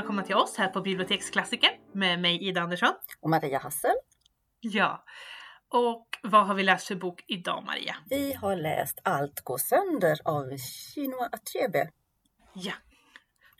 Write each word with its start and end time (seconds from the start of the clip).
välkomna 0.00 0.22
till 0.22 0.36
oss 0.36 0.56
här 0.56 0.68
på 0.68 0.80
Biblioteksklassiker 0.80 1.70
med 1.92 2.20
mig 2.20 2.48
Ida 2.48 2.60
Andersson. 2.60 2.94
Och 3.20 3.30
Maria 3.30 3.58
Hassel. 3.58 3.94
Ja. 4.60 5.04
Och 5.68 6.06
vad 6.22 6.46
har 6.46 6.54
vi 6.54 6.62
läst 6.62 6.86
för 6.86 6.94
bok 6.94 7.24
idag 7.26 7.64
Maria? 7.66 7.96
Vi 8.10 8.32
har 8.32 8.56
läst 8.56 8.98
Allt 9.04 9.40
går 9.40 9.58
sönder 9.58 10.18
av 10.24 10.56
Chinua 10.56 11.28
Achebe. 11.32 11.90
Ja. 12.52 12.72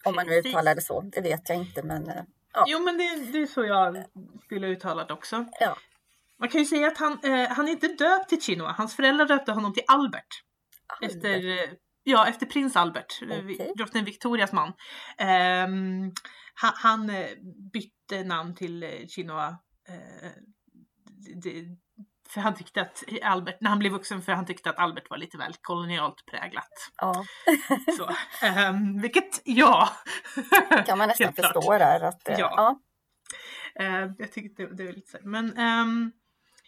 Om 0.04 0.14
man 0.14 0.26
nu 0.26 0.32
uttalar 0.32 0.74
det 0.74 0.80
så, 0.80 1.00
det 1.00 1.20
vet 1.20 1.48
jag 1.48 1.58
inte 1.58 1.82
men 1.82 2.08
eh, 2.08 2.22
ja. 2.52 2.64
Jo 2.68 2.78
men 2.78 2.98
det, 2.98 3.32
det 3.32 3.42
är 3.42 3.46
så 3.46 3.64
jag 3.64 4.04
skulle 4.44 4.66
uttala 4.66 5.04
det 5.04 5.12
också. 5.12 5.44
Ja. 5.60 5.76
Man 6.38 6.48
kan 6.48 6.60
ju 6.60 6.66
säga 6.66 6.86
att 6.86 6.98
han, 6.98 7.12
eh, 7.24 7.48
han 7.48 7.68
är 7.68 7.72
inte 7.72 7.88
döpt 7.88 8.28
till 8.28 8.42
Chinua, 8.42 8.74
hans 8.78 8.96
föräldrar 8.96 9.26
döpte 9.26 9.52
honom 9.52 9.72
till 9.72 9.84
Albert. 9.86 10.44
Albert. 10.86 11.16
Efter 11.16 11.48
eh, 11.48 11.70
Ja, 12.02 12.28
efter 12.28 12.46
prins 12.46 12.76
Albert, 12.76 13.22
eh, 13.22 13.44
okay. 13.44 13.72
drottning 13.76 14.04
Victorias 14.04 14.52
man. 14.52 14.68
Um, 14.68 16.12
han, 16.54 16.72
han, 16.76 17.10
eh, 17.10 17.28
bytte 17.72 18.24
namn 18.24 18.54
till 18.54 18.82
eh, 18.82 19.06
Chinoa. 19.08 19.48
Uh, 19.88 20.30
det, 21.42 21.64
för 22.28 22.40
han 22.40 22.54
tyckte 22.54 22.80
att 22.80 23.04
Albert, 23.22 23.56
när 23.60 23.70
han 23.70 23.78
blev 23.78 23.92
vuxen, 23.92 24.22
för 24.22 24.32
han 24.32 24.46
tyckte 24.46 24.70
att 24.70 24.78
Albert 24.78 25.10
var 25.10 25.16
lite 25.16 25.38
väl 25.38 25.54
kolonialt 25.60 26.26
präglat. 26.26 26.90
Ja. 26.96 27.24
så, 27.96 28.04
um, 28.70 29.00
vilket, 29.00 29.40
ja. 29.44 29.88
kan 30.86 30.98
man 30.98 31.08
nästan 31.08 31.32
förstå 31.32 31.78
där. 31.78 32.00
Att, 32.00 32.22
ja. 32.24 32.36
ja. 32.38 32.80
Uh, 33.80 34.12
jag 34.18 34.32
tyckte 34.32 34.62
det, 34.62 34.76
det 34.76 34.84
var 34.84 34.92
lite 34.92 35.10
så. 35.10 35.18
Men 35.22 35.58
um, 35.58 36.12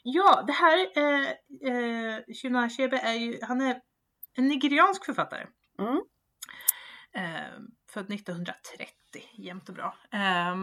ja, 0.02 0.44
det 0.46 0.52
här, 0.52 0.78
uh, 0.98 2.52
uh, 2.52 2.64
Achebe 2.64 2.98
är 2.98 3.14
ju, 3.14 3.38
han 3.42 3.60
är 3.60 3.80
en 4.34 4.48
nigeriansk 4.48 5.04
författare. 5.04 5.46
Mm. 5.78 6.02
Eh, 7.14 7.60
född 7.90 8.12
1930, 8.12 8.94
jämnt 9.32 9.68
och 9.68 9.74
bra. 9.74 9.96
Eh, 10.12 10.56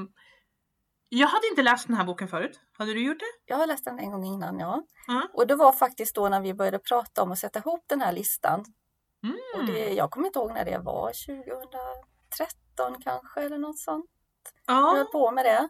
jag 1.09 1.27
hade 1.27 1.47
inte 1.47 1.61
läst 1.61 1.87
den 1.87 1.95
här 1.95 2.05
boken 2.05 2.27
förut. 2.27 2.59
Hade 2.77 2.93
du 2.93 3.05
gjort 3.05 3.19
det? 3.19 3.25
Jag 3.45 3.57
har 3.57 3.67
läst 3.67 3.85
den 3.85 3.99
en 3.99 4.11
gång 4.11 4.25
innan, 4.25 4.59
ja. 4.59 4.83
Mm. 5.07 5.27
Och 5.33 5.47
det 5.47 5.55
var 5.55 5.71
faktiskt 5.71 6.15
då 6.15 6.29
när 6.29 6.41
vi 6.41 6.53
började 6.53 6.79
prata 6.79 7.23
om 7.23 7.31
att 7.31 7.39
sätta 7.39 7.59
ihop 7.59 7.83
den 7.87 8.01
här 8.01 8.11
listan. 8.11 8.65
Mm. 9.23 9.37
Och 9.55 9.65
det, 9.65 9.93
jag 9.93 10.11
kommer 10.11 10.27
inte 10.27 10.39
ihåg 10.39 10.53
när 10.53 10.65
det 10.65 10.77
var, 10.77 11.11
2013 12.27 13.01
kanske 13.01 13.41
eller 13.41 13.57
något 13.57 13.79
sånt. 13.79 14.09
Ja. 14.65 14.73
Jag 14.73 14.95
höll 14.95 15.05
på 15.05 15.31
med 15.31 15.45
det. 15.45 15.69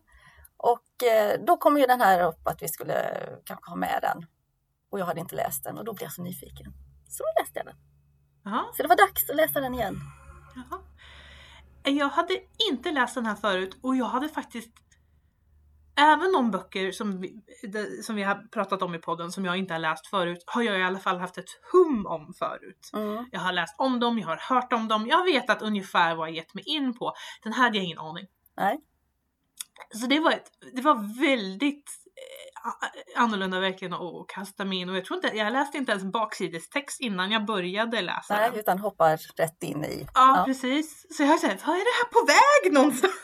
Och 0.58 1.04
eh, 1.04 1.40
då 1.48 1.58
kom 1.58 1.78
ju 1.78 1.86
den 1.86 2.02
här 2.02 2.28
upp 2.28 2.48
att 2.48 2.62
vi 2.62 2.68
skulle 2.68 3.20
kanske 3.46 3.70
ha 3.70 3.76
med 3.76 4.00
den. 4.02 4.26
Och 4.90 5.00
jag 5.00 5.06
hade 5.06 5.20
inte 5.20 5.36
läst 5.36 5.64
den 5.64 5.78
och 5.78 5.86
då 5.86 5.94
blev 5.94 6.06
jag 6.06 6.14
så 6.14 6.24
nyfiken. 6.24 6.74
Så 7.08 7.24
läste 7.40 7.60
jag 7.60 7.66
den. 7.66 7.89
Aha. 8.46 8.72
Så 8.74 8.84
det 8.84 8.90
var 8.90 8.98
dags 8.98 9.30
att 9.30 9.36
läsa 9.36 9.60
den 9.60 9.74
igen. 9.74 10.00
Jaha. 10.56 10.80
Jag 11.84 12.10
hade 12.10 12.34
inte 12.72 12.92
läst 12.92 13.16
den 13.16 13.26
här 13.26 13.36
förut 13.36 13.78
och 13.82 13.96
jag 13.96 14.06
hade 14.06 14.30
faktiskt 14.30 14.72
Även 16.00 16.34
de 16.34 16.52
böcker 16.52 16.92
som 16.92 17.22
vi, 17.22 17.42
som 18.04 18.16
vi 18.16 18.24
har 18.24 18.36
pratat 18.36 18.82
om 18.82 18.96
i 18.96 19.00
podden 19.00 19.32
som 19.32 19.46
jag 19.46 19.58
inte 19.58 19.74
har 19.74 19.80
läst 19.80 20.08
förut 20.08 20.44
har 20.46 20.62
jag 20.62 20.80
i 20.80 20.84
alla 20.84 21.00
fall 21.00 21.20
haft 21.20 21.38
ett 21.38 21.50
hum 21.72 22.06
om 22.06 22.34
förut. 22.34 22.90
Mm. 22.94 23.26
Jag 23.32 23.40
har 23.40 23.54
läst 23.54 23.76
om 23.78 24.00
dem, 24.00 24.20
jag 24.20 24.28
har 24.28 24.38
hört 24.38 24.74
om 24.74 24.88
dem, 24.88 25.08
jag 25.08 25.26
vet 25.26 25.50
att 25.50 25.62
ungefär 25.62 26.16
vad 26.16 26.28
jag 26.28 26.36
gett 26.36 26.54
mig 26.54 26.64
in 26.68 26.94
på. 26.98 27.14
Den 27.44 27.54
här 27.54 27.64
hade 27.64 27.78
jag 27.78 27.86
ingen 27.86 28.00
aning. 28.00 28.28
Nej. 28.58 28.80
Så 29.96 30.08
det 30.08 30.20
var, 30.20 30.32
ett, 30.32 30.52
det 30.76 30.82
var 30.82 31.22
väldigt 31.22 31.92
annorlunda 33.16 33.60
verkligen 33.60 33.94
att 33.94 34.28
kasta 34.28 34.66
mig 34.66 34.78
in 34.78 34.90
och 34.90 34.96
jag 34.96 35.06
tror 35.06 35.26
inte, 35.26 35.38
jag 35.38 35.54
läste 35.54 35.78
inte 35.78 35.92
ens 35.92 36.04
baksidestext 36.04 37.02
innan 37.02 37.32
jag 37.32 37.46
började 37.46 38.02
läsa 38.02 38.36
Nej, 38.36 38.50
den. 38.50 38.60
utan 38.60 38.80
hoppar 38.80 39.18
rätt 39.38 39.64
in 39.64 39.84
i. 39.84 40.08
Ja, 40.14 40.38
ja. 40.38 40.44
precis. 40.46 41.06
Så 41.18 41.24
jag 41.24 41.40
sett, 41.40 41.68
vad 41.68 41.76
är 41.76 41.80
det 41.80 41.98
här 42.00 42.10
på 42.12 42.26
väg 42.26 42.74
någonstans? 42.74 43.14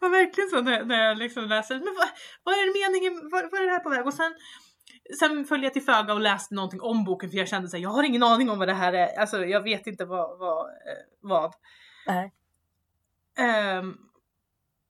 Det 0.00 0.06
var 0.06 0.10
verkligen 0.10 0.50
så 0.50 0.60
när, 0.60 0.84
när 0.84 1.04
jag 1.04 1.18
liksom 1.18 1.44
läser, 1.44 1.74
men 1.74 1.94
vad, 1.98 2.08
vad 2.42 2.54
är 2.54 2.90
meningen, 2.90 3.30
vad, 3.32 3.50
vad 3.50 3.60
är 3.60 3.66
det 3.66 3.72
här 3.72 3.80
på 3.80 3.90
väg? 3.90 4.06
Och 4.06 4.14
sen 4.14 4.34
Sen 5.18 5.44
följde 5.44 5.66
jag 5.66 5.72
till 5.72 5.82
föga 5.82 6.12
och 6.14 6.20
läste 6.20 6.54
någonting 6.54 6.80
om 6.80 7.04
boken 7.04 7.30
för 7.30 7.38
jag 7.38 7.48
kände 7.48 7.68
så 7.68 7.76
här, 7.76 7.82
jag 7.82 7.90
har 7.90 8.02
ingen 8.02 8.22
aning 8.22 8.50
om 8.50 8.58
vad 8.58 8.68
det 8.68 8.74
här 8.74 8.92
är. 8.92 9.18
Alltså 9.20 9.44
jag 9.44 9.62
vet 9.62 9.86
inte 9.86 10.04
vad. 10.04 10.38
vad, 10.38 10.66
eh, 10.66 10.72
vad. 11.20 11.54
Nej. 12.06 12.32
Um, 13.78 13.98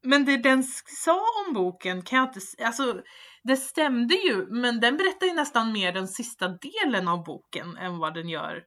men 0.03 0.25
det 0.25 0.37
den 0.37 0.65
sa 1.05 1.21
om 1.47 1.55
boken 1.55 2.03
kan 2.03 2.19
jag 2.19 2.29
inte, 2.29 2.41
alltså 2.65 3.03
det 3.43 3.57
stämde 3.57 4.15
ju 4.15 4.47
men 4.47 4.81
den 4.81 4.97
berättar 4.97 5.27
ju 5.27 5.35
nästan 5.35 5.73
mer 5.73 5.93
den 5.93 6.09
sista 6.09 6.49
delen 6.49 7.09
av 7.09 7.25
boken 7.25 7.77
än 7.77 7.99
vad 7.99 8.15
den 8.15 8.29
gör 8.29 8.65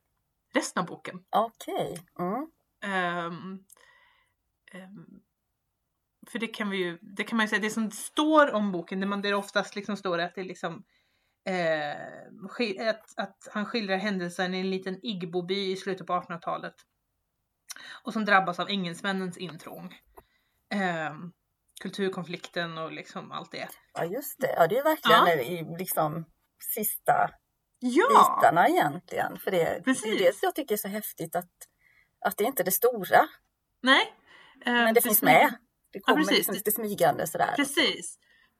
resten 0.53 0.81
av 0.81 0.87
boken. 0.87 1.23
Okej. 1.29 1.97
Okay. 2.13 2.27
Mm. 2.27 3.27
Um, 3.27 3.65
um, 4.73 5.21
för 6.31 6.39
det 6.39 6.47
kan 6.47 6.69
vi 6.69 6.77
ju, 6.77 6.99
det 7.01 7.23
kan 7.23 7.37
man 7.37 7.45
ju 7.45 7.49
säga, 7.49 7.61
det 7.61 7.69
som 7.69 7.91
står 7.91 8.53
om 8.53 8.71
boken, 8.71 8.99
det, 8.99 9.05
man, 9.05 9.21
det 9.21 9.33
oftast 9.33 9.75
liksom 9.75 9.97
står 9.97 10.19
att 10.19 10.35
det 10.35 10.41
är 10.41 10.45
liksom 10.45 10.83
eh, 11.45 12.89
att, 12.89 13.13
att 13.17 13.47
han 13.51 13.65
skildrar 13.65 13.97
händelsen 13.97 14.53
i 14.53 14.59
en 14.59 14.69
liten 14.69 14.99
Igbo-by 15.03 15.71
i 15.71 15.75
slutet 15.75 16.07
på 16.07 16.13
1800-talet. 16.13 16.75
Och 18.03 18.13
som 18.13 18.25
drabbas 18.25 18.59
av 18.59 18.69
engelsmännens 18.69 19.37
intrång 19.37 19.95
eh, 20.73 21.13
kulturkonflikten 21.81 22.77
och 22.77 22.91
liksom 22.91 23.31
allt 23.31 23.51
det. 23.51 23.67
Ja 23.93 24.05
just 24.05 24.39
det, 24.41 24.53
ja 24.57 24.67
det 24.67 24.77
är 24.77 24.83
verkligen 24.83 25.27
ja. 25.27 25.43
i 25.43 25.77
liksom 25.77 26.25
sista 26.73 27.29
ja. 27.79 28.07
bitarna 28.07 28.67
egentligen. 28.67 29.37
För 29.37 29.51
det, 29.51 29.81
Precis. 29.85 30.03
det 30.03 30.09
är 30.09 30.31
det 30.31 30.37
jag 30.41 30.55
tycker 30.55 30.75
är 30.75 30.77
så 30.77 30.87
häftigt 30.87 31.35
att, 31.35 31.51
att 32.25 32.37
det 32.37 32.43
inte 32.43 32.63
är 32.63 32.65
det 32.65 32.71
stora. 32.71 33.27
Nej. 33.83 34.13
Eh, 34.65 34.73
Men 34.73 34.93
det 34.93 35.01
finns 35.01 35.21
med. 35.21 35.53
Det 35.91 35.99
kommer 35.99 36.21
ja, 36.21 36.31
liksom 36.31 36.53
lite 36.53 36.71
smygande 36.71 37.27
sådär. 37.27 37.53
Precis. 37.55 38.17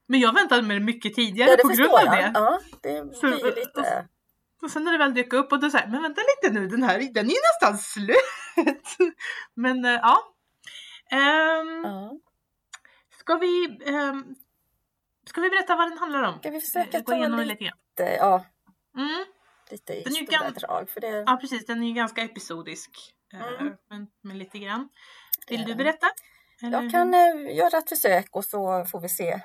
Men 0.08 0.20
jag 0.20 0.34
väntade 0.34 0.74
det 0.74 0.80
mycket 0.80 1.14
tidigare 1.14 1.50
ja, 1.50 1.56
det 1.56 1.64
på 1.64 1.70
grund 1.70 1.94
av 1.94 2.00
jag. 2.06 2.14
det. 2.14 2.32
Ja, 2.34 2.60
det 2.82 3.22
blir 3.22 3.46
ju 3.46 3.56
lite... 3.56 4.08
Och 4.62 4.72
sen 4.72 4.84
när 4.84 4.92
det 4.92 4.98
väl 4.98 5.14
dök 5.14 5.34
upp 5.34 5.52
och 5.52 5.60
då 5.60 5.70
säger 5.70 5.88
men 5.88 6.02
vänta 6.02 6.22
lite 6.22 6.60
nu, 6.60 6.68
den 6.68 6.84
här 6.84 7.00
den 7.14 7.26
är 7.26 7.30
ju 7.30 7.40
nästan 7.54 7.78
slut. 7.78 8.18
men 9.56 9.86
äh, 9.86 9.92
ja. 9.92 10.34
Um, 11.16 11.84
ja. 11.84 12.20
Ska 13.20 13.36
vi, 13.36 13.80
um, 13.86 14.36
ska 15.30 15.42
vi 15.42 15.50
berätta 15.50 15.76
vad 15.76 15.92
den 15.92 15.98
handlar 15.98 16.24
om? 16.24 16.40
Ska 16.40 16.50
vi 16.50 16.62
försöka 16.62 17.00
Gå 17.00 17.14
igenom 17.14 17.40
lite, 17.40 17.64
lite, 17.64 18.16
ja, 18.20 18.46
mm. 18.98 19.26
lite 19.70 19.94
i 19.94 20.03
den 20.03 20.14
stora 20.14 20.50
drag. 20.50 20.90
För 20.90 21.02
det... 21.02 21.24
Ja 21.28 21.38
precis, 21.42 21.66
den 21.66 21.84
är 21.84 21.88
ju 21.88 21.94
ganska 21.94 22.22
episodisk. 22.22 22.92
Eh, 23.34 23.62
mm. 23.62 23.74
Men, 23.90 24.08
men 24.22 24.38
lite 24.38 24.59
grann. 24.59 24.90
Vill 25.48 25.64
du 25.64 25.76
berätta? 25.76 26.08
Eller? 26.62 26.81
Jag 26.81 26.92
kan 26.92 27.14
uh, 27.14 27.56
göra 27.56 27.78
ett 27.78 27.90
försök 27.90 28.28
och 28.32 28.46
så 28.46 28.86
får 28.86 29.02
vi 29.02 29.09
se. 29.09 29.40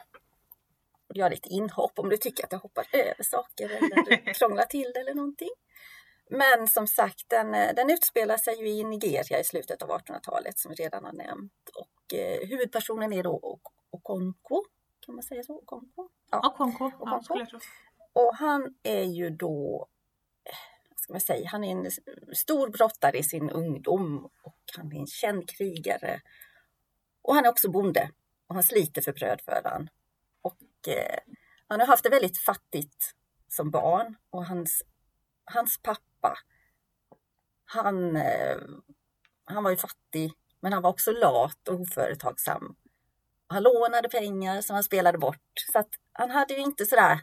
Göra 1.15 1.29
lite 1.29 1.49
inhopp 1.49 1.99
om 1.99 2.09
du 2.09 2.17
tycker 2.17 2.45
att 2.45 2.53
jag 2.53 2.59
hoppar 2.59 2.87
över 2.93 3.25
saker 3.25 3.69
eller 3.69 4.35
krånglar 4.39 4.65
till 4.65 4.91
det 4.95 5.01
eller 5.01 5.15
någonting. 5.15 5.51
Men 6.31 6.69
som 6.69 6.87
sagt, 6.87 7.29
den, 7.29 7.55
eh, 7.55 7.75
den 7.75 7.91
utspelar 7.91 8.37
sig 8.37 8.61
ju 8.61 8.69
i 8.69 8.85
Nigeria 8.85 9.41
i 9.41 9.45
slutet 9.45 9.83
av 9.83 9.91
1800-talet 9.91 10.59
som 10.59 10.71
vi 10.71 10.75
redan 10.75 11.05
har 11.05 11.13
nämnt. 11.13 11.69
Och 11.75 12.15
eh, 12.15 12.49
huvudpersonen 12.49 13.13
är 13.13 13.23
då 13.23 13.61
Okonko, 13.91 14.65
kan 15.01 15.15
man 15.15 15.25
säga 15.25 15.43
så? 15.43 15.57
Okonko? 15.57 16.09
Ja, 16.31 16.49
Okonko. 16.49 16.85
Okonko. 16.85 17.39
Ja, 17.39 17.61
och 18.13 18.37
han 18.37 18.75
är 18.83 19.03
ju 19.03 19.31
då, 19.31 19.89
eh, 20.45 20.57
vad 20.91 21.01
ska 21.01 21.13
man 21.13 21.21
säga, 21.21 21.49
han 21.49 21.65
är 21.65 21.71
en 21.71 21.91
stor 22.35 22.69
brottare 22.69 23.19
i 23.19 23.23
sin 23.23 23.51
ungdom 23.51 24.31
och 24.43 24.59
han 24.77 24.93
är 24.93 24.97
en 24.97 25.07
känd 25.07 25.49
krigare. 25.49 26.21
Och 27.23 27.35
han 27.35 27.45
är 27.45 27.51
också 27.51 27.71
bonde 27.71 28.11
och 28.47 28.55
han 28.55 28.65
sliter 28.65 29.03
för 29.03 29.13
brödfödan. 29.13 29.89
Och 30.43 30.89
eh, 30.89 31.19
han 31.69 31.81
har 31.81 31.87
haft 31.87 32.05
det 32.05 32.11
väldigt 32.11 32.39
fattigt 32.39 33.15
som 33.49 33.71
barn 33.71 34.17
och 34.31 34.47
hans, 34.47 34.83
hans 35.45 35.83
pappa 35.83 36.10
pappa. 36.21 36.39
Han, 37.65 38.17
eh, 38.17 38.59
han 39.45 39.65
var 39.65 39.71
ju 39.71 39.77
fattig, 39.77 40.33
men 40.61 40.73
han 40.73 40.83
var 40.83 40.91
också 40.91 41.13
lat 41.13 41.69
och 41.69 41.81
oföretagsam. 41.81 42.77
Han 43.47 43.63
lånade 43.63 44.09
pengar 44.09 44.61
som 44.61 44.75
han 44.75 44.85
spelade 44.85 45.19
bort. 45.19 45.53
Så 45.73 45.79
att 45.79 45.89
han 46.13 46.31
hade 46.31 46.55
ju 46.55 46.61
inte 46.61 46.87
sådär, 46.87 47.21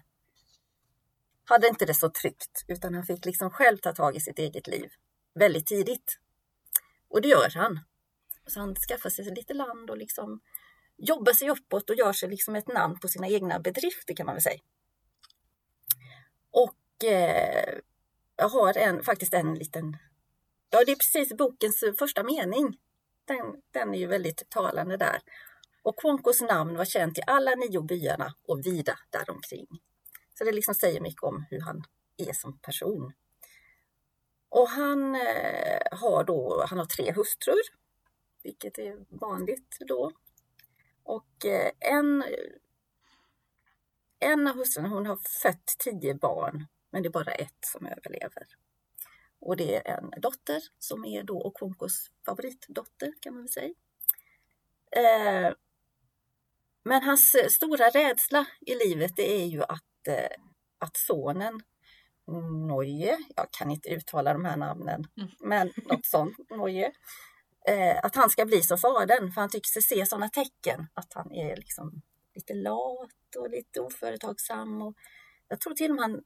hade 1.45 1.67
inte 1.67 1.85
det 1.85 1.93
så 1.93 2.09
tryggt, 2.09 2.65
utan 2.67 2.93
han 2.93 3.05
fick 3.05 3.25
liksom 3.25 3.49
själv 3.49 3.77
ta 3.77 3.93
tag 3.93 4.15
i 4.15 4.19
sitt 4.19 4.39
eget 4.39 4.67
liv 4.67 4.91
väldigt 5.39 5.67
tidigt. 5.67 6.19
Och 7.09 7.21
det 7.21 7.27
gör 7.27 7.49
han. 7.55 7.79
Så 8.47 8.59
han 8.59 8.75
skaffar 8.75 9.09
sig 9.09 9.25
lite 9.25 9.53
land 9.53 9.89
och 9.89 9.97
liksom 9.97 10.39
jobbar 10.97 11.33
sig 11.33 11.49
uppåt 11.49 11.89
och 11.89 11.95
gör 11.95 12.13
sig 12.13 12.29
liksom 12.29 12.55
ett 12.55 12.67
namn 12.67 12.99
på 12.99 13.07
sina 13.07 13.27
egna 13.27 13.59
bedrifter 13.59 14.15
kan 14.15 14.25
man 14.25 14.35
väl 14.35 14.41
säga. 14.41 14.59
Och 16.51 17.05
eh, 17.05 17.79
jag 18.37 18.49
har 18.49 18.77
en, 18.77 19.03
faktiskt 19.03 19.33
en 19.33 19.55
liten, 19.55 19.97
ja 20.69 20.83
det 20.85 20.91
är 20.91 20.95
precis 20.95 21.37
bokens 21.37 21.83
första 21.99 22.23
mening. 22.23 22.77
Den, 23.25 23.61
den 23.71 23.93
är 23.93 23.99
ju 23.99 24.07
väldigt 24.07 24.49
talande 24.49 24.97
där. 24.97 25.19
Och 25.81 25.99
Kwonkos 25.99 26.41
namn 26.41 26.77
var 26.77 26.85
känt 26.85 27.17
i 27.17 27.21
alla 27.27 27.55
nio 27.55 27.81
byarna 27.81 28.33
och 28.47 28.65
vida 28.65 28.99
däromkring. 29.09 29.67
Så 30.37 30.43
det 30.43 30.51
liksom 30.51 30.73
säger 30.73 31.01
mycket 31.01 31.23
om 31.23 31.45
hur 31.49 31.61
han 31.61 31.83
är 32.17 32.33
som 32.33 32.59
person. 32.59 33.13
Och 34.49 34.69
han 34.69 35.15
eh, 35.15 35.79
har 35.91 36.23
då, 36.23 36.65
han 36.69 36.79
har 36.79 36.85
tre 36.85 37.11
hustrur. 37.11 37.61
vilket 38.43 38.77
är 38.77 39.05
vanligt 39.09 39.77
då. 39.79 40.11
Och 41.03 41.45
eh, 41.45 41.71
en, 41.79 42.23
en 44.19 44.47
av 44.47 44.55
hustrurna 44.55 44.89
hon 44.89 45.05
har 45.05 45.17
fött 45.41 45.75
tio 45.79 46.15
barn, 46.15 46.67
men 46.91 47.03
det 47.03 47.07
är 47.07 47.11
bara 47.11 47.31
ett 47.31 47.57
som 47.61 47.85
överlever. 47.85 48.47
Och 49.39 49.57
det 49.57 49.75
är 49.75 49.97
en 49.97 50.21
dotter 50.21 50.61
som 50.79 51.05
är 51.05 51.23
då 51.23 51.41
Okonkos 51.41 52.11
favoritdotter 52.25 53.13
kan 53.21 53.33
man 53.33 53.43
väl 53.43 53.49
säga. 53.49 53.73
Eh, 54.91 55.53
men 56.83 57.03
hans 57.03 57.35
stora 57.49 57.89
rädsla 57.89 58.45
i 58.61 58.75
livet 58.75 59.15
det 59.15 59.41
är 59.41 59.45
ju 59.45 59.63
att, 59.63 60.07
eh, 60.07 60.37
att 60.79 60.97
sonen 60.97 61.61
Noje, 62.67 63.17
jag 63.35 63.51
kan 63.51 63.71
inte 63.71 63.89
uttala 63.89 64.33
de 64.33 64.45
här 64.45 64.57
namnen, 64.57 65.07
mm. 65.17 65.29
men 65.39 65.71
något 65.85 66.05
sånt, 66.05 66.35
Noje, 66.49 66.91
eh, 67.67 67.97
att 68.03 68.15
han 68.15 68.29
ska 68.29 68.45
bli 68.45 68.61
som 68.61 68.77
fadern, 68.77 69.31
för 69.31 69.41
han 69.41 69.49
tycker 69.49 69.67
sig 69.67 69.81
se 69.81 70.05
sådana 70.05 70.29
tecken, 70.29 70.87
att 70.93 71.13
han 71.13 71.31
är 71.31 71.55
liksom 71.55 72.01
lite 72.35 72.53
lat 72.53 73.35
och 73.37 73.49
lite 73.49 73.81
oföretagsam. 73.81 74.81
Och 74.81 74.95
jag 75.47 75.59
tror 75.59 75.73
till 75.73 75.91
och 75.91 75.95
med 75.95 76.03
han 76.03 76.23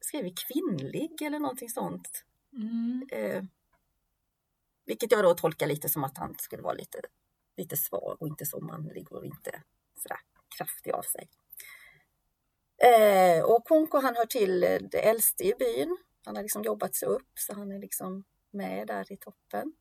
skrev 0.00 0.34
kvinnlig 0.34 1.22
eller 1.22 1.38
någonting 1.38 1.68
sånt. 1.68 2.24
Mm. 2.52 3.08
Eh, 3.12 3.44
vilket 4.86 5.12
jag 5.12 5.24
då 5.24 5.34
tolkar 5.34 5.66
lite 5.66 5.88
som 5.88 6.04
att 6.04 6.18
han 6.18 6.34
skulle 6.38 6.62
vara 6.62 6.74
lite, 6.74 7.00
lite 7.56 7.76
svag 7.76 8.16
och 8.20 8.28
inte 8.28 8.46
så 8.46 8.60
manlig 8.60 9.12
och 9.12 9.26
inte 9.26 9.62
sådär 10.02 10.18
kraftig 10.58 10.90
av 10.90 11.02
sig. 11.02 11.28
Eh, 12.76 13.44
och 13.44 13.64
Konko 13.64 13.98
han 13.98 14.16
hör 14.16 14.26
till 14.26 14.60
det 14.90 15.08
äldste 15.08 15.44
i 15.44 15.54
byn. 15.58 15.98
Han 16.24 16.36
har 16.36 16.42
liksom 16.42 16.62
jobbat 16.62 16.94
sig 16.94 17.08
upp 17.08 17.30
så 17.34 17.54
han 17.54 17.72
är 17.72 17.78
liksom 17.78 18.24
med 18.50 18.86
där 18.86 19.12
i 19.12 19.16
toppen. 19.16 19.72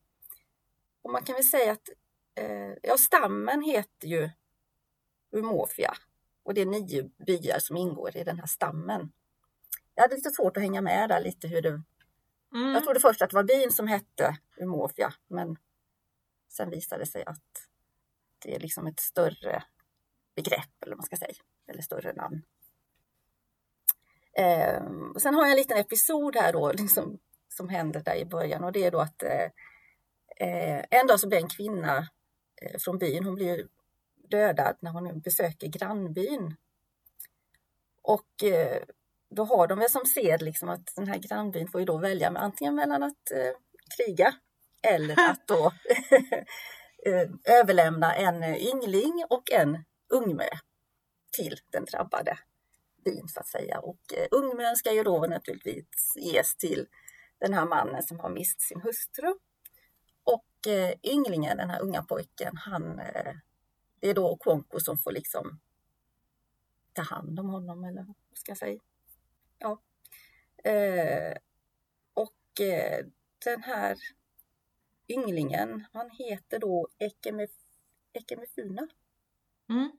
Och 1.02 1.12
man 1.12 1.24
kan 1.24 1.36
väl 1.36 1.44
säga 1.44 1.72
att 1.72 1.90
eh, 2.36 2.74
ja, 2.84 2.98
stammen 2.98 3.62
heter 3.62 4.08
ju 4.08 4.30
Umofia 5.32 5.94
och 6.44 6.54
det 6.54 6.62
är 6.62 6.66
nio 6.66 7.10
byar 7.26 7.60
som 7.60 7.78
ingår 7.78 8.18
i 8.18 8.24
den 8.24 8.40
här 8.40 8.48
stammen. 8.48 9.12
Jag 9.96 10.04
hade 10.04 10.16
lite 10.16 10.32
svårt 10.32 10.58
att 10.58 10.64
hänga 10.64 10.82
med 10.82 11.10
där 11.10 11.22
lite 11.22 11.48
hur 11.48 11.62
det... 11.62 11.70
Mm. 12.54 12.74
Jag 12.74 12.84
trodde 12.84 13.00
först 13.00 13.22
att 13.22 13.30
det 13.30 13.36
var 13.36 13.44
byn 13.44 13.72
som 13.72 13.88
hette 13.88 14.38
Umofia 14.58 15.14
men 15.28 15.58
sen 16.50 16.70
visade 16.70 17.02
det 17.02 17.06
sig 17.06 17.24
att 17.26 17.70
det 18.40 18.56
är 18.56 18.60
liksom 18.60 18.88
ett 18.88 19.00
större 19.00 19.64
begrepp 20.36 20.82
eller 20.82 20.92
vad 20.92 20.98
man 20.98 21.06
ska 21.06 21.18
säga, 21.18 21.34
eller 21.68 21.82
större 21.82 22.14
namn. 22.14 22.42
Eh, 24.34 24.84
sen 25.18 25.34
har 25.34 25.42
jag 25.42 25.52
en 25.52 25.58
liten 25.58 25.78
episod 25.78 26.36
här 26.36 26.54
då, 26.54 26.72
liksom, 26.72 27.20
som 27.50 27.70
händer 27.70 28.00
där 28.00 28.16
i 28.16 28.26
början 28.26 28.64
och 28.64 28.72
det 28.72 28.84
är 28.84 28.92
då 28.92 29.00
att 29.00 29.24
eh, 29.24 29.50
eh 30.48 30.86
en 30.90 31.08
dag 31.08 31.20
så 31.20 31.28
blir 31.28 31.38
en 31.38 31.50
kvinna 31.50 31.98
eh, 32.62 32.80
från 32.80 32.98
byn, 32.98 33.24
hon 33.24 33.36
blir 33.36 33.68
dödad 34.30 34.78
när 34.80 34.92
hon 34.92 35.20
besöker 35.20 35.68
grannbyn. 35.68 36.56
Och 38.02 38.44
eh, 38.44 38.82
då 39.36 39.44
har 39.44 39.68
de 39.68 39.80
väl 39.80 39.90
som 39.90 40.06
sed 40.06 40.42
liksom 40.42 40.70
att 40.70 40.94
den 40.96 41.08
här 41.08 41.18
grannbyn 41.18 41.68
får 41.68 41.82
ju 41.82 41.86
då 41.86 41.98
välja 41.98 42.32
med, 42.32 42.44
antingen 42.44 42.76
mellan 42.76 43.04
att 43.04 43.32
eh, 43.32 43.54
kriga 43.98 44.36
eller 44.82 45.30
att 45.30 45.48
då 45.48 45.72
överlämna 47.46 48.16
en 48.16 48.44
yngling 48.44 49.26
och 49.30 49.52
en 49.52 49.84
ungmö 50.10 50.48
till 51.38 51.60
den 51.72 51.86
drabbade 51.86 52.38
byn 53.06 53.28
så 53.28 53.40
att 53.40 53.48
säga. 53.48 53.80
Och 53.80 54.14
eh, 54.18 54.28
ungmön 54.32 54.76
ska 54.76 54.94
ju 54.94 55.04
då 55.04 55.26
naturligtvis 55.30 56.14
ges 56.16 56.56
till 56.56 56.88
den 57.40 57.54
här 57.54 57.66
mannen 57.66 58.04
som 58.04 58.20
har 58.20 58.30
mist 58.30 58.62
sin 58.62 58.82
hustru. 58.82 59.36
Och 60.24 60.68
eh, 60.68 60.94
ynglingen, 61.04 61.58
den 61.58 61.70
här 61.70 61.82
unga 61.82 62.04
pojken, 62.04 62.58
han, 62.58 63.00
eh, 63.00 63.34
det 64.00 64.10
är 64.10 64.14
då 64.14 64.38
Konko 64.38 64.80
som 64.80 64.98
får 64.98 65.12
liksom 65.12 65.60
ta 66.94 67.02
hand 67.02 67.40
om 67.40 67.50
honom 67.50 67.84
eller 67.84 68.04
vad 68.04 68.16
ska 68.38 68.52
jag 68.52 68.58
säga. 68.58 68.80
Ja. 69.64 69.82
Eh, 70.72 71.38
och 72.14 72.62
eh, 72.62 73.06
den 73.46 73.64
här 73.64 73.98
ynglingen, 75.08 75.86
han 75.94 76.10
heter 76.10 76.60
då 76.60 76.88
Ekemef 77.00 77.52
Ekemefuna. 78.14 78.88
Mm. 79.70 79.92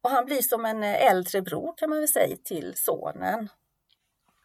Och 0.00 0.10
han 0.10 0.24
blir 0.24 0.42
som 0.42 0.64
en 0.64 0.82
eh, 0.82 1.06
äldre 1.06 1.42
bror 1.42 1.74
kan 1.76 1.90
man 1.90 1.98
väl 1.98 2.08
säga 2.08 2.36
till 2.36 2.74
sonen. 2.76 3.48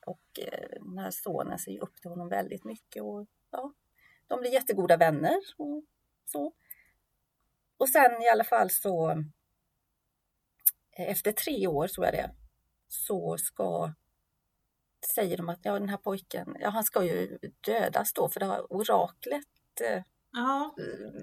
Och 0.06 0.40
eh, 0.40 0.70
den 0.82 0.98
här 0.98 1.12
sonen 1.12 1.60
ser 1.60 1.84
upp 1.84 2.02
till 2.02 2.10
honom 2.10 2.30
väldigt 2.30 2.64
mycket 2.64 3.04
och 3.04 3.28
ja, 3.52 3.74
de 4.28 4.40
blir 4.40 4.52
jättegoda 4.52 4.98
vänner 4.98 5.40
och 5.58 5.84
så. 6.26 6.54
Och 7.78 7.90
sen 7.90 8.22
i 8.22 8.30
alla 8.30 8.44
fall 8.44 8.70
så 8.70 9.12
eh, 10.92 11.10
efter 11.12 11.32
tre 11.32 11.68
år 11.68 11.88
tror 11.88 12.06
jag 12.06 12.14
det 12.14 12.41
så 12.94 13.38
ska 13.38 13.94
säger 15.16 15.38
de 15.38 15.50
att 15.50 15.60
ja, 15.62 15.80
den 15.80 15.90
här 15.90 15.98
pojken, 15.98 16.56
ja, 16.60 16.70
han 16.70 16.84
ska 16.84 17.04
ju 17.04 17.40
dödas 17.66 18.14
då 18.14 18.30
för 18.30 18.40
det 18.40 18.46
har 18.46 18.74
oraklet 18.74 19.48
ja. 20.32 20.76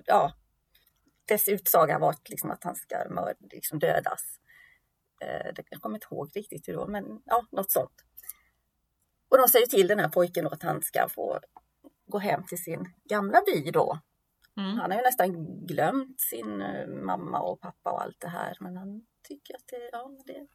ja, 0.06 0.32
dess 1.24 1.48
utsaga 1.48 1.98
var 1.98 2.14
liksom 2.28 2.50
att 2.50 2.64
han 2.64 2.74
ska 2.76 2.96
mörd, 3.10 3.36
liksom 3.40 3.78
dödas. 3.78 4.40
Eh, 5.20 5.52
jag 5.70 5.80
kommer 5.80 5.96
inte 5.96 6.06
ihåg 6.10 6.30
riktigt 6.34 6.68
hur 6.68 6.74
då, 6.74 6.86
men 6.86 7.22
ja, 7.24 7.46
något 7.50 7.70
sånt. 7.70 8.04
Och 9.28 9.38
de 9.38 9.48
säger 9.48 9.66
till 9.66 9.86
den 9.86 9.98
här 9.98 10.08
pojken 10.08 10.44
då 10.44 10.50
att 10.50 10.62
han 10.62 10.82
ska 10.82 11.08
få 11.08 11.40
gå 12.06 12.18
hem 12.18 12.46
till 12.46 12.62
sin 12.62 12.94
gamla 13.04 13.42
by 13.46 13.70
då. 13.70 13.98
Mm. 14.56 14.78
Han 14.78 14.90
har 14.90 14.98
ju 14.98 15.04
nästan 15.04 15.66
glömt 15.66 16.20
sin 16.20 16.62
eh, 16.62 16.86
mamma 16.86 17.40
och 17.40 17.60
pappa 17.60 17.92
och 17.92 18.02
allt 18.02 18.20
det 18.20 18.28
här, 18.28 18.56
men 18.60 18.76
han 18.76 19.06
tycker 19.22 19.54
att 19.54 19.66
det, 19.66 19.90
ja, 19.92 20.10
det, 20.26 20.46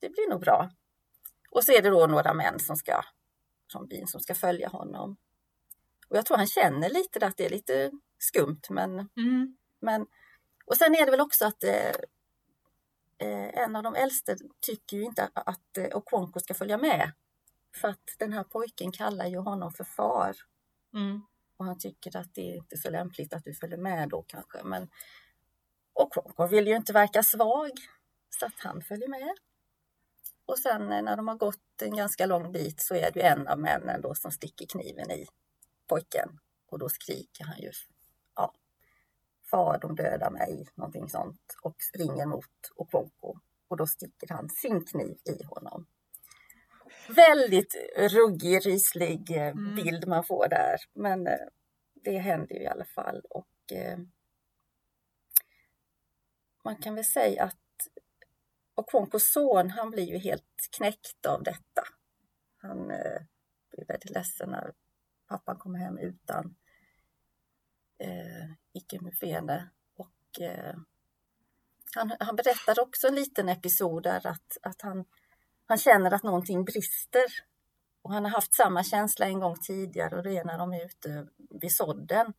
det 0.00 0.08
blir 0.08 0.30
nog 0.30 0.40
bra. 0.40 0.70
Och 1.50 1.64
så 1.64 1.72
är 1.72 1.82
det 1.82 1.90
då 1.90 2.06
några 2.06 2.34
män 2.34 2.58
som 2.58 2.76
ska, 2.76 3.02
från 3.72 3.86
byn 3.86 4.06
som 4.06 4.20
ska 4.20 4.34
följa 4.34 4.68
honom. 4.68 5.16
Och 6.08 6.16
jag 6.16 6.26
tror 6.26 6.36
han 6.36 6.46
känner 6.46 6.88
lite 6.88 7.26
att 7.26 7.36
det 7.36 7.46
är 7.46 7.50
lite 7.50 7.90
skumt, 8.18 8.60
men 8.70 9.08
mm. 9.16 9.56
Men, 9.80 10.06
och 10.66 10.76
sen 10.76 10.94
är 10.94 11.04
det 11.04 11.10
väl 11.10 11.20
också 11.20 11.46
att 11.46 11.64
eh, 11.64 11.92
eh, 13.18 13.62
en 13.62 13.76
av 13.76 13.82
de 13.82 13.94
äldste 13.94 14.36
tycker 14.60 14.96
ju 14.96 15.02
inte 15.02 15.30
att 15.34 15.76
eh, 15.76 15.96
Okonko 15.96 16.40
ska 16.40 16.54
följa 16.54 16.78
med. 16.78 17.12
För 17.80 17.88
att 17.88 18.16
den 18.18 18.32
här 18.32 18.44
pojken 18.44 18.92
kallar 18.92 19.26
ju 19.26 19.38
honom 19.38 19.72
för 19.72 19.84
far. 19.84 20.36
Mm. 20.94 21.22
Och 21.56 21.64
han 21.64 21.78
tycker 21.78 22.16
att 22.16 22.34
det 22.34 22.50
är 22.50 22.56
inte 22.56 22.76
så 22.76 22.90
lämpligt 22.90 23.34
att 23.34 23.44
du 23.44 23.54
följer 23.54 23.78
med 23.78 24.08
då 24.08 24.22
kanske. 24.22 24.62
Men 24.64 24.88
Okonko 25.92 26.46
vill 26.46 26.66
ju 26.66 26.76
inte 26.76 26.92
verka 26.92 27.22
svag. 27.22 27.70
Så 28.30 28.46
att 28.46 28.58
han 28.58 28.82
följer 28.82 29.08
med. 29.08 29.34
Och 30.46 30.58
sen 30.58 30.92
eh, 30.92 31.02
när 31.02 31.16
de 31.16 31.28
har 31.28 31.36
gått 31.36 31.82
en 31.82 31.96
ganska 31.96 32.26
lång 32.26 32.52
bit 32.52 32.80
så 32.80 32.94
är 32.94 33.10
det 33.10 33.20
ju 33.20 33.26
en 33.26 33.48
av 33.48 33.58
männen 33.58 34.00
då 34.00 34.14
som 34.14 34.30
sticker 34.30 34.66
kniven 34.66 35.10
i 35.10 35.26
pojken. 35.86 36.38
Och 36.66 36.78
då 36.78 36.88
skriker 36.88 37.44
han 37.44 37.58
ju 37.58 37.70
ja, 38.36 38.54
far 39.50 39.78
de 39.78 39.94
dödar 39.96 40.30
mig, 40.30 40.68
någonting 40.74 41.08
sånt 41.08 41.56
och 41.62 41.76
springer 41.82 42.26
mot 42.26 42.72
Okonko 42.76 43.38
och 43.68 43.76
då 43.76 43.86
sticker 43.86 44.28
han 44.28 44.48
sin 44.48 44.84
kniv 44.84 45.16
i 45.24 45.44
honom. 45.44 45.86
Väldigt 47.08 47.74
ruggig, 47.96 48.66
ryslig 48.66 49.30
eh, 49.30 49.48
mm. 49.48 49.74
bild 49.74 50.08
man 50.08 50.24
får 50.24 50.48
där, 50.48 50.76
men 50.92 51.26
eh, 51.26 51.46
det 51.94 52.18
händer 52.18 52.54
ju 52.54 52.62
i 52.62 52.66
alla 52.66 52.84
fall 52.84 53.22
och 53.30 53.46
man 56.64 56.76
kan 56.76 56.94
väl 56.94 57.04
säga 57.04 57.44
att 57.44 57.56
och 58.76 58.94
Okonkos 58.94 59.32
son, 59.32 59.70
han 59.70 59.90
blir 59.90 60.04
ju 60.04 60.18
helt 60.18 60.68
knäckt 60.76 61.26
av 61.26 61.42
detta. 61.42 61.82
Han 62.56 62.90
eh, 62.90 63.20
blir 63.70 63.86
väldigt 63.88 64.10
ledsen 64.10 64.50
när 64.50 64.72
pappan 65.28 65.56
kommer 65.56 65.78
hem 65.78 65.98
utan 65.98 66.56
eh, 67.98 68.50
icke 68.72 69.00
mufene. 69.00 69.70
Och, 69.96 70.40
eh, 70.40 70.76
han, 71.94 72.12
han 72.20 72.36
berättar 72.36 72.80
också 72.80 73.08
en 73.08 73.14
liten 73.14 73.48
episod 73.48 74.02
där 74.02 74.26
att, 74.26 74.56
att 74.62 74.82
han, 74.82 75.04
han 75.66 75.78
känner 75.78 76.10
att 76.10 76.22
någonting 76.22 76.64
brister. 76.64 77.26
Och 78.02 78.12
han 78.12 78.24
har 78.24 78.30
haft 78.30 78.54
samma 78.54 78.84
känsla 78.84 79.26
en 79.26 79.40
gång 79.40 79.56
tidigare 79.56 80.16
och 80.16 80.22
det 80.22 80.36
är 80.36 80.44
när 80.44 80.58
de 80.58 80.72
är 80.72 80.84
ute 80.84 81.12
eh, 81.12 81.24
vid 81.60 81.76
sådden 81.76 82.32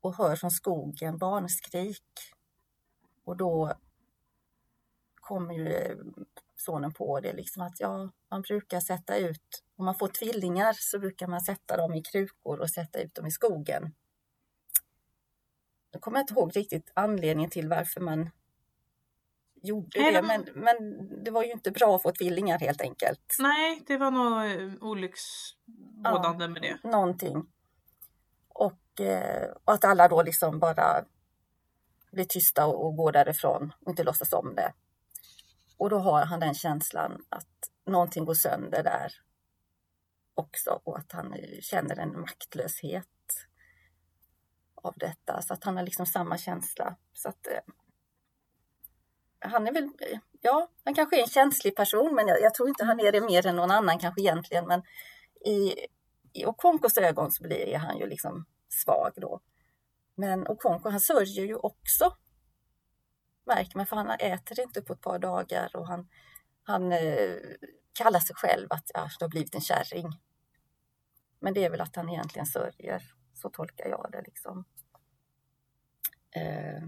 och 0.00 0.16
hör 0.16 0.36
från 0.36 0.50
skogen 0.50 1.18
barnskrik. 1.18 2.04
Och 3.24 3.36
då 3.36 3.76
kommer 5.26 5.54
ju 5.54 5.96
sonen 6.56 6.92
på 6.92 7.20
det 7.20 7.32
liksom 7.32 7.62
att 7.62 7.80
ja, 7.80 8.10
man 8.30 8.42
brukar 8.42 8.80
sätta 8.80 9.16
ut, 9.16 9.64
om 9.76 9.84
man 9.84 9.94
får 9.94 10.08
tvillingar 10.08 10.72
så 10.78 10.98
brukar 10.98 11.26
man 11.26 11.40
sätta 11.40 11.76
dem 11.76 11.94
i 11.94 12.02
krukor 12.02 12.60
och 12.60 12.70
sätta 12.70 13.00
ut 13.00 13.14
dem 13.14 13.26
i 13.26 13.30
skogen. 13.30 13.94
Jag 15.90 16.00
kommer 16.00 16.20
inte 16.20 16.34
ihåg 16.34 16.56
riktigt 16.56 16.92
anledningen 16.94 17.50
till 17.50 17.68
varför 17.68 18.00
man 18.00 18.30
gjorde 19.62 20.00
Nej, 20.00 20.12
det, 20.12 20.22
men, 20.22 20.46
men 20.54 21.08
det 21.24 21.30
var 21.30 21.44
ju 21.44 21.52
inte 21.52 21.70
bra 21.70 21.96
att 21.96 22.02
få 22.02 22.12
tvillingar 22.12 22.58
helt 22.58 22.80
enkelt. 22.80 23.36
Nej, 23.38 23.82
det 23.86 23.96
var 23.96 24.10
nog 24.10 24.62
eh, 24.62 24.74
olycksbådande 24.80 26.44
ja, 26.44 26.48
med 26.48 26.62
det. 26.62 26.88
Någonting. 26.88 27.46
Och 28.48 28.86
och, 28.96 29.04
eh, 29.04 29.50
och 29.64 29.72
att 29.72 29.84
alla 29.84 30.08
då 30.08 30.22
liksom 30.22 30.58
bara 30.58 31.04
blir 32.12 32.24
tysta 32.24 32.66
och, 32.66 32.86
och 32.86 32.96
går 32.96 33.12
därifrån 33.12 33.72
och 33.84 33.90
inte 33.90 34.04
låtsas 34.04 34.32
om 34.32 34.54
det. 34.54 34.72
Och 35.76 35.90
då 35.90 35.98
har 35.98 36.24
han 36.24 36.40
den 36.40 36.54
känslan 36.54 37.24
att 37.28 37.70
någonting 37.86 38.24
går 38.24 38.34
sönder 38.34 38.82
där 38.82 39.12
också 40.34 40.80
och 40.84 40.98
att 40.98 41.12
han 41.12 41.34
känner 41.60 41.98
en 41.98 42.20
maktlöshet 42.20 43.06
av 44.74 44.94
detta. 44.96 45.42
Så 45.42 45.54
att 45.54 45.64
han 45.64 45.76
har 45.76 45.84
liksom 45.84 46.06
samma 46.06 46.38
känsla. 46.38 46.96
Så 47.12 47.28
att, 47.28 47.46
eh, 47.46 47.60
han 49.38 49.66
är 49.66 49.72
väl, 49.72 49.90
ja, 50.40 50.70
han 50.84 50.94
kanske 50.94 51.18
är 51.18 51.22
en 51.22 51.28
känslig 51.28 51.76
person 51.76 52.14
men 52.14 52.28
jag, 52.28 52.40
jag, 52.40 52.54
tror 52.54 52.68
inte 52.68 52.84
han 52.84 53.00
är 53.00 53.12
det 53.12 53.20
mer 53.20 53.46
än 53.46 53.56
någon 53.56 53.70
annan 53.70 53.98
kanske 53.98 54.20
egentligen. 54.20 54.66
Men 54.66 54.82
i, 55.44 55.74
i 56.32 56.46
Okonkos 56.46 56.98
ögon 56.98 57.30
så 57.30 57.42
blir 57.42 57.76
han 57.76 57.98
ju 57.98 58.06
liksom 58.06 58.46
svag 58.68 59.12
då. 59.16 59.40
Men 60.14 60.46
Okonko 60.46 60.88
han 60.88 61.00
sörjer 61.00 61.46
ju 61.46 61.54
också. 61.54 62.16
Märker 63.46 63.76
man 63.76 63.86
för 63.86 63.96
han 63.96 64.10
äter 64.10 64.60
inte 64.60 64.82
på 64.82 64.92
ett 64.92 65.00
par 65.00 65.18
dagar 65.18 65.76
och 65.76 65.88
han, 65.88 66.08
han 66.62 66.92
eh, 66.92 67.36
kallar 67.92 68.20
sig 68.20 68.36
själv 68.36 68.66
att 68.70 68.90
ja, 68.94 69.08
det 69.18 69.24
har 69.24 69.30
blivit 69.30 69.54
en 69.54 69.60
kärring. 69.60 70.10
Men 71.40 71.54
det 71.54 71.64
är 71.64 71.70
väl 71.70 71.80
att 71.80 71.96
han 71.96 72.08
egentligen 72.08 72.46
sörjer. 72.46 73.02
Så 73.34 73.50
tolkar 73.50 73.88
jag 73.88 74.08
det 74.12 74.22
liksom. 74.22 74.64
Eh, 76.30 76.82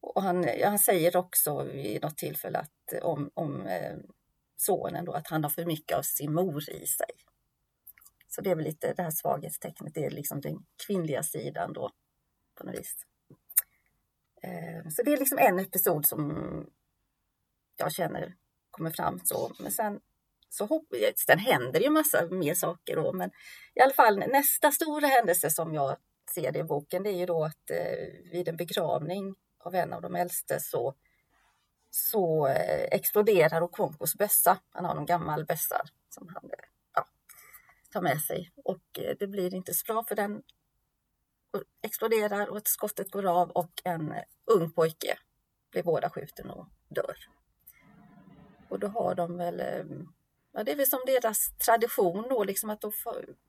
och 0.00 0.22
han, 0.22 0.48
han 0.64 0.78
säger 0.78 1.16
också 1.16 1.62
vid 1.62 2.02
något 2.02 2.16
tillfälle 2.16 2.58
att 2.58 2.92
eh, 2.92 3.02
om, 3.02 3.30
om 3.34 3.66
eh, 3.66 3.96
sonen 4.56 5.04
då 5.04 5.12
att 5.12 5.28
han 5.28 5.42
har 5.42 5.50
för 5.50 5.64
mycket 5.64 5.98
av 5.98 6.02
sin 6.02 6.34
mor 6.34 6.70
i 6.70 6.86
sig. 6.86 7.10
Så 8.28 8.40
det 8.40 8.50
är 8.50 8.54
väl 8.54 8.64
lite 8.64 8.92
det 8.92 9.02
här 9.02 9.10
svaghetstecknet, 9.10 9.94
det 9.94 10.04
är 10.04 10.10
liksom 10.10 10.40
den 10.40 10.66
kvinnliga 10.86 11.22
sidan 11.22 11.72
då 11.72 11.90
på 12.54 12.64
något 12.64 12.74
vis. 12.74 12.96
Ehm, 14.44 14.90
så 14.90 15.02
det 15.02 15.12
är 15.12 15.16
liksom 15.16 15.38
en 15.38 15.58
episod 15.58 16.06
som 16.06 16.36
jag 17.76 17.92
känner 17.92 18.34
kommer 18.70 18.90
fram 18.90 19.20
så. 19.24 19.52
Men 19.58 19.72
sen 19.72 20.00
så 20.48 20.66
hopp, 20.66 20.86
sen 21.26 21.38
händer 21.38 21.80
ju 21.80 21.90
massa 21.90 22.26
mer 22.30 22.54
saker 22.54 22.96
då. 22.96 23.12
Men 23.12 23.30
i 23.74 23.80
alla 23.80 23.92
fall 23.92 24.18
nästa 24.18 24.70
stora 24.70 25.06
händelse 25.06 25.50
som 25.50 25.74
jag 25.74 25.96
ser 26.34 26.52
det 26.52 26.58
i 26.58 26.64
boken, 26.64 27.02
det 27.02 27.10
är 27.10 27.16
ju 27.18 27.26
då 27.26 27.44
att 27.44 27.70
eh, 27.70 28.30
vid 28.32 28.48
en 28.48 28.56
begravning 28.56 29.34
av 29.58 29.74
en 29.74 29.92
av 29.92 30.02
de 30.02 30.14
äldste 30.14 30.60
så, 30.60 30.94
så 31.90 32.46
eh, 32.46 32.88
exploderar 32.90 33.62
Okonkos 33.62 34.14
bössa. 34.14 34.58
Han 34.70 34.84
har 34.84 34.96
en 34.96 35.06
gammal 35.06 35.44
bössa 35.44 35.82
som 36.08 36.28
han 36.34 36.44
eh, 36.44 36.64
ja, 36.94 37.06
tar 37.92 38.02
med 38.02 38.20
sig 38.20 38.52
och 38.64 38.84
det 39.18 39.26
blir 39.26 39.54
inte 39.54 39.74
så 39.74 39.92
bra 39.92 40.04
för 40.04 40.14
den 40.14 40.42
exploderar 41.82 42.46
och 42.46 42.60
skottet 42.64 43.10
går 43.10 43.26
av 43.26 43.50
och 43.50 43.82
en 43.84 44.14
ung 44.44 44.72
pojke 44.72 45.18
blir 45.70 45.82
båda 45.82 46.10
skjuten 46.10 46.50
och 46.50 46.66
dör. 46.88 47.16
Och 48.68 48.78
då 48.78 48.86
har 48.86 49.14
de 49.14 49.36
väl, 49.36 49.60
eh, 49.60 49.84
ja 50.52 50.64
det 50.64 50.72
är 50.72 50.76
väl 50.76 50.86
som 50.86 51.00
deras 51.06 51.58
tradition 51.58 52.26
då 52.28 52.44
liksom 52.44 52.70
att 52.70 52.84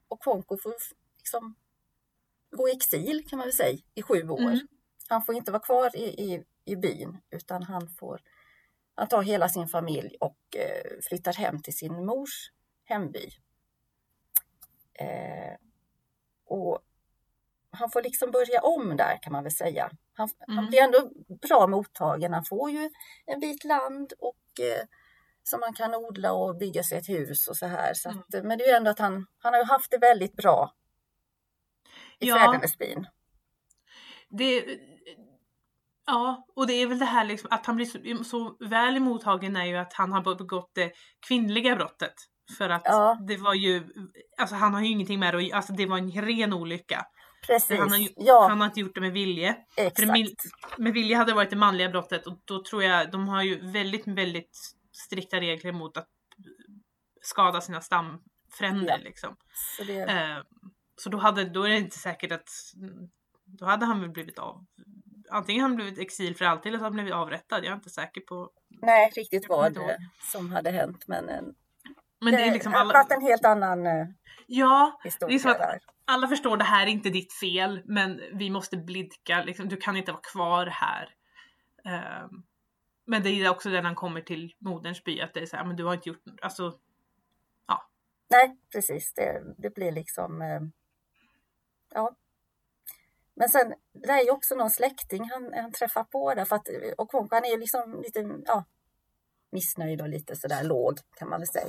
Okonko 0.08 0.58
får 0.58 0.76
liksom 1.18 1.56
gå 2.52 2.70
i 2.70 2.72
exil 2.72 3.28
kan 3.30 3.38
man 3.38 3.48
väl 3.48 3.56
säga 3.56 3.78
i 3.96 4.02
sju 4.02 4.30
år. 4.30 4.40
Mm. 4.40 4.68
Han 5.10 5.26
får 5.26 5.36
inte 5.36 5.52
vara 5.52 5.64
kvar 5.64 5.96
i, 5.96 6.04
i, 6.04 6.44
i 6.66 6.76
byn 6.76 7.18
utan 7.32 7.64
han 7.64 7.90
får 7.90 8.22
han 8.96 9.08
tar 9.08 9.24
hela 9.24 9.50
sin 9.50 9.68
familj 9.68 10.18
och 10.20 10.40
eh, 10.56 11.00
flyttar 11.02 11.34
hem 11.34 11.62
till 11.62 11.78
sin 11.78 12.06
mors 12.06 12.52
hemby. 12.84 13.30
Eh, 14.94 15.58
och 16.46 16.80
han 17.76 17.92
får 17.92 18.02
liksom 18.02 18.32
börja 18.32 18.62
om 18.62 18.98
där 18.98 19.20
kan 19.22 19.34
man 19.34 19.44
väl 19.44 19.52
säga. 19.52 19.90
Han, 20.14 20.30
mm. 20.48 20.58
han 20.58 20.68
blir 20.68 20.82
ändå 20.82 21.10
bra 21.48 21.68
mottagen. 21.68 22.34
Han 22.34 22.46
får 22.46 22.72
ju 22.72 22.90
en 23.26 23.40
bit 23.40 23.64
land 23.64 24.14
och 24.20 24.66
eh, 24.66 24.86
som 25.44 25.60
man 25.60 25.74
kan 25.74 25.96
odla 25.96 26.34
och 26.34 26.58
bygga 26.58 26.84
sig 26.84 26.98
ett 26.98 27.10
hus 27.10 27.48
och 27.48 27.58
så 27.58 27.66
här. 27.66 27.94
Så 27.94 28.10
att, 28.10 28.34
mm. 28.34 28.48
Men 28.48 28.58
det 28.58 28.64
är 28.64 28.68
ju 28.68 28.76
ändå 28.76 28.92
att 28.92 29.00
han, 29.00 29.28
han 29.40 29.54
har 29.54 29.66
haft 29.66 29.92
det 29.92 29.98
väldigt 29.98 30.36
bra 30.36 30.72
i 32.20 32.28
ja. 32.28 32.36
Fädernesbyn. 32.36 33.08
Det, 34.30 34.66
ja, 36.06 36.48
och 36.56 36.68
det 36.68 36.74
är 36.74 36.88
väl 36.88 37.00
det 37.00 37.06
här 37.06 37.26
liksom, 37.26 37.48
att 37.52 37.66
han 37.66 37.76
blir 37.76 37.86
så, 37.86 38.24
så 38.24 38.58
väl 38.66 39.00
mottagen 39.00 39.56
är 39.56 39.66
ju 39.66 39.78
att 39.78 39.94
han 39.94 40.12
har 40.12 40.22
begått 40.22 40.72
det 40.74 40.92
kvinnliga 41.28 41.76
brottet. 41.76 42.14
För 42.58 42.70
att 42.70 42.82
ja. 42.86 43.18
det 43.28 43.38
var 43.38 43.54
ju, 43.54 43.84
alltså 44.38 44.56
han 44.56 44.74
har 44.74 44.82
ju 44.82 44.88
ingenting 44.88 45.20
med 45.20 45.34
det 45.34 45.52
alltså 45.52 45.74
det 45.74 45.86
var 45.86 45.98
en 45.98 46.12
ren 46.12 46.54
olycka. 46.54 47.06
Precis. 47.48 47.80
Han 47.80 47.92
har, 47.92 48.08
ja. 48.16 48.48
han 48.50 48.60
har 48.60 48.68
inte 48.68 48.80
gjort 48.80 48.96
det 48.96 49.02
med 49.02 49.12
vilje. 49.12 49.56
Exakt. 49.78 50.00
För 50.00 50.06
med, 50.06 50.30
med 50.78 50.94
vilje 50.94 51.16
hade 51.16 51.32
det 51.32 51.36
varit 51.36 51.50
det 51.50 51.56
manliga 51.56 51.90
brottet 51.90 52.28
och 52.28 52.40
då 52.46 52.64
tror 52.64 52.84
jag 52.84 53.12
de 53.12 53.28
har 53.28 53.44
ju 53.44 53.72
väldigt, 53.72 54.08
väldigt 54.08 54.58
strikta 54.92 55.40
regler 55.40 55.72
mot 55.72 55.98
att 55.98 56.08
skada 57.22 57.62
sina 57.62 57.82
stamfränder. 57.82 58.98
Ja. 58.98 59.04
Liksom. 59.04 59.36
Så, 59.78 59.84
det... 59.84 60.02
eh, 60.02 60.38
så 60.98 61.10
då, 61.10 61.18
hade, 61.18 61.44
då 61.44 61.64
är 61.64 61.70
det 61.70 61.78
inte 61.78 61.98
säkert 61.98 62.32
att 62.32 62.50
då 63.46 63.66
hade 63.66 63.86
han 63.86 64.02
väl 64.02 64.10
blivit 64.10 64.40
av. 64.40 64.66
Antingen 65.30 65.62
har 65.62 65.70
han 65.70 65.76
blivit 65.76 66.00
exil 66.00 66.36
för 66.36 66.46
alltid 66.46 66.70
eller 66.70 66.78
så 66.78 66.84
har 66.84 66.90
han 66.90 66.94
blivit 66.94 67.14
avrättad. 67.14 67.64
Jag 67.64 67.72
är 67.72 67.76
inte 67.76 67.90
säker 67.90 68.22
på. 68.22 68.50
Nej, 68.82 69.12
riktigt 69.16 69.50
vad 69.50 69.74
det 69.74 69.98
som 70.32 70.52
hade 70.52 70.72
hänt. 70.72 71.04
Men, 71.08 71.26
men 71.26 71.54
det, 72.22 72.32
det 72.32 72.44
är 72.44 72.52
liksom 72.52 72.74
alla... 72.74 73.06
en 73.10 73.22
helt 73.22 73.46
annan 73.46 73.86
eh, 73.86 74.08
ja, 74.48 75.00
historia 75.04 75.28
det 75.28 75.36
är 75.36 75.40
som 75.40 75.52
att 75.52 75.58
där. 75.58 75.80
Alla 76.06 76.28
förstår 76.28 76.58
det 76.58 76.64
här 76.64 76.88
är 76.88 76.92
inte 76.92 77.10
ditt 77.10 77.34
fel, 77.34 77.82
men 77.86 78.22
vi 78.34 78.50
måste 78.50 78.78
blidka. 78.78 79.44
Liksom, 79.44 79.70
du 79.70 79.78
kan 79.78 79.98
inte 79.98 80.12
vara 80.12 80.22
kvar 80.22 80.66
här. 80.66 81.16
Um, 82.24 82.44
men 83.06 83.24
det 83.24 83.30
är 83.30 83.50
också 83.50 83.70
när 83.70 83.82
han 83.82 83.96
kommer 83.96 84.22
till 84.22 84.54
moderns 84.60 85.04
by 85.04 85.22
att 85.22 85.34
det 85.34 85.40
är 85.40 85.46
så 85.46 85.58
här, 85.58 85.66
men 85.66 85.76
du 85.76 85.86
har 85.86 85.94
inte 85.94 86.10
gjort, 86.10 86.24
alltså, 86.42 86.80
ja. 87.68 87.90
Nej, 88.30 88.58
precis. 88.72 89.14
Det, 89.14 89.44
det 89.58 89.70
blir 89.70 89.92
liksom, 89.92 90.42
eh, 90.42 90.62
ja. 91.94 92.16
Men 93.34 93.50
sen, 93.50 93.74
det 93.94 94.12
är 94.12 94.24
ju 94.24 94.32
också 94.32 94.56
någon 94.56 94.70
släkting 94.70 95.30
han, 95.30 95.54
han 95.54 95.72
träffar 95.72 96.04
på 96.04 96.34
där, 96.34 96.46
för 96.46 96.56
att 96.56 96.70
eh, 96.70 96.94
Okonko 96.98 97.36
han 97.36 97.46
är 97.46 97.50
ju 97.50 97.60
liksom 97.60 98.02
lite, 98.02 98.40
ja, 98.46 98.66
missnöjd 99.52 100.02
och 100.02 100.10
lite 100.10 100.36
sådär 100.36 100.64
låg 100.64 101.00
kan 101.18 101.30
man 101.30 101.40
väl 101.40 101.48
säga. 101.48 101.68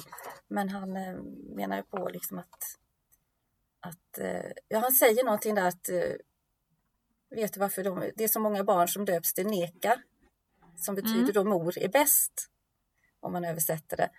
Men 0.49 0.69
han 0.69 0.97
eh, 0.97 1.17
menar 1.57 1.77
ju 1.77 1.83
på 1.83 2.09
liksom 2.09 2.39
att, 2.39 2.79
att 3.87 4.19
eh, 4.19 4.53
ja 4.69 4.79
han 4.79 4.93
säger 4.93 5.25
någonting 5.25 5.55
där 5.55 5.69
att 5.69 5.89
eh, 5.89 6.13
vet 7.31 7.53
du 7.53 7.61
varför 7.61 7.85
de, 7.85 8.11
det 8.17 8.25
är 8.25 8.29
så 8.29 8.41
många 8.41 8.65
barn 8.65 8.89
som 8.89 9.05
döps 9.05 9.35
till 9.35 9.47
Neka 9.47 10.03
som 10.77 10.95
betyder 10.95 11.21
mm. 11.21 11.33
då 11.33 11.45
mor 11.45 11.79
är 11.79 11.89
bäst 11.89 12.51
om 13.21 13.33
man 13.33 13.45
översätter 13.45 13.97
det. 13.97 14.11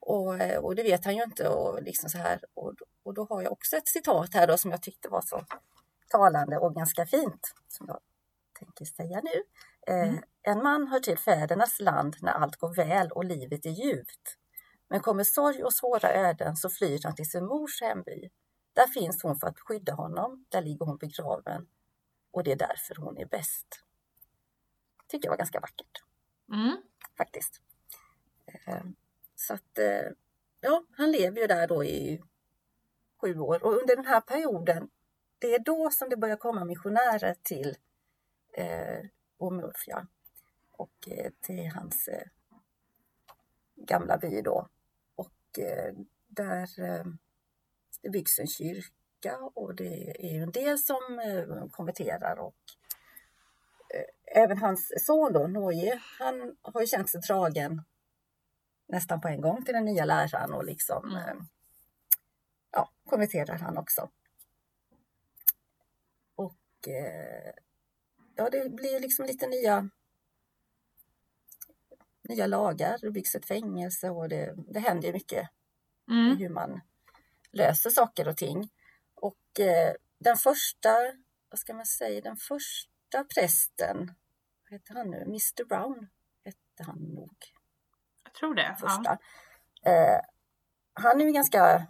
Och, 0.00 0.38
eh, 0.38 0.58
och 0.58 0.74
det 0.74 0.82
vet 0.82 1.04
han 1.04 1.16
ju 1.16 1.22
inte 1.22 1.48
och 1.48 1.82
liksom 1.82 2.10
så 2.10 2.18
här 2.18 2.40
och, 2.54 2.74
och 3.02 3.14
då 3.14 3.24
har 3.24 3.42
jag 3.42 3.52
också 3.52 3.76
ett 3.76 3.88
citat 3.88 4.34
här 4.34 4.46
då 4.46 4.58
som 4.58 4.70
jag 4.70 4.82
tyckte 4.82 5.08
var 5.08 5.22
så 5.22 5.44
talande 6.08 6.58
och 6.58 6.74
ganska 6.74 7.06
fint 7.06 7.54
som 7.68 7.86
jag 7.88 8.00
tänker 8.58 8.84
säga 8.84 9.20
nu. 9.24 9.42
Eh, 9.86 10.08
mm. 10.08 10.22
En 10.42 10.62
man 10.62 10.88
hör 10.88 11.00
till 11.00 11.18
fädernas 11.18 11.80
land 11.80 12.16
när 12.20 12.32
allt 12.32 12.56
går 12.56 12.74
väl 12.74 13.10
och 13.10 13.24
livet 13.24 13.66
är 13.66 13.70
ljuvt. 13.70 14.38
Men 14.88 15.00
kommer 15.00 15.24
sorg 15.24 15.64
och 15.64 15.74
svåra 15.74 16.12
öden 16.12 16.56
så 16.56 16.70
flyr 16.70 17.00
han 17.04 17.14
till 17.14 17.30
sin 17.30 17.46
mors 17.46 17.82
hemby. 17.82 18.30
Där 18.74 18.86
finns 18.86 19.22
hon 19.22 19.36
för 19.36 19.46
att 19.46 19.60
skydda 19.60 19.92
honom, 19.92 20.44
där 20.48 20.62
ligger 20.62 20.86
hon 20.86 20.96
begraven 20.96 21.66
och 22.30 22.44
det 22.44 22.52
är 22.52 22.56
därför 22.56 22.94
hon 22.94 23.18
är 23.18 23.26
bäst. 23.26 23.84
Tycker 25.06 25.26
jag 25.26 25.32
var 25.32 25.38
ganska 25.38 25.60
vackert. 25.60 26.02
Mm. 26.52 26.76
Faktiskt. 27.16 27.60
Eh, 28.46 28.84
så 29.34 29.54
att, 29.54 29.78
eh, 29.78 30.10
ja, 30.60 30.84
han 30.90 31.10
lever 31.10 31.40
ju 31.40 31.46
där 31.46 31.68
då 31.68 31.84
i 31.84 32.22
sju 33.20 33.38
år 33.38 33.64
och 33.64 33.80
under 33.80 33.96
den 33.96 34.06
här 34.06 34.20
perioden, 34.20 34.90
det 35.38 35.54
är 35.54 35.58
då 35.58 35.90
som 35.90 36.08
det 36.08 36.16
börjar 36.16 36.36
komma 36.36 36.64
missionärer 36.64 37.34
till 37.42 37.76
eh, 38.52 39.04
Omurfia 39.36 40.06
och 40.70 41.08
eh, 41.08 41.30
till 41.40 41.70
hans 41.70 42.08
eh, 42.08 42.28
gamla 43.74 44.18
by 44.18 44.42
då. 44.42 44.68
Och 45.14 45.58
eh, 45.58 45.94
där 46.26 46.68
det 48.04 48.10
byggs 48.10 48.38
en 48.38 48.46
kyrka 48.46 49.38
och 49.54 49.74
det 49.74 50.26
är 50.26 50.34
ju 50.34 50.42
en 50.42 50.50
del 50.50 50.78
som 50.78 51.18
eh, 51.24 51.68
konverterar 51.70 52.36
och 52.36 52.56
eh, 53.94 54.42
även 54.42 54.58
hans 54.58 54.92
son 55.06 55.32
då, 55.32 55.46
Noje, 55.46 56.00
han 56.18 56.56
har 56.62 56.80
ju 56.80 56.86
känt 56.86 57.10
sig 57.10 57.20
dragen 57.20 57.82
nästan 58.86 59.20
på 59.20 59.28
en 59.28 59.40
gång 59.40 59.64
till 59.64 59.74
den 59.74 59.84
nya 59.84 60.04
läraren 60.04 60.52
och 60.52 60.64
liksom 60.64 61.16
mm. 61.16 61.46
ja, 62.70 62.90
konverterar 63.04 63.58
han 63.58 63.78
också. 63.78 64.10
Och 66.34 66.88
ja, 68.34 68.50
det 68.50 68.70
blir 68.70 69.00
liksom 69.00 69.26
lite 69.26 69.46
nya 69.46 69.90
nya 72.22 72.46
lagar, 72.46 72.98
det 73.00 73.10
byggs 73.10 73.34
ett 73.34 73.46
fängelse 73.46 74.10
och 74.10 74.28
det, 74.28 74.54
det 74.56 74.80
händer 74.80 75.12
mycket 75.12 75.48
mm. 76.10 76.36
hur 76.36 76.48
man 76.48 76.80
löser 77.54 77.90
saker 77.90 78.28
och 78.28 78.36
ting. 78.36 78.70
Och 79.14 79.60
eh, 79.60 79.94
den 80.18 80.36
första, 80.36 80.88
vad 81.48 81.58
ska 81.58 81.74
man 81.74 81.86
säga, 81.86 82.20
den 82.20 82.36
första 82.36 83.24
prästen, 83.34 84.14
vad 84.64 84.72
heter 84.72 84.94
han 84.94 85.10
nu, 85.10 85.22
Mr 85.22 85.64
Brown 85.64 86.08
hette 86.44 86.82
han 86.90 86.98
nog. 86.98 87.36
Jag 88.24 88.34
tror 88.34 88.54
det. 88.54 88.76
Första. 88.80 89.18
Ja. 89.82 89.90
Eh, 89.90 90.20
han 90.92 91.20
är 91.20 91.24
ju 91.24 91.32
ganska 91.32 91.86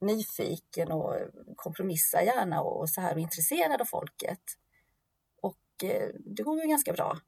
nyfiken 0.00 0.92
och 0.92 1.16
kompromissar 1.56 2.20
gärna 2.20 2.60
och 2.60 2.90
så 2.90 3.00
här 3.00 3.14
och 3.14 3.20
intresserad 3.20 3.80
av 3.80 3.84
folket. 3.84 4.42
Och 5.42 5.84
eh, 5.84 6.08
det 6.18 6.42
går 6.42 6.60
ju 6.60 6.68
ganska 6.68 6.92
bra. 6.92 7.18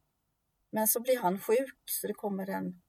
Men 0.71 0.89
så 0.89 1.01
blir 1.01 1.19
han 1.19 1.39
sjuk 1.39 1.81
så 1.85 2.07
det 2.07 2.15
kommer 2.15 2.51
en, 2.51 2.83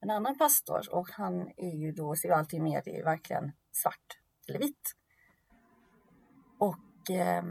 en 0.00 0.10
annan 0.10 0.38
pastor 0.38 0.94
och 0.94 1.08
han 1.10 1.52
är 1.56 1.76
ju 1.76 1.92
då, 1.92 2.16
ser 2.16 2.28
ju 2.28 2.34
alltid 2.34 2.62
mer 2.62 2.88
i 2.88 3.02
verkligen 3.02 3.52
svart 3.72 4.18
eller 4.48 4.58
vitt. 4.58 4.96
Och 6.58 7.10
eh, 7.10 7.42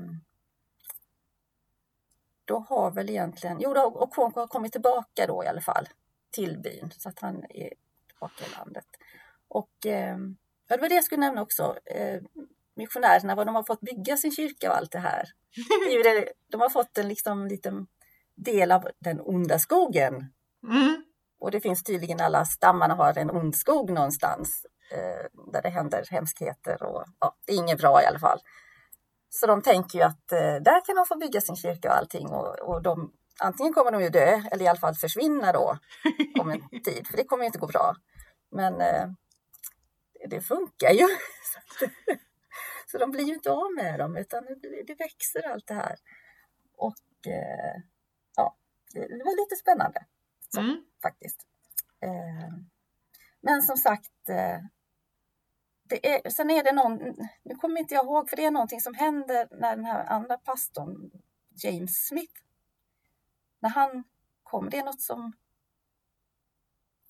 då 2.46 2.60
har 2.60 2.92
väl 2.92 3.10
egentligen, 3.10 3.58
jo 3.60 3.74
då, 3.74 3.82
och 3.82 4.14
Kwonko 4.14 4.40
har 4.40 4.48
kommit 4.48 4.72
tillbaka 4.72 5.28
då 5.28 5.44
i 5.44 5.48
alla 5.48 5.62
fall 5.62 5.90
till 6.32 6.60
byn 6.60 6.92
så 6.98 7.10
att 7.10 7.20
han 7.20 7.44
är 7.50 7.74
tillbaka 8.08 8.46
i 8.46 8.58
landet. 8.58 8.86
Och 9.48 9.86
eh, 9.86 10.18
det 10.68 10.78
var 10.78 10.90
det 10.90 10.96
jag 10.96 11.04
skulle 11.04 11.22
nämna 11.22 11.42
också. 11.42 11.78
Eh, 11.86 12.22
missionärerna, 12.76 13.36
vad 13.36 13.48
de 13.48 13.56
har 13.56 13.64
fått 13.64 13.82
bygga 13.82 14.18
sin 14.18 14.32
kyrka 14.32 14.70
och 14.70 14.78
allt 14.78 14.92
det 14.92 15.00
här. 15.00 15.26
De 16.52 16.62
har 16.62 16.70
fått 16.70 16.98
en 16.98 17.08
liksom 17.08 17.48
liten 17.48 17.88
del 18.36 18.72
av 18.72 18.88
den 19.00 19.22
onda 19.22 19.60
skogen. 19.60 20.34
Mm. 20.64 21.06
Och 21.40 21.52
det 21.52 21.62
finns 21.62 21.84
tydligen 21.84 22.20
alla 22.20 22.46
stammarna 22.46 22.94
har 22.94 23.18
en 23.18 23.32
ond 23.32 23.56
skog 23.56 23.90
någonstans 23.90 24.66
eh, 24.92 25.52
där 25.52 25.62
det 25.62 25.70
händer 25.70 26.06
hemskheter 26.12 26.84
och 26.84 27.06
ja, 27.20 27.36
det 27.46 27.54
är 27.54 27.58
inget 27.58 27.78
bra 27.78 28.02
i 28.02 28.06
alla 28.06 28.20
fall. 28.20 28.40
Så 29.30 29.48
de 29.48 29.62
tänker 29.62 30.00
ju 30.00 30.06
att 30.06 30.32
eh, 30.32 30.56
där 30.56 30.86
kan 30.86 30.96
de 30.96 31.06
få 31.06 31.16
bygga 31.18 31.42
sin 31.42 31.56
kyrka 31.56 31.90
och 31.90 31.98
allting 31.98 32.28
och, 32.28 32.60
och 32.60 32.82
de, 32.82 33.14
antingen 33.40 33.74
kommer 33.74 33.92
de 33.92 34.02
ju 34.02 34.10
dö 34.10 34.42
eller 34.52 34.66
i 34.66 34.68
alla 34.68 34.80
fall 34.80 34.96
försvinna 34.96 35.52
då 35.52 35.78
om 36.40 36.50
en 36.50 36.70
tid, 36.84 37.08
för 37.08 37.18
det 37.18 37.24
kommer 37.24 37.44
ju 37.44 37.48
inte 37.48 37.60
gå 37.60 37.68
bra. 37.68 37.96
Men 38.52 38.82
eh, 38.82 39.08
det 40.30 40.42
funkar 40.42 40.92
ju. 40.92 41.08
Så 42.92 42.98
de 42.98 43.12
blir 43.12 43.24
ju 43.24 43.34
inte 43.34 43.52
av 43.52 43.74
med 43.76 44.00
dem 44.00 44.18
utan 44.18 44.44
det 44.88 44.96
växer 45.00 45.48
allt 45.48 45.68
det 45.68 45.74
här. 45.74 45.96
Och 46.78 47.28
eh, 47.28 47.82
ja, 48.36 48.58
det 48.94 49.24
var 49.26 49.44
lite 49.44 49.56
spännande 49.56 50.06
så, 50.50 50.60
mm. 50.60 50.84
faktiskt. 51.02 51.48
Eh, 52.02 52.54
men 53.42 53.62
som 53.62 53.78
sagt, 53.78 54.30
eh, 54.30 54.60
det 55.92 56.08
är, 56.08 56.30
sen 56.30 56.50
är 56.50 56.64
det 56.64 56.72
någon, 56.72 56.98
nu 57.44 57.56
kommer 57.56 57.80
inte 57.80 57.94
jag 57.94 58.06
ihåg, 58.06 58.30
för 58.30 58.36
det 58.38 58.46
är 58.46 58.52
någonting 58.52 58.82
som 58.82 58.94
händer 58.94 59.48
när 59.52 59.76
den 59.76 59.86
här 59.86 60.06
andra 60.06 60.38
pastorn, 60.38 61.12
James 61.64 62.08
Smith, 62.08 62.42
när 63.60 63.70
han 63.70 64.04
kommer, 64.44 64.72
det 64.72 64.78
är 64.78 64.84
något 64.84 65.02
som, 65.02 65.34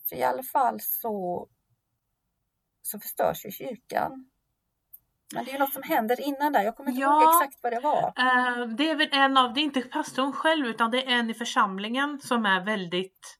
för 0.10 0.16
i 0.16 0.24
alla 0.24 0.44
fall 0.44 0.80
så, 0.82 1.48
så 2.82 3.00
förstörs 3.00 3.46
ju 3.46 3.52
kyrkan. 3.52 4.30
Men 5.34 5.46
det 5.46 5.52
är 5.52 5.60
något 5.60 5.74
som 5.74 5.84
händer 5.84 6.22
innan 6.22 6.54
där, 6.54 6.64
jag 6.64 6.78
kommer 6.78 6.90
inte 6.90 7.02
ja, 7.02 7.22
ihåg 7.22 7.34
exakt 7.36 7.64
vad 7.64 7.74
det 7.74 7.80
var. 7.80 8.08
Uh, 8.08 8.76
det 8.76 8.90
är 8.90 8.96
väl 8.96 9.10
en 9.12 9.38
av, 9.38 9.54
det 9.54 9.60
är 9.60 9.64
inte 9.64 9.82
pastorn 9.82 10.34
själv 10.34 10.66
utan 10.66 10.92
det 10.92 11.04
är 11.04 11.12
en 11.20 11.30
i 11.30 11.34
församlingen 11.34 12.20
som 12.20 12.46
är 12.46 12.66
väldigt, 12.66 13.38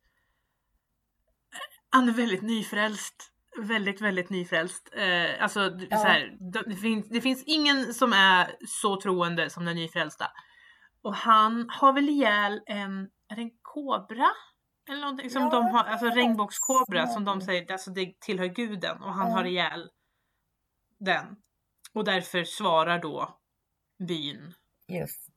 han 1.90 2.10
är 2.10 2.14
väldigt 2.14 2.42
nyfrälst 2.42 3.31
väldigt, 3.62 4.02
väldigt 4.02 4.30
nyfrälst. 4.30 4.90
Eh, 4.94 5.44
alltså, 5.44 5.60
ja. 5.90 5.98
så 5.98 6.08
här, 6.08 6.38
det, 6.66 6.76
finns, 6.76 7.10
det 7.10 7.22
finns 7.22 7.44
ingen 7.46 7.94
som 7.94 8.14
är 8.14 8.56
så 8.68 9.02
troende 9.02 9.50
som 9.50 9.66
den 9.66 9.76
nyfrälsta. 9.76 10.28
Och 11.04 11.16
han 11.16 11.70
har 11.70 11.94
väl 11.94 12.10
ihjäl 12.10 12.62
en, 12.66 13.10
är 13.30 13.36
det 13.36 13.42
en 13.42 13.52
kobra? 13.62 14.28
Eller 14.90 15.02
någonting 15.02 15.30
som 15.30 15.42
ja, 15.42 15.50
de 15.50 15.66
har, 15.66 15.84
alltså 15.84 16.06
regnbågskobra 16.06 17.08
som 17.08 17.26
de 17.26 17.42
säger, 17.42 17.72
alltså 17.72 17.92
det 17.92 18.20
tillhör 18.20 18.46
guden 18.46 19.02
och 19.02 19.14
han 19.14 19.28
ja. 19.28 19.34
har 19.34 19.46
ihjäl 19.46 19.90
den. 21.00 21.26
Och 21.94 22.04
därför 22.04 22.44
svarar 22.44 23.00
då 23.00 23.40
byn. 24.08 24.54
Just. 24.88 25.28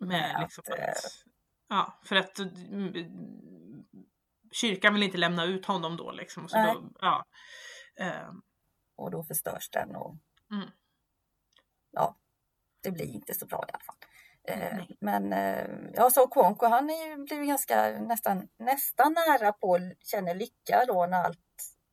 Med 0.00 0.36
liksom 0.40 0.64
att, 0.66 0.78
att, 0.78 1.24
ja, 1.68 2.00
för 2.04 2.16
att 2.16 2.38
mm, 2.38 2.92
kyrkan 4.52 4.94
vill 4.94 5.02
inte 5.02 5.18
lämna 5.18 5.44
ut 5.44 5.66
honom 5.66 5.96
då 5.96 6.12
liksom. 6.12 6.48
Så 6.48 6.56
då, 6.56 6.90
ja. 7.00 7.24
Uh. 8.00 8.32
Och 8.96 9.10
då 9.10 9.24
förstörs 9.24 9.70
den 9.70 9.96
och 9.96 10.16
mm. 10.50 10.68
ja, 11.90 12.16
det 12.82 12.90
blir 12.90 13.06
inte 13.06 13.34
så 13.34 13.46
bra 13.46 13.64
i 13.68 13.72
alla 13.72 13.82
fall. 13.84 13.96
Uh, 14.50 14.84
men 15.00 15.32
uh, 15.32 15.90
ja, 15.94 16.10
så 16.10 16.28
Kwonko 16.28 16.66
han 16.66 16.90
är 16.90 17.36
ju, 17.36 17.46
ganska 17.46 17.90
nästan, 18.00 18.48
nästan 18.58 19.12
nära 19.12 19.52
på 19.52 19.78
känner 20.00 20.34
lycka 20.34 20.84
då 20.86 21.06
när 21.06 21.24
allt, 21.24 21.38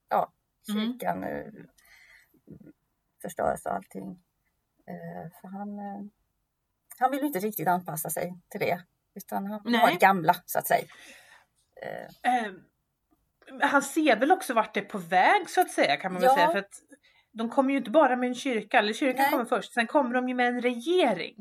ja, 0.09 0.33
mm. 0.69 0.81
kyrkan 0.81 1.23
mm. 1.23 1.67
förstörs 3.21 3.65
och 3.65 3.73
allting. 3.73 4.23
för 5.41 5.47
han, 5.47 5.79
han 6.99 7.11
vill 7.11 7.23
inte 7.23 7.39
riktigt 7.39 7.67
anpassa 7.67 8.09
sig 8.09 8.41
till 8.49 8.59
det 8.59 8.83
utan 9.15 9.45
han 9.45 9.61
Nej. 9.65 9.81
var 9.81 9.99
gamla 9.99 10.35
så 10.45 10.59
att 10.59 10.67
säga. 10.67 10.85
Eh, 11.81 12.51
han 13.61 13.81
ser 13.81 14.15
väl 14.15 14.31
också 14.31 14.53
vart 14.53 14.73
det 14.73 14.79
är 14.79 14.85
på 14.85 14.97
väg 14.97 15.49
så 15.49 15.61
att 15.61 15.71
säga 15.71 15.97
kan 15.97 16.13
man 16.13 16.23
ja. 16.23 16.29
väl 16.29 16.37
säga. 16.37 16.51
För 16.51 16.59
att 16.59 16.81
de 17.31 17.49
kommer 17.49 17.71
ju 17.71 17.77
inte 17.77 17.91
bara 17.91 18.15
med 18.15 18.27
en 18.27 18.35
kyrka, 18.35 18.79
eller 18.79 18.93
kyrkan 18.93 19.21
Nej. 19.21 19.31
kommer 19.31 19.45
först, 19.45 19.73
sen 19.73 19.87
kommer 19.87 20.13
de 20.13 20.29
ju 20.29 20.35
med 20.35 20.47
en 20.47 20.61
regering. 20.61 21.35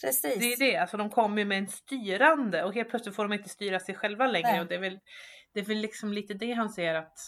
Precis. 0.00 0.38
Det 0.38 0.52
är 0.52 0.58
det, 0.58 0.76
alltså 0.76 0.96
de 0.96 1.10
kommer 1.10 1.38
ju 1.38 1.44
med 1.44 1.58
en 1.58 1.68
styrande 1.68 2.64
och 2.64 2.74
helt 2.74 2.90
plötsligt 2.90 3.16
får 3.16 3.22
de 3.22 3.32
inte 3.32 3.48
styra 3.48 3.80
sig 3.80 3.94
själva 3.94 4.26
längre. 4.26 4.52
Nej. 4.52 4.60
Och 4.60 4.66
det 4.66 4.74
är, 4.74 4.78
väl, 4.78 5.00
det 5.54 5.60
är 5.60 5.64
väl 5.64 5.78
liksom 5.78 6.12
lite 6.12 6.34
det 6.34 6.52
han 6.52 6.70
ser 6.70 6.94
att... 6.94 7.18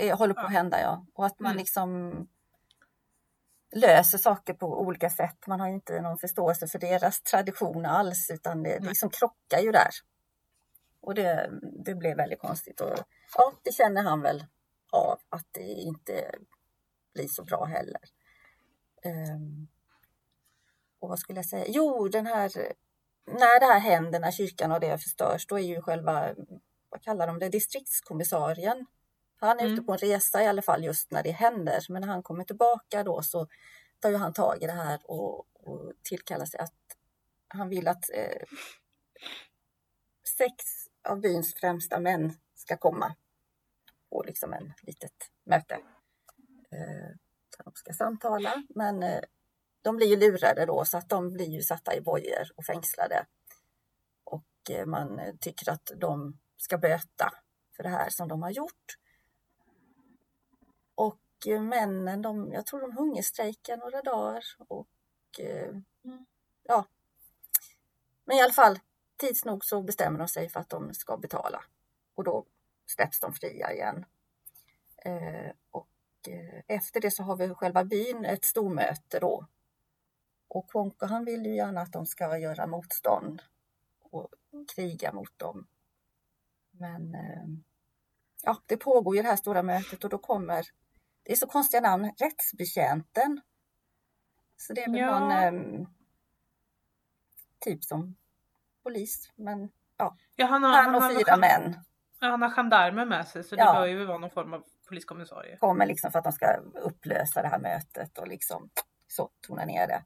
Det 0.00 0.12
håller 0.12 0.34
på 0.34 0.40
att 0.40 0.52
hända 0.52 0.80
ja. 0.80 1.06
Och 1.14 1.26
att 1.26 1.40
man 1.40 1.50
mm. 1.50 1.58
liksom 1.58 2.12
löser 3.76 4.18
saker 4.18 4.54
på 4.54 4.80
olika 4.80 5.10
sätt. 5.10 5.46
Man 5.46 5.60
har 5.60 5.68
ju 5.68 5.74
inte 5.74 6.00
någon 6.00 6.18
förståelse 6.18 6.66
för 6.66 6.78
deras 6.78 7.22
tradition 7.22 7.86
alls 7.86 8.30
utan 8.30 8.62
det, 8.62 8.78
det 8.78 8.88
liksom 8.88 9.10
krockar 9.10 9.60
ju 9.60 9.72
där. 9.72 9.90
Och 11.02 11.14
det, 11.14 11.50
det 11.84 11.94
blev 11.94 12.16
väldigt 12.16 12.40
konstigt. 12.40 12.80
Och, 12.80 12.98
ja, 13.34 13.52
det 13.62 13.72
känner 13.72 14.02
han 14.02 14.22
väl 14.22 14.44
av 14.90 15.18
att 15.28 15.46
det 15.52 15.62
inte 15.62 16.30
blir 17.14 17.28
så 17.28 17.44
bra 17.44 17.64
heller. 17.64 18.00
Um, 19.04 19.68
och 20.98 21.08
vad 21.08 21.18
skulle 21.18 21.38
jag 21.38 21.46
säga? 21.46 21.64
Jo, 21.68 22.08
den 22.08 22.26
här 22.26 22.72
när 23.26 23.60
det 23.60 23.66
här 23.66 23.80
händer, 23.80 24.20
när 24.20 24.30
kyrkan 24.30 24.72
och 24.72 24.80
det 24.80 24.98
förstörs, 24.98 25.46
då 25.46 25.58
är 25.58 25.62
ju 25.62 25.82
själva, 25.82 26.34
vad 26.88 27.02
kallar 27.02 27.26
de 27.26 27.38
det, 27.38 27.48
distriktskommissarien. 27.48 28.86
Han 29.36 29.58
är 29.58 29.62
mm. 29.62 29.74
ute 29.74 29.82
på 29.82 29.92
en 29.92 29.98
resa 29.98 30.42
i 30.42 30.46
alla 30.46 30.62
fall 30.62 30.84
just 30.84 31.10
när 31.10 31.22
det 31.22 31.30
händer, 31.30 31.86
men 31.88 32.00
när 32.00 32.08
han 32.08 32.22
kommer 32.22 32.44
tillbaka 32.44 33.04
då 33.04 33.22
så 33.22 33.48
tar 34.00 34.10
ju 34.10 34.16
han 34.16 34.32
tag 34.32 34.62
i 34.62 34.66
det 34.66 34.72
här 34.72 35.00
och, 35.04 35.46
och 35.54 35.92
tillkallar 36.02 36.46
sig 36.46 36.60
att 36.60 36.74
han 37.48 37.68
vill 37.68 37.88
att 37.88 38.10
eh, 38.14 38.46
sex 40.38 40.54
av 41.04 41.20
byns 41.20 41.54
främsta 41.54 42.00
män 42.00 42.34
ska 42.54 42.76
komma 42.76 43.14
på 44.10 44.22
liksom 44.26 44.52
en 44.52 44.72
litet 44.82 45.30
möte. 45.44 45.74
Eh, 46.70 47.16
de 47.64 47.72
ska 47.74 47.92
samtala, 47.92 48.62
men 48.68 49.02
eh, 49.02 49.22
de 49.82 49.96
blir 49.96 50.06
ju 50.06 50.16
lurade 50.16 50.66
då 50.66 50.84
så 50.84 50.98
att 50.98 51.08
de 51.08 51.32
blir 51.32 51.50
ju 51.50 51.62
satta 51.62 51.94
i 51.94 52.00
bojor 52.00 52.52
och 52.56 52.64
fängslade. 52.64 53.26
Och 54.24 54.70
eh, 54.70 54.86
man 54.86 55.20
tycker 55.40 55.70
att 55.70 55.90
de 55.96 56.38
ska 56.56 56.78
böta 56.78 57.30
för 57.76 57.82
det 57.82 57.88
här 57.88 58.10
som 58.10 58.28
de 58.28 58.42
har 58.42 58.50
gjort. 58.50 58.98
Och 60.94 61.20
männen, 61.60 62.22
de, 62.22 62.52
jag 62.52 62.66
tror 62.66 62.80
de 62.80 62.96
hungerstrejkar 62.96 63.76
några 63.76 64.02
dagar 64.02 64.44
och 64.68 64.88
mm. 66.04 66.26
ja. 66.62 66.86
Men 68.24 68.36
i 68.36 68.40
alla 68.40 68.52
fall, 68.52 68.78
tids 69.26 69.44
nog 69.44 69.64
så 69.64 69.82
bestämmer 69.82 70.18
de 70.18 70.28
sig 70.28 70.48
för 70.48 70.60
att 70.60 70.70
de 70.70 70.94
ska 70.94 71.16
betala 71.16 71.64
och 72.14 72.24
då 72.24 72.46
släpps 72.86 73.20
de 73.20 73.32
fria 73.32 73.72
igen. 73.72 74.04
Eh, 74.96 75.52
och 75.70 75.88
eh, 76.28 76.62
efter 76.68 77.00
det 77.00 77.10
så 77.10 77.22
har 77.22 77.36
vi 77.36 77.54
själva 77.54 77.84
byn 77.84 78.24
ett 78.24 78.44
stormöte 78.44 79.18
då. 79.20 79.46
Och 80.48 80.70
Kwonko 80.70 81.06
han 81.06 81.24
vill 81.24 81.46
ju 81.46 81.56
gärna 81.56 81.80
att 81.80 81.92
de 81.92 82.06
ska 82.06 82.38
göra 82.38 82.66
motstånd 82.66 83.42
och 84.00 84.34
kriga 84.74 85.12
mot 85.12 85.38
dem. 85.38 85.66
Men 86.70 87.14
eh, 87.14 87.44
ja, 88.42 88.62
det 88.66 88.76
pågår 88.76 89.16
ju 89.16 89.22
det 89.22 89.28
här 89.28 89.36
stora 89.36 89.62
mötet 89.62 90.04
och 90.04 90.10
då 90.10 90.18
kommer, 90.18 90.66
det 91.22 91.32
är 91.32 91.36
så 91.36 91.46
konstiga 91.46 91.80
namn, 91.80 92.12
rättsbetjänten. 92.16 93.40
Så 94.56 94.72
det 94.72 94.82
är 94.82 94.90
väl 94.90 95.00
ja. 95.00 95.18
någon 95.18 95.32
eh, 95.32 95.86
typ 97.58 97.84
som 97.84 98.16
polis. 98.82 99.32
Men 99.36 99.68
ja, 99.96 100.16
ja 100.36 100.46
han, 100.46 100.62
har, 100.62 100.82
han 100.82 100.94
och 100.94 101.02
han 101.02 101.14
fyra 101.14 101.36
män. 101.36 101.76
Ja, 102.20 102.28
han 102.28 102.42
har 102.42 102.50
gendarmer 102.50 103.04
med 103.04 103.26
sig 103.26 103.44
så 103.44 103.56
det 103.56 103.62
ja. 103.62 103.74
bör 103.74 103.86
ju 103.86 104.04
vara 104.04 104.18
någon 104.18 104.30
form 104.30 104.52
av 104.54 104.64
poliskommissarie. 104.88 105.56
Kommer 105.56 105.86
liksom 105.86 106.12
för 106.12 106.18
att 106.18 106.24
de 106.24 106.32
ska 106.32 106.56
upplösa 106.74 107.42
det 107.42 107.48
här 107.48 107.58
mötet 107.58 108.18
och 108.18 108.28
liksom 108.28 108.70
så 109.08 109.30
tona 109.40 109.64
ner 109.64 109.86
det. 109.86 110.04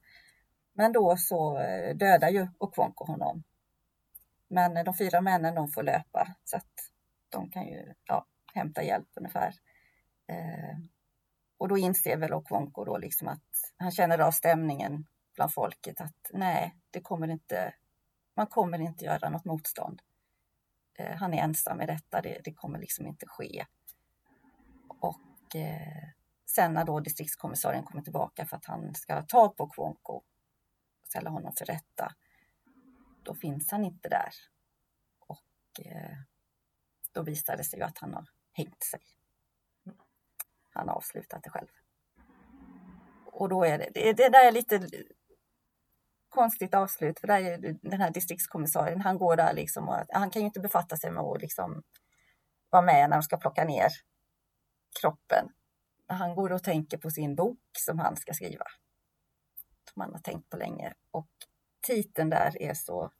Men 0.73 0.93
då 0.93 1.17
så 1.17 1.59
eh, 1.59 1.97
dödar 1.97 2.29
ju 2.29 2.49
Okwonko 2.59 3.05
honom. 3.05 3.43
Men 4.49 4.85
de 4.85 4.95
fyra 4.95 5.21
männen 5.21 5.55
de 5.55 5.69
får 5.69 5.83
löpa 5.83 6.37
så 6.45 6.57
att 6.57 6.91
de 7.29 7.51
kan 7.51 7.67
ju 7.67 7.95
ja, 8.05 8.27
hämta 8.55 8.83
hjälp 8.83 9.09
ungefär. 9.15 9.55
Eh, 10.29 10.79
och 11.59 11.69
då 11.69 11.79
inser 11.79 12.17
väl 12.17 12.33
Okwonko 12.33 12.85
då 12.85 12.99
liksom 12.99 13.29
att 13.29 13.75
han 13.77 13.91
känner 13.91 14.19
av 14.19 14.31
stämningen 14.31 15.07
bland 15.35 15.55
folket 15.55 16.01
att 16.01 16.31
nej, 16.33 16.75
det 16.91 17.01
kommer 17.01 17.29
inte, 17.29 17.75
man 18.37 18.47
kommer 18.47 18.79
inte 18.79 19.05
göra 19.05 19.29
något 19.29 19.45
motstånd. 19.45 20.03
Eh, 20.95 21.17
han 21.17 21.35
är 21.35 21.43
ensam 21.43 21.81
i 21.81 21.87
detta, 21.87 22.23
det, 22.23 22.41
det 22.45 22.55
kommer 22.55 22.79
liksom 22.79 23.07
inte 23.07 23.27
ske. 23.27 23.67
Och 25.01 25.57
eh, 25.57 26.09
sen 26.47 26.75
när 26.75 26.85
då 26.85 27.01
distriktskommissarien 27.01 27.85
kommer 27.85 28.03
tillbaka 28.03 28.47
för 28.47 28.57
att 28.57 28.65
han 28.65 28.95
ska 28.95 29.23
ta 29.23 29.49
på 29.49 29.69
Kwonko 29.69 30.13
och 30.13 30.25
ställa 31.03 31.31
honom 31.31 31.53
för 31.59 31.65
rätta, 31.65 32.13
då 33.23 33.35
finns 33.35 33.71
han 33.71 33.85
inte 33.85 34.09
där. 34.09 34.33
Och 35.19 35.87
eh, 35.87 36.19
då 37.13 37.23
visar 37.23 37.57
det 37.57 37.65
sig 37.65 37.79
ju 37.79 37.85
att 37.85 37.99
han 37.99 38.15
har 38.15 38.29
hängt 38.53 38.83
sig. 38.83 39.01
Han 40.71 40.89
har 40.89 40.95
avslutat 40.95 41.43
det 41.43 41.51
själv. 41.51 41.69
Och 43.27 43.49
då 43.49 43.65
är 43.65 43.79
det, 43.79 43.91
det, 43.95 44.13
det 44.13 44.29
där 44.29 44.47
är 44.47 44.53
lite 44.53 44.89
konstigt 46.37 46.75
avslut 46.75 47.21
för 47.21 47.27
där 47.27 47.41
är 47.41 47.79
den 47.83 48.01
här 48.01 48.11
distriktskommissarien, 48.11 49.01
han 49.01 49.19
går 49.19 49.37
där 49.37 49.53
liksom 49.53 49.89
och 49.89 49.97
han 50.09 50.31
kan 50.31 50.43
ju 50.43 50.47
inte 50.47 50.61
befatta 50.61 50.97
sig 50.97 51.11
med 51.11 51.23
att 51.23 51.41
liksom 51.41 51.83
vara 52.71 52.83
med 52.83 53.11
när 53.11 53.17
de 53.17 53.23
ska 53.23 53.37
plocka 53.37 53.65
ner 53.65 53.89
kroppen. 55.01 55.49
Han 56.07 56.35
går 56.35 56.53
och 56.53 56.63
tänker 56.63 56.99
på 56.99 57.11
sin 57.11 57.35
bok 57.35 57.61
som 57.79 57.99
han 57.99 58.17
ska 58.17 58.33
skriva. 58.33 58.65
Som 59.93 60.03
han 60.03 60.13
har 60.13 60.21
tänkt 60.21 60.51
på 60.51 60.57
länge 60.57 60.95
och 61.11 61.31
titeln 61.87 62.31
där 62.31 62.63
är 62.63 62.75
så 62.75 63.13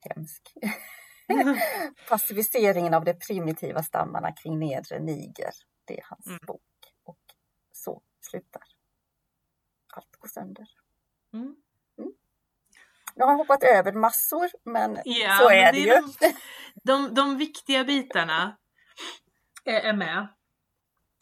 hemsk. 0.00 0.52
Passiviseringen 2.08 2.94
av 2.94 3.04
de 3.04 3.14
primitiva 3.14 3.82
stammarna 3.82 4.32
kring 4.32 4.58
nedre 4.58 4.98
Niger. 4.98 5.52
Det 5.84 5.98
är 5.98 6.04
hans 6.08 6.26
mm. 6.26 6.38
bok. 6.46 6.62
Och 7.04 7.20
så 7.72 8.02
slutar. 8.20 8.62
Allt 9.94 10.16
går 10.16 10.28
sönder. 10.28 10.66
Mm. 11.34 11.54
Mm. 11.98 12.12
Jag 13.14 13.26
har 13.26 13.34
hoppat 13.36 13.62
över 13.62 13.92
massor, 13.92 14.50
men 14.64 14.98
ja, 15.04 15.38
så 15.40 15.50
är 15.50 15.72
det, 15.72 15.78
det 15.78 15.78
ju. 15.78 15.90
De, 15.90 16.34
de, 16.84 17.14
de, 17.14 17.38
viktiga 17.38 17.84
bitarna 17.84 18.56
är, 19.64 19.80
är 19.80 19.92
med. 19.92 20.28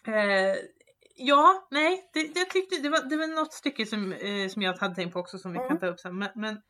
Eh, 0.06 0.56
ja, 1.14 1.68
nej, 1.70 2.10
det, 2.12 2.20
jag 2.20 2.50
tyckte 2.50 2.76
det 2.76 2.88
var, 2.88 3.08
det 3.08 3.16
var 3.16 3.26
något 3.26 3.52
stycke 3.52 3.86
som, 3.86 4.12
eh, 4.12 4.48
som 4.48 4.62
jag 4.62 4.78
hade 4.78 4.94
tänkt 4.94 5.12
på 5.12 5.20
också 5.20 5.38
som 5.38 5.52
vi 5.52 5.58
mm. 5.58 5.68
kan 5.68 5.78
ta 5.78 5.86
upp 5.86 6.00
sen. 6.00 6.18
Men, 6.18 6.30
men, 6.34 6.62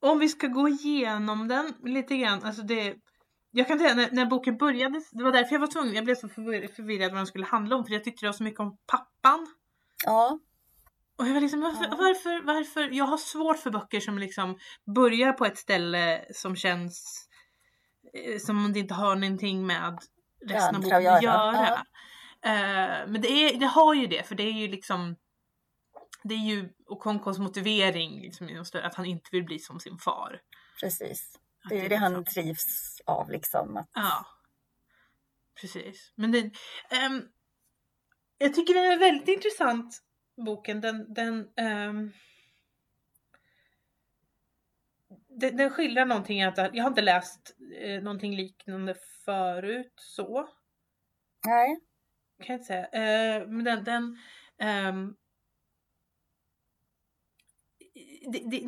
om 0.00 0.18
vi 0.18 0.28
ska 0.28 0.46
gå 0.46 0.68
igenom 0.68 1.48
den 1.48 1.74
lite 1.84 2.16
grann, 2.16 2.44
alltså 2.44 2.62
det 2.62 2.96
jag 3.50 3.68
kan 3.68 3.78
säga 3.78 3.94
när, 3.94 4.10
när 4.10 4.26
boken 4.26 4.56
började, 4.56 5.02
det 5.12 5.22
var 5.22 5.32
därför 5.32 5.54
jag 5.54 5.60
var 5.60 5.66
tvungen, 5.66 5.94
jag 5.94 6.04
blev 6.04 6.14
så 6.14 6.28
förvirrad 6.28 7.10
vad 7.10 7.18
den 7.18 7.26
skulle 7.26 7.46
handla 7.46 7.76
om 7.76 7.84
för 7.84 7.92
jag 7.92 8.04
tyckte 8.04 8.26
det 8.26 8.28
var 8.28 8.32
så 8.32 8.44
mycket 8.44 8.60
om 8.60 8.76
pappan. 8.86 9.46
Ja. 10.04 10.38
Och 11.20 11.28
jag 11.28 11.34
var 11.34 11.40
liksom, 11.40 11.60
varför, 11.60 11.84
ja. 11.84 11.96
varför, 11.98 12.42
varför, 12.42 12.88
jag 12.92 13.04
har 13.04 13.18
svårt 13.18 13.58
för 13.58 13.70
böcker 13.70 14.00
som 14.00 14.18
liksom 14.18 14.58
börjar 14.94 15.32
på 15.32 15.46
ett 15.46 15.58
ställe 15.58 16.24
som 16.34 16.56
känns 16.56 17.26
eh, 18.14 18.38
som 18.38 18.64
om 18.64 18.72
det 18.72 18.78
inte 18.78 18.94
har 18.94 19.16
någonting 19.16 19.66
med 19.66 19.98
resten 20.46 20.76
av 20.76 20.82
boken 20.82 20.96
att 20.96 21.02
göra. 21.02 21.22
göra. 21.22 21.84
Uh, 22.46 23.10
men 23.10 23.20
det, 23.20 23.28
är, 23.28 23.60
det 23.60 23.66
har 23.66 23.94
ju 23.94 24.06
det, 24.06 24.28
för 24.28 24.34
det 24.34 24.42
är 24.42 24.52
ju 24.52 24.68
liksom 24.68 25.16
det 26.22 26.34
är 26.34 26.46
ju 26.48 26.68
Okonkos 26.86 27.38
motivering 27.38 28.20
liksom, 28.20 28.64
att 28.74 28.94
han 28.94 29.06
inte 29.06 29.28
vill 29.32 29.44
bli 29.44 29.58
som 29.58 29.80
sin 29.80 29.98
far. 29.98 30.40
Precis. 30.80 31.38
Det 31.68 31.78
är 31.78 31.82
ju 31.82 31.88
det 31.88 31.96
han 31.96 32.24
trivs 32.24 33.00
av 33.06 33.30
liksom. 33.30 33.76
Att... 33.76 33.90
Ja. 33.94 34.26
Precis. 35.60 36.12
Men 36.14 36.32
det, 36.32 36.42
um, 37.06 37.28
jag 38.38 38.54
tycker 38.54 38.74
den 38.74 38.92
är 38.92 38.98
väldigt 38.98 39.28
intressant 39.28 40.02
boken. 40.36 40.80
Den, 40.80 41.14
den, 41.14 41.34
um, 41.38 42.12
den, 45.28 45.56
den 45.56 45.70
skildrar 45.70 46.06
någonting, 46.06 46.40
jag 46.40 46.82
har 46.82 46.88
inte 46.88 47.02
läst 47.02 47.56
eh, 47.80 48.02
någonting 48.02 48.36
liknande 48.36 48.94
förut 49.24 49.94
så. 49.96 50.48
Nej. 51.46 51.80
Kan 52.42 52.46
jag 52.46 52.54
inte 52.54 52.66
säga. 52.66 52.86
Eh, 52.86 53.48
men 53.48 53.64
den, 53.64 53.84
den 53.84 54.18
um, 54.92 55.16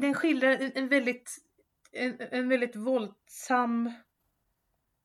den 0.01 0.14
skildrar 0.14 0.70
en 0.75 0.88
väldigt 0.88 1.38
en, 1.92 2.16
en 2.20 2.48
väldigt 2.48 2.77
våldsam 2.77 3.87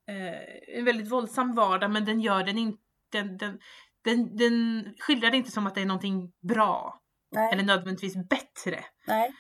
eh, 0.08 0.78
en 0.78 0.86
väldigt 0.86 1.12
våldsam 1.12 1.56
vardag 1.56 1.91
men 1.91 2.06
den 2.06 2.22
gör 2.22 2.43
den 2.43 2.58
inte 2.58 2.82
den, 3.10 3.38
den, 3.38 3.60
den, 4.08 4.38
den 4.38 4.86
skildrar 5.00 5.32
det 5.32 5.38
inte 5.38 5.52
som 5.52 5.67
att 5.67 5.76
det 5.76 5.82
är 5.82 5.86
någonting 5.86 6.32
bra 6.41 7.02
Nej. 7.32 7.54
eller 7.54 7.63
nödvändigtvis 7.63 8.15
bättre. 8.30 8.86
Nej, 9.08 9.34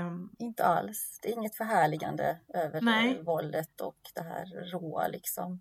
um, 0.00 0.30
inte 0.38 0.64
alls. 0.64 1.18
Det 1.22 1.28
är 1.28 1.32
inget 1.32 1.56
förhärligande 1.56 2.40
över 2.54 2.80
Nej. 2.80 3.14
Det, 3.14 3.22
våldet 3.22 3.80
och 3.80 3.98
det 4.14 4.22
här 4.22 4.70
råa 4.72 5.08
liksom. 5.08 5.60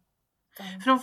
För 0.83 0.89
de, 0.89 0.99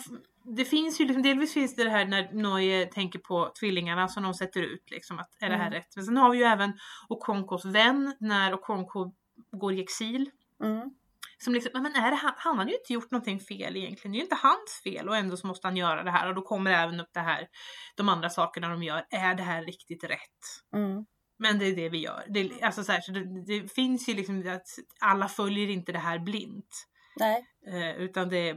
det 0.56 0.64
finns 0.64 1.00
ju 1.00 1.04
liksom, 1.04 1.22
delvis 1.22 1.54
finns 1.54 1.76
det 1.76 1.84
det 1.84 1.90
här 1.90 2.04
när 2.04 2.32
Noje 2.32 2.86
tänker 2.86 3.18
på 3.18 3.52
tvillingarna 3.60 4.08
som 4.08 4.22
de 4.22 4.34
sätter 4.34 4.60
ut 4.60 4.90
liksom 4.90 5.18
att 5.18 5.30
är 5.40 5.48
det 5.48 5.56
här 5.56 5.66
mm. 5.66 5.72
rätt? 5.72 5.96
Men 5.96 6.04
sen 6.04 6.16
har 6.16 6.30
vi 6.30 6.38
ju 6.38 6.44
även 6.44 6.72
Okonkos 7.08 7.64
vän 7.64 8.16
när 8.20 8.54
Okonko 8.54 9.12
går 9.50 9.74
i 9.74 9.82
exil. 9.82 10.30
Mm. 10.64 10.90
Som 11.38 11.54
liksom, 11.54 11.82
men 11.82 11.94
är 11.94 12.10
det, 12.10 12.16
han, 12.16 12.32
han 12.36 12.58
har 12.58 12.64
ju 12.66 12.74
inte 12.74 12.92
gjort 12.92 13.10
någonting 13.10 13.40
fel 13.40 13.76
egentligen. 13.76 14.12
Det 14.12 14.16
är 14.16 14.18
ju 14.18 14.24
inte 14.24 14.38
hans 14.42 14.80
fel 14.84 15.08
och 15.08 15.16
ändå 15.16 15.36
så 15.36 15.46
måste 15.46 15.66
han 15.66 15.76
göra 15.76 16.02
det 16.02 16.10
här 16.10 16.28
och 16.28 16.34
då 16.34 16.42
kommer 16.42 16.70
även 16.70 17.00
upp 17.00 17.10
det 17.12 17.20
här, 17.20 17.48
de 17.96 18.08
andra 18.08 18.30
sakerna 18.30 18.68
de 18.68 18.82
gör. 18.82 19.06
Är 19.10 19.34
det 19.34 19.42
här 19.42 19.64
riktigt 19.64 20.04
rätt? 20.04 20.40
Mm. 20.74 21.06
Men 21.38 21.58
det 21.58 21.66
är 21.66 21.76
det 21.76 21.88
vi 21.88 21.98
gör. 21.98 22.24
Det, 22.28 22.62
alltså 22.62 22.84
så, 22.84 22.92
här, 22.92 23.00
så 23.00 23.12
det, 23.12 23.44
det, 23.44 23.72
finns 23.72 24.08
ju 24.08 24.14
liksom 24.14 24.48
att 24.48 24.66
alla 25.00 25.28
följer 25.28 25.68
inte 25.68 25.92
det 25.92 25.98
här 25.98 26.18
blint. 26.18 26.86
Nej. 27.16 27.46
Eh, 27.66 27.96
utan 27.96 28.28
det, 28.28 28.56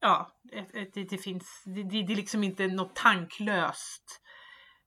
ja, 0.00 0.40
det, 0.92 1.10
det 1.10 1.18
finns, 1.18 1.62
det, 1.64 1.82
det, 1.82 2.12
är 2.12 2.16
liksom 2.16 2.44
inte 2.44 2.66
något 2.66 2.96
tanklöst. 2.96 4.22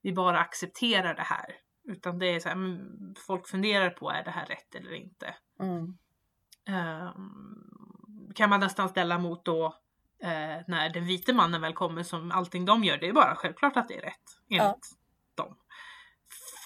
Vi 0.02 0.14
bara 0.14 0.40
accepterar 0.40 1.16
det 1.16 1.22
här. 1.22 1.56
Utan 1.84 2.20
det 2.20 2.28
är 2.28 2.40
så 2.40 2.50
här, 2.50 2.80
folk 3.28 3.48
funderar 3.48 3.90
på 3.90 4.10
är 4.10 4.24
det 4.24 4.32
här 4.32 4.46
rätt 4.46 4.76
eller 4.76 4.94
inte. 4.94 5.36
Mm. 5.60 5.98
Um, 6.70 8.34
kan 8.36 8.50
man 8.50 8.60
nästan 8.60 8.90
ställa 8.90 9.18
mot 9.18 9.46
då 9.46 9.66
uh, 10.24 10.64
när 10.68 10.90
den 10.94 11.06
vite 11.06 11.34
mannen 11.34 11.62
väl 11.62 11.74
kommer 11.74 12.04
som 12.04 12.32
allting 12.32 12.66
de 12.66 12.84
gör, 12.84 12.98
det 12.98 13.08
är 13.08 13.14
bara 13.14 13.36
självklart 13.36 13.78
att 13.78 13.88
det 13.88 13.98
är 13.98 14.02
rätt 14.02 14.40
enligt 14.50 14.62
ja. 14.62 15.44
dem. 15.44 15.58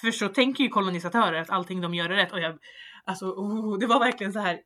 För 0.01 0.11
så 0.11 0.29
tänker 0.29 0.63
ju 0.63 0.69
kolonisatörer 0.69 1.41
att 1.41 1.49
allting 1.49 1.81
de 1.81 1.93
gör 1.93 2.09
är 2.09 2.15
rätt 2.15 2.33
och 2.33 2.39
jag, 2.39 2.59
alltså 3.05 3.25
oh, 3.25 3.79
det 3.79 3.87
var 3.87 3.99
verkligen 3.99 4.33
så 4.33 4.39
här. 4.39 4.61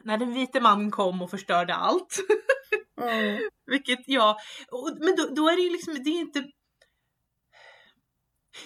När 0.00 0.18
den 0.18 0.34
vite 0.34 0.60
mannen 0.60 0.90
kom 0.90 1.22
och 1.22 1.30
förstörde 1.30 1.74
allt. 1.74 2.16
Mm. 3.00 3.40
Vilket 3.66 4.00
ja, 4.06 4.38
och, 4.70 4.96
men 5.00 5.16
då, 5.16 5.34
då, 5.34 5.48
är 5.48 5.56
det 5.56 5.62
ju 5.62 5.70
liksom, 5.70 5.94
det 5.94 6.10
är 6.10 6.20
inte 6.20 6.44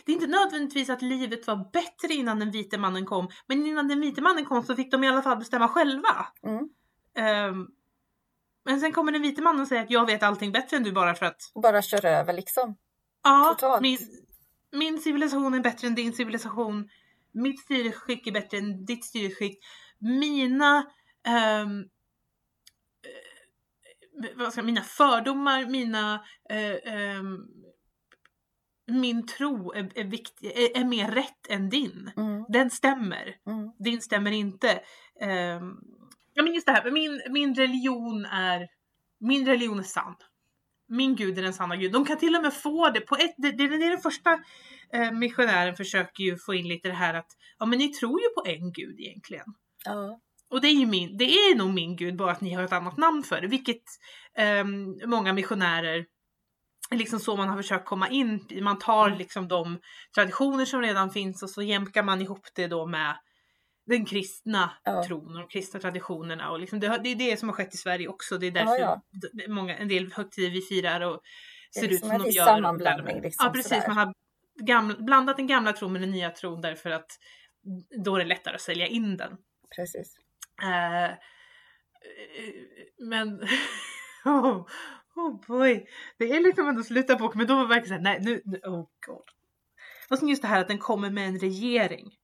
det 0.05 0.12
är 0.12 0.14
inte 0.14 0.26
nödvändigtvis 0.26 0.90
att 0.90 1.03
livet 1.03 1.46
var 1.46 1.70
bättre 1.72 2.14
innan 2.14 2.38
den 2.38 2.50
vite 2.50 2.79
mannen 2.79 3.07
kom, 3.07 3.29
men 3.46 3.66
innan 3.66 3.88
den 3.88 4.00
vite 4.00 4.20
mannen 4.20 4.44
kom 4.44 4.62
så 4.62 4.76
fick 4.76 4.90
de 4.90 5.05
i 5.05 5.09
alla 5.09 5.22
fall 5.22 5.38
bestämma 5.38 5.68
själva. 5.68 6.26
Mm. 6.42 6.68
Um, 7.50 7.68
men 8.64 8.81
sen 8.81 8.92
kommer 8.92 9.12
den 9.12 9.22
vite 9.22 9.42
mannen 9.42 9.61
och 9.61 9.68
säger 9.68 9.83
att 9.83 9.90
jag 9.90 10.07
vet 10.07 10.22
allting 10.22 10.53
bättre 10.53 10.76
än 10.76 10.83
du 10.83 10.92
bara 10.92 11.14
för 11.14 11.26
att... 11.26 11.53
Bara 11.62 11.83
kör 11.83 12.07
över 12.07 12.33
liksom. 12.33 12.76
Ja, 13.22 13.79
min, 13.83 13.98
min 14.72 14.98
civilisation 14.98 15.55
är 15.55 15.61
bättre 15.61 15.87
än 15.87 15.94
din 15.94 16.12
civilisation. 16.12 16.88
Mitt 17.33 17.61
styrskick 17.61 18.26
är 18.26 18.33
bättre 18.33 18.59
än 18.59 18.85
ditt 18.85 19.05
styrskick. 19.05 19.59
Mina 19.98 20.87
um, 21.64 21.88
vad 24.37 24.53
ska, 24.53 24.62
mina 24.62 24.83
fördomar, 24.83 25.66
mina 25.66 26.14
uh, 26.53 27.18
um, 27.20 27.48
min 28.90 29.26
tro 29.26 29.72
är, 29.72 29.90
är, 29.94 30.05
viktig, 30.05 30.46
är, 30.46 30.81
är, 30.81 30.85
mer 30.85 31.11
rätt 31.11 31.46
än 31.48 31.68
din. 31.68 32.11
Mm. 32.16 32.44
Den 32.48 32.70
stämmer. 32.70 33.37
Mm. 33.46 33.72
Din 33.79 34.00
stämmer 34.00 34.31
inte. 34.31 34.81
Um, 35.20 35.81
ja 36.35 36.42
men 36.42 36.55
just 36.55 36.66
det 36.66 36.72
här, 36.72 36.90
min, 36.90 37.22
min 37.31 37.55
religion 37.55 38.24
är 38.24 38.68
min 39.20 39.46
religion 39.46 39.79
är 39.79 39.83
sann. 39.83 40.16
Min 40.88 41.16
gud 41.16 41.38
är 41.38 41.42
den 41.42 41.53
sanna 41.53 41.76
gud. 41.76 41.92
De 41.92 42.05
kan 42.05 42.18
till 42.18 42.37
och 42.37 42.42
med 42.42 42.55
få 42.55 42.90
det 42.90 43.00
på 43.00 43.16
ett, 43.16 43.35
det, 43.37 43.50
det, 43.50 43.68
det 43.68 43.87
är 43.87 43.90
den 43.90 44.00
första 44.00 44.38
eh, 44.92 45.12
missionären 45.12 45.76
försöker 45.76 46.24
ju 46.24 46.37
få 46.37 46.55
in 46.55 46.68
lite 46.68 46.88
det 46.88 46.94
här 46.94 47.14
att 47.14 47.31
ja 47.59 47.66
men 47.66 47.79
ni 47.79 47.88
tror 47.88 48.20
ju 48.20 48.29
på 48.29 48.42
en 48.46 48.72
gud 48.72 49.00
egentligen. 49.00 49.46
Ja. 49.85 50.20
Och 50.50 50.61
det 50.61 50.68
är 50.68 50.74
ju 50.74 50.87
min, 50.87 51.16
det 51.16 51.24
är 51.24 51.57
nog 51.57 51.70
min 51.74 51.96
gud 51.96 52.16
bara 52.16 52.33
att 52.33 52.40
ni 52.40 52.55
har 52.55 52.62
ett 52.62 52.72
annat 52.72 52.96
namn 52.96 53.22
för 53.22 53.40
det, 53.40 53.48
vilket 53.48 53.83
eh, 54.37 54.64
många 55.07 55.33
missionärer 55.33 56.07
liksom 56.94 57.20
så 57.20 57.37
man 57.37 57.48
har 57.48 57.57
försökt 57.57 57.85
komma 57.87 58.09
in. 58.09 58.46
Man 58.62 58.79
tar 58.79 59.07
Mm. 59.07 59.18
liksom 59.18 59.48
de 59.48 59.81
traditioner 60.14 60.64
som 60.64 60.83
redan 60.83 61.11
finns 61.11 61.42
och 61.42 61.50
så 61.50 61.62
jämkar 61.62 62.03
man 62.03 62.20
ihop 62.22 62.46
det 62.55 62.66
då 62.66 62.87
med 62.87 63.16
den 63.87 64.05
kristna 64.07 64.70
Ja. 64.85 65.05
tron 65.05 65.26
och 65.37 65.38
de 65.40 65.48
kristna 65.48 65.81
traditionerna. 65.81 66.50
Och 66.50 66.61
liksom 66.61 66.81
det, 66.81 67.00
det 67.03 67.09
är 67.09 67.16
det 67.16 67.37
som 67.37 67.48
har 67.48 67.57
skett 67.57 67.74
i 67.74 67.76
Sverige 67.79 68.09
också. 68.09 68.38
Det 68.38 68.46
är 68.46 68.50
därför 68.50 68.79
ja. 68.79 69.03
d- 69.11 69.44
många, 69.48 69.76
en 69.76 69.88
del 69.88 70.12
högtider 70.12 70.50
vi 70.50 70.61
firar 70.62 71.00
och 71.00 71.20
Det 71.74 71.81
ser 71.81 71.87
ut 71.87 71.90
liksom 71.90 72.09
som 72.09 72.16
en 72.16 72.22
de 72.22 72.31
gör. 72.31 72.44
sammanblandning, 72.44 73.20
liksom, 73.22 73.46
ja 73.46 73.53
precis, 73.53 73.68
sådär. 73.68 73.88
man 73.88 73.96
har 73.96 74.14
gamla, 74.62 74.96
blandat 74.98 75.37
den 75.37 75.46
gamla 75.46 75.72
tron 75.72 75.92
med 75.92 76.03
den 76.03 76.11
nya 76.11 76.31
tron 76.31 76.61
därför 76.61 76.90
att 76.90 77.11
då 78.05 78.14
är 78.14 78.18
det 78.18 78.24
lättare 78.24 78.55
att 78.55 78.61
sälja 78.61 78.87
in 78.87 79.16
den. 79.16 79.37
Precis. 79.76 80.16
Eh, 80.62 81.05
eh, 81.05 81.11
men 82.98 83.40
oh, 85.26 85.40
boy, 85.46 85.87
det 86.18 86.30
är 86.30 86.40
liksom 86.40 86.68
ändå 86.68 86.83
sluta 86.83 87.16
på 87.16 87.33
men 87.35 87.46
då 87.46 87.54
var 87.54 87.62
det 87.62 87.68
verkligen 87.68 87.88
såhär, 87.88 88.18
nej 88.18 88.18
nu, 88.20 88.42
nu, 88.44 88.59
oh 88.59 88.88
god. 89.06 89.24
Och 90.11 90.18
sen 90.18 90.28
just 90.28 90.42
det 90.42 90.48
här 90.48 90.61
att 90.61 90.68
den 90.68 90.78
kommer 90.78 91.11
med 91.11 91.28
en 91.28 91.38
regering. 91.38 92.16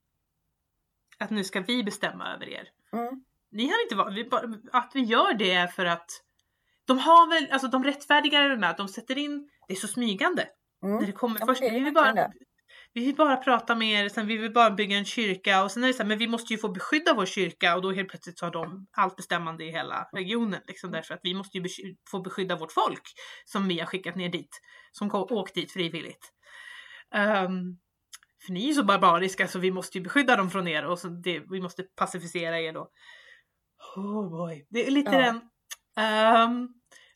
Att 1.18 1.30
nu 1.30 1.44
ska 1.44 1.61
vi 1.61 1.85
bestämma 1.85 2.35
över 2.35 2.48
er. 2.48 2.68
Mm. 2.92 3.24
Ni 3.50 3.66
har 3.68 3.82
inte 3.82 3.94
va- 3.96 4.11
vi 4.14 4.24
bara, 4.24 4.54
att 4.72 4.90
vi 4.94 5.00
gör 5.00 5.35
det 5.35 5.50
är 5.50 5.66
för 5.66 5.87
att 5.87 6.11
de 6.85 6.98
har 6.98 7.28
väl, 7.28 7.52
alltså 7.52 7.68
de 7.68 7.85
rättfärdigar 7.85 8.48
det 8.48 8.56
med 8.56 8.70
att 8.70 8.76
de 8.76 8.88
sätter 8.88 9.18
in, 9.18 9.50
det 9.68 9.74
är 9.74 9.76
så 9.76 9.88
smygande. 9.88 10.48
Mm. 10.82 10.96
När 10.96 11.06
det 11.06 11.12
kommer 11.12 11.40
Ja, 11.40 11.46
först, 11.46 11.61
det 11.61 11.66
är 11.66 11.72
vill, 11.72 11.85
verkligen 11.85 12.14
bara, 12.14 12.28
det. 12.28 12.32
Vi 12.96 13.06
vill 13.06 13.14
bara 13.14 13.37
prata 13.37 13.74
med 13.74 14.04
er, 14.04 14.09
sen 14.09 14.26
vi 14.26 14.37
vill 14.37 14.52
bara 14.52 14.70
bygga 14.70 14.96
en 14.98 15.04
kyrka 15.04 15.64
och 15.64 15.70
sen 15.72 15.85
är 15.85 15.88
det 15.88 15.94
så 15.94 16.02
här, 16.02 16.09
men 16.09 16.18
vi 16.18 16.28
måste 16.28 16.52
ju 16.52 16.59
få 16.59 16.68
beskydda 16.68 17.14
vår 17.14 17.26
kyrka 17.26 17.76
och 17.76 17.82
då 17.82 17.92
helt 17.92 18.09
plötsligt 18.09 18.40
har 18.40 18.50
de 18.50 18.87
allt 18.96 19.16
bestämmande 19.16 19.64
i 19.64 19.70
hela 19.70 20.09
regionen 20.12 20.61
liksom 20.66 20.90
därför 20.90 21.14
att 21.14 21.20
vi 21.22 21.35
måste 21.35 21.59
ju 21.59 21.64
besky- 21.64 21.96
få 22.11 22.20
beskydda 22.20 22.56
vårt 22.56 22.72
folk 22.72 23.02
som 23.44 23.68
vi 23.68 23.78
har 23.78 23.87
skickat 23.87 24.16
ner 24.16 24.28
dit, 24.28 24.61
som 24.92 25.11
kom, 25.11 25.22
åkt 25.30 25.54
dit 25.54 25.72
frivilligt. 25.72 26.32
Ehm, 27.14 27.78
för 28.46 28.52
ni 28.52 28.62
är 28.64 28.66
ju 28.68 28.74
så 28.74 28.85
barbariska 28.85 29.48
så 29.48 29.59
vi 29.59 29.70
måste 29.70 29.98
ju 29.98 30.04
beskydda 30.04 30.37
dem 30.37 30.50
från 30.50 30.68
er 30.68 30.87
och 30.87 30.98
så 30.98 31.09
det, 31.09 31.40
vi 31.50 31.61
måste 31.61 31.82
pacificera 31.82 32.61
er 32.61 32.72
då. 32.72 32.88
Oh 33.96 34.30
boy, 34.30 34.66
det 34.70 34.87
är 34.87 34.90
lite 34.90 35.11
Ja. 35.12 35.18
den. 35.20 35.40
Ehm, 35.96 36.68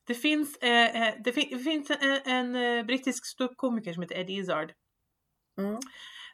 det 0.06 0.14
finns, 0.14 0.56
eh, 0.56 1.02
eh, 1.08 1.14
det, 1.24 1.32
fin- 1.32 1.48
det 1.58 1.58
finns 1.64 1.90
en, 1.90 2.20
en 2.24 2.56
eh, 2.78 2.84
brittisk 2.84 3.26
ståuppkomiker 3.26 3.92
som 3.92 4.02
heter 4.02 4.18
Eddie 4.18 4.36
Izzard 4.40 4.72
Mm. 5.64 5.80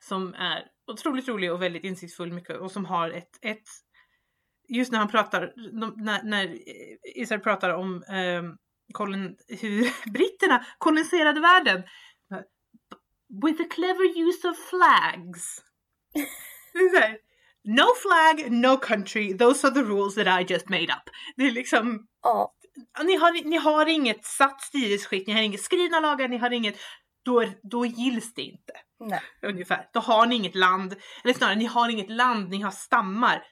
som 0.01 0.35
är 0.35 0.65
otroligt 0.87 1.29
rolig 1.29 1.53
och 1.53 1.63
väldigt 1.63 1.85
insiktsfull 1.85 2.33
mycket 2.33 2.57
och 2.57 2.71
som 2.71 2.85
har 2.85 3.11
ett, 3.11 3.39
ett 3.43 3.69
just 4.69 4.93
när 4.93 4.99
han 4.99 5.09
pratar, 5.09 5.53
när, 5.97 6.23
när 6.23 6.59
Izzard 7.19 7.43
pratar 7.43 7.71
om 7.71 8.05
um, 8.09 8.57
kolon, 8.93 9.37
hur 9.49 10.11
britterna 10.13 10.65
koloniserade 10.79 11.41
världen 11.41 11.83
with 13.29 13.61
a 13.61 13.65
clever 13.71 14.05
use 14.05 14.49
of 14.49 14.57
flags. 14.57 15.63
Här, 16.95 17.19
no 17.65 17.95
flag, 17.95 18.53
no 18.53 18.77
country, 18.77 19.33
those 19.33 19.67
are 19.67 19.75
the 19.75 19.83
rules 19.83 20.15
that 20.15 20.27
I 20.27 20.45
just 20.45 20.69
made 20.69 20.93
up. 20.93 21.11
Det 21.37 21.47
är 21.47 21.51
liksom 21.51 22.07
Ja, 22.23 22.55
ni 23.05 23.17
har, 23.17 23.45
ni 23.45 23.57
har 23.57 23.87
inget 23.87 24.25
satt 24.25 24.63
styrelseskick, 24.63 25.27
ni 25.27 25.33
har 25.33 25.41
inget 25.41 25.63
skrivna 25.63 26.01
lagar, 26.01 26.29
ni 26.29 26.37
har 26.37 26.51
inget, 26.51 26.77
då, 27.27 27.45
då 27.63 27.87
gills 27.87 28.35
det 28.35 28.43
inte. 28.43 28.73
nej. 29.01 29.21
Ungefär. 29.43 29.89
Då 29.93 30.01
har 30.01 30.27
ni 30.27 30.35
inget 30.35 30.55
land, 30.55 30.97
eller 31.25 31.35
snarare 31.35 31.57
ni 31.57 31.65
har 31.65 31.89
inget 31.89 32.11
land, 32.11 32.51
ni 32.51 32.61
har 32.61 32.71
stammar. 32.71 33.43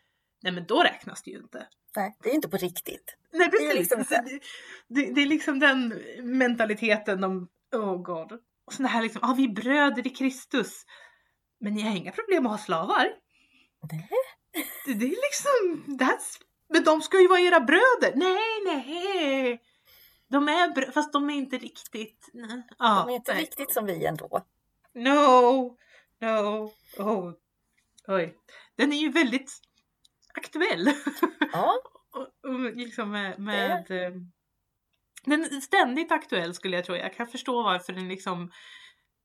Nej 0.43 0.53
men 0.53 0.67
då 0.67 0.83
räknas 0.83 1.23
det 1.23 1.31
ju 1.31 1.37
inte. 1.37 1.67
nej, 1.97 2.17
det 2.23 2.31
är 2.31 2.35
inte 2.35 2.49
på 2.49 2.57
riktigt. 2.57 3.17
Nej 3.33 3.49
Det 3.51 3.57
är 3.57 3.75
precis. 3.75 3.91
liksom 3.91 4.05
det, 4.09 4.41
det, 4.89 5.15
det 5.15 5.23
är 5.23 5.27
liksom 5.27 5.59
den 5.59 6.03
mentaliteten 6.23 7.21
de, 7.21 7.49
oh 7.77 8.03
god. 8.03 8.33
Och 8.67 8.73
sån 8.73 8.87
här 8.87 9.03
liksom, 9.03 9.21
ah, 9.25 9.35
vi 9.35 9.45
är 9.45 9.49
bröder 9.49 10.07
i 10.07 10.11
Kristus. 10.11 10.85
Men 11.61 11.75
ni 11.75 11.83
har 11.83 11.97
inga 11.97 12.13
problem 12.13 12.47
att 12.47 12.53
ha 12.53 12.59
slavar. 12.59 13.13
Nej. 13.93 14.09
Det, 14.87 14.95
det 14.95 15.07
är 15.07 15.09
liksom, 15.09 15.85
that's, 15.99 16.41
men 16.69 16.85
de 16.85 17.03
ska 17.03 17.21
ju 17.21 17.29
vara 17.29 17.41
era 17.41 17.61
bröder. 17.61 18.13
Nej, 18.15 18.65
nej. 18.65 19.61
De 20.35 20.49
är 20.49 20.75
brö- 20.75 20.93
fast 20.93 21.13
de 21.13 21.31
är 21.31 21.35
inte 21.35 21.59
riktigt. 21.59 22.31
Nej. 22.33 22.63
Ja, 22.79 23.05
De 23.07 23.11
är 23.13 23.15
inte 23.17 23.33
nej. 23.33 23.43
riktigt 23.43 23.73
som 23.73 23.87
vi 23.87 24.07
ändå. 24.07 24.47
No, 24.95 25.77
no, 26.21 26.73
oh, 26.99 27.33
oj. 28.09 28.39
Den 28.77 28.93
är 28.93 28.97
ju 28.97 29.11
väldigt 29.11 29.51
aktuell. 30.35 30.89
Ja, 31.53 31.75
och, 32.13 32.51
och 32.51 32.61
liksom 32.77 33.11
med, 33.11 33.39
med 33.39 33.91
eh, 33.91 34.13
den 35.25 35.41
är 35.45 35.61
ständigt 35.61 36.13
aktuell 36.13 36.55
skulle 36.55 36.77
jag 36.77 36.85
tro. 36.85 36.97
Jag 36.97 37.15
kan 37.15 37.27
förstå 37.27 37.63
varför 37.63 37.93
den 37.93 38.09
liksom 38.09 38.51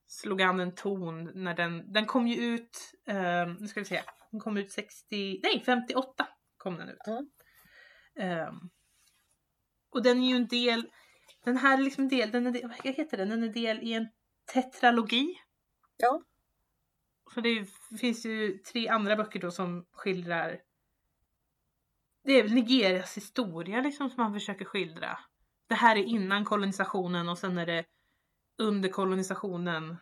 slog 0.08 0.42
an 0.42 0.60
en 0.60 0.76
ton 0.76 1.32
när 1.44 1.54
den, 1.54 1.94
den 1.94 2.06
kom 2.06 2.28
ju 2.28 2.36
ut, 2.36 2.92
eh, 3.08 3.48
nu 3.60 3.68
ska 3.68 3.80
vi 3.80 3.86
se, 3.86 4.02
den 4.32 4.40
kom 4.40 4.58
ut 4.58 4.72
60, 4.72 5.40
nej 5.44 5.64
58 5.66 6.28
kom 6.58 6.78
den 6.78 6.90
ut. 6.90 7.08
Mm. 7.08 7.30
Eh, 8.20 8.54
och 9.90 10.04
den 10.04 10.24
är 10.24 10.30
ju 10.30 10.36
en 10.36 10.48
del, 10.48 10.90
den 11.44 11.58
här 11.58 11.78
är 11.78 11.82
liksom 11.82 12.08
del, 12.08 12.32
den 12.32 12.48
är 12.48 12.52
del, 12.52 12.68
vad 12.68 12.96
heter 12.96 13.18
den, 13.18 13.30
den 13.30 13.44
är 13.44 13.54
del 13.54 13.80
i 13.84 13.94
en 13.94 14.08
tetralogi. 14.54 15.40
Ja. 15.98 16.22
Så 17.34 17.42
det 17.42 17.50
är, 17.50 17.98
finns 17.98 18.26
ju 18.26 18.58
tre 18.58 18.88
andra 18.88 19.16
böcker 19.16 19.40
då 19.40 19.52
som 19.52 19.86
skildrar 19.92 20.60
det 22.24 22.34
är 22.34 22.44
väl 22.44 22.54
Nigerias 22.54 23.18
historia 23.18 23.82
liksom 23.82 24.10
som 24.10 24.24
han 24.24 24.34
försöker 24.34 24.66
skildra. 24.66 25.20
Det 25.68 25.76
här 25.76 25.96
är 25.96 26.04
innan 26.04 26.46
kolonisationen 26.46 27.30
och 27.30 27.38
sen 27.38 27.58
är 27.58 27.66
det 27.66 27.86
under 28.58 28.90
kolonisationen. 28.90 29.98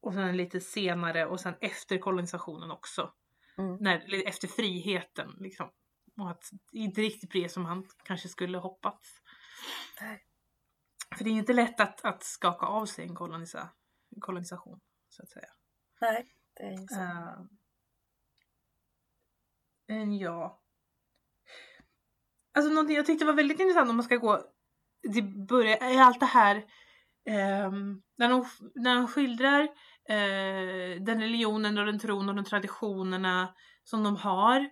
Och 0.00 0.14
sen 0.14 0.36
lite 0.36 0.60
senare 0.60 1.26
och 1.26 1.40
sen 1.40 1.54
efter 1.60 1.98
kolonisationen 1.98 2.70
också. 2.70 3.12
Mm. 3.58 3.76
När, 3.80 4.26
efter 4.28 4.48
friheten 4.48 5.36
liksom. 5.40 5.70
Och 6.16 6.30
att 6.30 6.50
det 6.72 6.78
inte 6.78 7.00
riktigt 7.00 7.30
blev 7.30 7.48
som 7.48 7.64
han 7.64 7.86
kanske 8.04 8.28
skulle 8.28 8.58
hoppats. 8.58 9.22
För 11.16 11.24
det 11.24 11.30
är 11.30 11.34
inte 11.34 11.52
lätt 11.52 11.80
att, 11.80 12.04
att 12.04 12.22
skaka 12.22 12.66
av 12.66 12.86
sig 12.86 13.04
en 13.04 13.14
kolonisa, 13.14 13.68
kolonisation 14.20 14.80
så 15.08 15.22
att 15.22 15.30
säga. 15.30 15.48
nej. 16.00 16.34
Det 16.54 16.62
är 16.62 16.70
ju 16.70 16.86
så. 16.86 17.00
Uh, 17.00 17.46
men 19.88 20.18
ja. 20.18 20.60
Alltså 22.54 22.70
någonting 22.70 22.96
jag 22.96 23.06
tyckte 23.06 23.24
var 23.24 23.32
väldigt 23.32 23.60
intressant 23.60 23.90
om 23.90 23.96
man 23.96 24.04
ska 24.04 24.16
gå 24.16 24.42
till 25.12 25.46
början 25.48 25.78
är 25.80 26.02
allt 26.02 26.20
det 26.20 26.26
här 26.26 26.64
ehm, 27.24 28.02
när, 28.16 28.28
de, 28.28 28.46
när 28.74 28.94
de 28.94 29.08
skildrar 29.08 29.62
eh, 30.08 31.00
den 31.00 31.20
religionen 31.20 31.78
och 31.78 31.86
den 31.86 31.98
tron 31.98 32.28
och 32.28 32.34
de 32.34 32.44
traditionerna 32.44 33.54
som 33.84 34.04
de 34.04 34.16
har. 34.16 34.70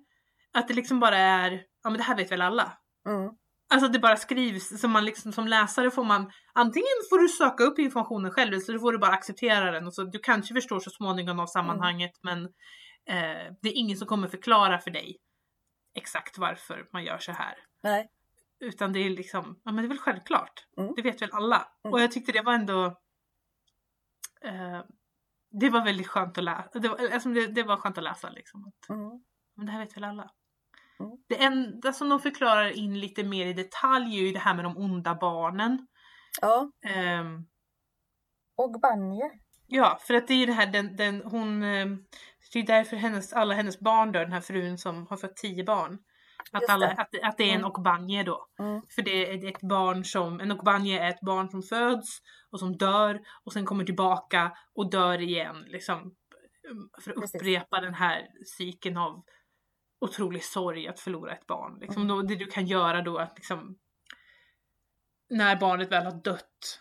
Att 0.54 0.68
det 0.68 0.74
liksom 0.74 1.00
bara 1.00 1.16
är, 1.16 1.50
ja 1.82 1.90
men 1.90 1.98
det 1.98 2.02
här 2.02 2.16
vet 2.16 2.32
väl 2.32 2.42
alla. 2.42 2.78
Mm. 3.08 3.30
Alltså 3.74 3.88
det 3.88 3.98
bara 3.98 4.16
skrivs 4.16 4.80
som 4.80 4.90
man 4.90 5.04
liksom 5.04 5.32
som 5.32 5.46
läsare 5.46 5.90
får 5.90 6.04
man 6.04 6.32
antingen 6.52 6.86
får 7.10 7.18
du 7.18 7.28
söka 7.28 7.64
upp 7.64 7.78
informationen 7.78 8.30
själv 8.30 8.52
eller 8.52 8.60
så 8.60 8.78
får 8.78 8.92
du 8.92 8.98
bara 8.98 9.12
acceptera 9.12 9.70
den 9.70 9.86
och 9.86 9.94
så 9.94 10.04
du 10.04 10.18
kanske 10.18 10.54
förstår 10.54 10.80
så 10.80 10.90
småningom 10.90 11.40
av 11.40 11.46
sammanhanget 11.46 12.12
men 12.22 12.44
eh, 13.06 13.52
det 13.62 13.68
är 13.68 13.72
ingen 13.74 13.96
som 13.96 14.08
kommer 14.08 14.28
förklara 14.28 14.78
för 14.78 14.90
dig 14.90 15.16
exakt 15.94 16.38
varför 16.38 16.88
man 16.92 17.04
gör 17.04 17.18
så 17.18 17.32
här. 17.32 17.54
Nej. 17.82 18.08
Utan 18.60 18.92
det 18.92 18.98
är 18.98 19.10
liksom, 19.10 19.60
ja 19.64 19.72
men 19.72 19.76
det 19.76 19.86
är 19.86 19.88
väl 19.88 19.98
självklart. 19.98 20.66
Mm. 20.78 20.92
Det 20.96 21.02
vet 21.02 21.22
väl 21.22 21.30
alla. 21.32 21.68
Mm. 21.84 21.92
Och 21.92 22.00
jag 22.00 22.12
tyckte 22.12 22.32
det 22.32 22.42
var 22.42 22.52
ändå 22.54 22.84
eh, 24.44 24.80
det 25.50 25.70
var 25.70 25.84
väldigt 25.84 26.08
skönt 26.08 26.38
att 26.38 26.44
läsa. 26.44 26.78
Det 26.78 26.88
var, 26.88 27.12
alltså 27.12 27.28
det, 27.28 27.46
det 27.46 27.62
var 27.62 27.76
skönt 27.76 27.98
att 27.98 28.04
läsa 28.04 28.30
liksom. 28.30 28.64
Att, 28.64 28.88
Mm. 28.88 29.22
men 29.56 29.66
det 29.66 29.72
här 29.72 29.78
vet 29.80 29.96
väl 29.96 30.04
alla. 30.04 30.30
Det 31.28 31.42
enda 31.42 31.92
som 31.92 32.08
de 32.08 32.20
förklarar 32.20 32.70
in 32.78 33.00
lite 33.00 33.24
mer 33.24 33.46
i 33.46 33.52
detalj 33.52 34.16
är 34.18 34.22
ju 34.22 34.32
det 34.32 34.38
här 34.38 34.54
med 34.54 34.64
de 34.64 34.76
onda 34.76 35.14
barnen. 35.14 35.86
Ja, 36.40 36.70
Ehm, 36.86 37.46
och 38.56 38.80
Banje. 38.80 39.30
ja, 39.66 39.98
för 40.00 40.14
att 40.14 40.28
det 40.28 40.34
är 40.34 40.38
ju 40.38 40.46
det 40.46 40.52
här, 40.52 40.66
den, 40.66 40.96
den, 40.96 41.22
hon, 41.24 41.62
ehm, 41.62 42.04
det 42.52 42.58
är 42.58 42.66
därför 42.66 42.96
hennes, 42.96 43.32
alla 43.32 43.54
hennes 43.54 43.80
barn 43.80 44.12
dör, 44.12 44.20
den 44.24 44.32
här 44.32 44.40
frun 44.40 44.78
som 44.78 45.06
har 45.06 45.16
fått 45.16 45.36
tio 45.36 45.64
barn. 45.64 45.98
Att, 46.52 46.68
alla, 46.70 46.88
att, 46.90 47.08
att 47.22 47.36
det 47.38 47.44
är 47.44 47.54
en 47.54 47.58
Mm. 47.60 47.70
okbanje 47.70 48.22
då. 48.22 48.46
Mm. 48.58 48.82
För 48.94 49.02
det 49.02 49.30
är 49.30 49.48
ett 49.48 49.60
barn 49.60 50.04
som, 50.04 50.40
en 50.40 50.52
okbanje 50.52 51.00
är 51.02 51.08
ett 51.08 51.20
barn 51.20 51.48
som 51.50 51.62
föds 51.62 52.18
och 52.52 52.58
som 52.58 52.76
dör 52.76 53.20
och 53.44 53.52
sen 53.52 53.66
kommer 53.66 53.84
tillbaka 53.84 54.52
och 54.74 54.90
dör 54.90 55.20
igen. 55.20 55.64
Liksom, 55.66 56.14
för 57.02 57.10
att 57.10 57.16
Precis. 57.20 57.34
upprepa 57.40 57.80
den 57.80 57.94
här 57.94 58.22
cykeln 58.58 58.96
av 58.96 59.22
otrolig 60.02 60.44
sorg 60.44 60.88
att 60.88 61.00
förlora 61.00 61.32
ett 61.32 61.46
barn. 61.46 61.78
Liksom, 61.80 62.02
Mm. 62.02 62.16
då, 62.16 62.22
det 62.22 62.36
du 62.36 62.46
kan 62.46 62.66
göra 62.66 63.02
då 63.02 63.18
att 63.18 63.32
liksom, 63.38 63.76
när 65.30 65.56
barnet 65.56 65.92
väl 65.92 66.04
har 66.04 66.12
dött 66.12 66.80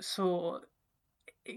så 0.00 0.60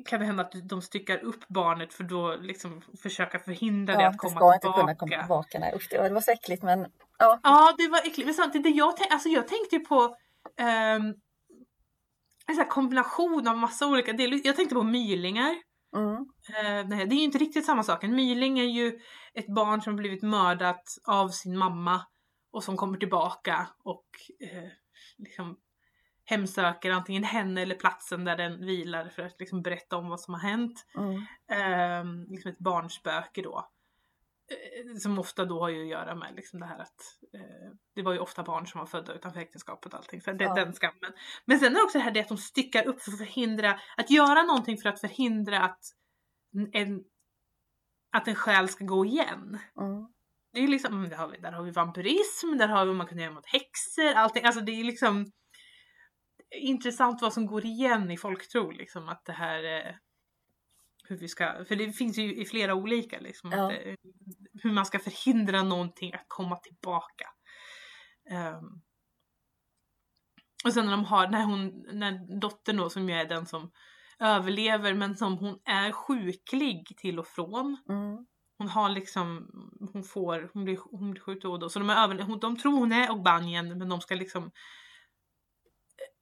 kan 0.06 0.20
det 0.20 0.26
hända 0.26 0.44
att 0.44 0.70
de 0.70 0.82
styckar 0.82 1.18
upp 1.24 1.48
barnet 1.48 1.94
för 1.94 2.04
då 2.04 2.36
liksom 2.36 2.82
försöka 3.02 3.40
förhindra 3.40 3.96
det 3.96 4.02
Ja, 4.02 4.08
att 4.08 4.14
det 4.14 4.18
komma 4.18 4.36
ska 4.40 4.54
inte 4.54 4.60
tillbaka. 4.62 4.82
kunna 4.82 4.96
komma 4.96 5.20
tillbaka. 5.22 5.60
Nej, 5.60 5.74
usch, 5.76 5.88
det 5.90 5.98
var, 5.98 6.08
det 6.08 6.14
var 6.14 6.22
så 6.22 6.32
äckligt 6.32 6.64
men 6.64 6.80
ja. 7.18 7.40
Ja, 7.44 7.74
det 7.78 7.88
var 7.88 7.98
äckligt. 8.00 8.26
Men 8.26 8.34
samtidigt, 8.34 8.64
det 8.64 8.70
jag, 8.78 8.98
tänk, 8.98 9.12
alltså 9.12 9.30
jag 9.30 9.48
tänkte 9.48 9.76
ju 9.76 9.86
på... 9.86 10.16
ehm, 10.58 11.14
en 12.48 12.56
sån 12.56 12.66
kombination 12.66 13.48
av 13.48 13.58
massa 13.58 13.88
olika 13.88 14.14
delar. 14.14 14.40
Jag 14.44 14.56
tänkte 14.56 14.76
på 14.76 14.84
mylingar. 14.84 15.56
Mm. 15.96 16.16
Eh, 16.50 16.88
nej, 16.88 17.08
det 17.08 17.16
är 17.16 17.18
ju 17.18 17.24
inte 17.24 17.38
riktigt 17.38 17.66
samma 17.66 17.84
sak. 17.84 18.04
En 18.04 18.16
myling 18.16 18.60
är 18.60 18.64
ju 18.64 19.00
ett 19.34 19.48
barn 19.48 19.82
som 19.82 19.96
blivit 19.96 20.24
mördat 20.24 20.84
av 21.08 21.30
sin 21.30 21.58
mamma 21.58 22.06
och 22.52 22.64
som 22.64 22.78
kommer 22.78 22.98
tillbaka 22.98 23.68
och 23.84 24.06
eh, 24.40 24.70
liksom 25.18 25.58
hemsöker 26.26 26.92
antingen 26.92 27.24
henne 27.24 27.62
eller 27.62 27.76
platsen 27.76 28.26
där 28.26 28.38
den 28.38 28.66
vilar 28.66 29.10
för 29.10 29.24
att 29.24 29.40
liksom 29.40 29.62
berätta 29.62 29.98
om 29.98 30.10
vad 30.10 30.20
som 30.20 30.34
har 30.34 30.42
hänt. 30.42 30.86
Mm. 30.98 31.16
Eh, 31.52 32.32
liksom 32.32 32.52
ett 32.52 32.60
barnspöke 32.60 33.42
då. 33.42 33.70
Eh, 34.52 34.96
som 34.96 35.20
ofta 35.20 35.46
då 35.46 35.60
har 35.60 35.70
ju 35.70 35.82
att 35.82 35.88
göra 35.88 36.16
med 36.16 36.36
liksom 36.36 36.60
det 36.60 36.66
här 36.66 36.80
att 36.80 37.02
eh, 37.34 37.72
det 37.96 38.02
var 38.02 38.14
ju 38.14 38.20
ofta 38.20 38.44
barn 38.44 38.68
som 38.68 38.80
var 38.80 38.86
födda 38.86 39.14
utanför 39.14 39.40
äktenskapet 39.40 39.94
och 39.94 40.00
allting. 40.00 40.22
Så 40.22 40.32
det, 40.32 40.44
ja. 40.44 40.54
den 40.54 40.74
skammen. 40.74 41.14
Men 41.46 41.60
sen 41.60 41.76
är 41.76 41.84
också 41.84 41.98
det 41.98 42.04
här 42.04 42.12
det 42.12 42.20
att 42.20 42.28
de 42.28 42.38
styckar 42.38 42.88
upp 42.88 43.02
för 43.02 43.12
att 43.12 43.18
förhindra, 43.18 43.80
att 43.98 44.10
göra 44.10 44.44
någonting 44.44 44.78
för 44.78 44.90
att 44.90 45.00
förhindra 45.00 45.60
att 45.60 45.80
en, 46.74 47.04
att 48.12 48.28
en 48.28 48.36
själ 48.36 48.70
ska 48.70 48.86
gå 48.86 49.06
igen. 49.06 49.60
Mm. 49.80 50.08
Det 50.54 50.60
är 50.60 50.68
liksom, 50.68 50.94
mm, 50.94 51.10
där 51.10 51.18
har, 51.18 51.28
vi, 51.28 51.38
där 51.38 51.52
har 51.52 51.64
vi 51.64 51.72
vampyrism, 51.72 52.58
där 52.58 52.68
har 52.68 52.86
vi 52.86 52.94
man 52.94 53.08
kan 53.08 53.20
göra 53.20 53.32
mot 53.32 53.46
häxor, 53.46 54.14
allting. 54.14 54.44
Alltså 54.44 54.62
det 54.62 54.72
är 54.72 54.84
liksom 54.84 55.32
intressant 56.56 57.22
vad 57.22 57.34
som 57.34 57.46
går 57.46 57.66
igen 57.66 58.12
i 58.12 58.18
folktro 58.18 58.72
liksom 58.72 59.10
att 59.10 59.26
det 59.26 59.34
här 59.34 59.64
eh, 59.64 59.96
hur 61.12 61.18
vi 61.18 61.28
ska, 61.28 61.66
för 61.66 61.76
det 61.76 61.94
finns 61.94 62.18
ju 62.18 62.36
i 62.36 62.46
flera 62.46 62.76
olika 62.76 63.20
liksom, 63.20 63.52
ja. 63.52 63.66
att, 63.66 63.80
hur 64.64 64.72
man 64.72 64.86
ska 64.86 65.00
förhindra 65.00 65.64
någonting 65.64 66.14
att 66.14 66.26
komma 66.28 66.56
tillbaka. 66.56 67.28
Um, 68.32 68.82
och 70.66 70.74
sen 70.74 70.86
när 70.86 70.92
de 70.92 71.06
har, 71.06 71.28
när 71.28 71.44
hon, 71.44 71.86
när 71.92 72.40
dottern 72.40 72.78
då 72.78 72.90
som 72.90 73.10
ju 73.10 73.16
är 73.16 73.26
den 73.26 73.46
som 73.46 73.72
överlever 74.20 74.94
men 74.94 75.18
som 75.18 75.38
hon 75.38 75.60
är 75.66 75.92
sjuklig 75.92 76.98
till 76.98 77.20
och 77.20 77.28
från. 77.28 77.78
Mm. 77.90 78.26
Hon 78.58 78.70
har 78.70 78.90
liksom, 78.90 79.50
hon 79.94 80.04
får, 80.04 80.50
hon 80.54 80.64
blir, 80.64 80.80
hon 80.92 81.12
blir 81.12 81.22
sjuk 81.22 81.42
då 81.42 81.52
och 81.52 81.60
då. 81.60 81.70
Så 81.70 81.80
de, 81.80 81.90
är 81.90 82.04
över, 82.04 82.40
de 82.42 82.58
tror 82.58 82.80
hon 82.80 82.92
är 82.92 83.12
Ogbanjen 83.12 83.78
men 83.78 83.90
de 83.90 84.02
ska 84.02 84.16
liksom 84.16 84.52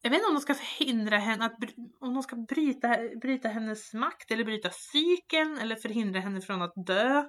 jag 0.02 0.10
vet 0.10 0.18
inte 0.18 0.28
om 0.28 0.34
de 0.34 0.42
ska 0.42 0.54
förhindra 0.54 1.18
henne 1.18 1.46
att 1.46 1.58
om 2.00 2.14
de 2.14 2.24
ska 2.24 2.36
bryta, 2.36 2.98
bryta 3.22 3.50
hennes 3.50 3.94
makt 3.94 4.32
eller 4.32 4.44
bryta 4.44 4.70
cykeln 4.72 5.58
eller 5.58 5.76
förhindra 5.76 6.20
henne 6.20 6.42
från 6.42 6.62
att 6.62 6.74
dö. 6.86 7.24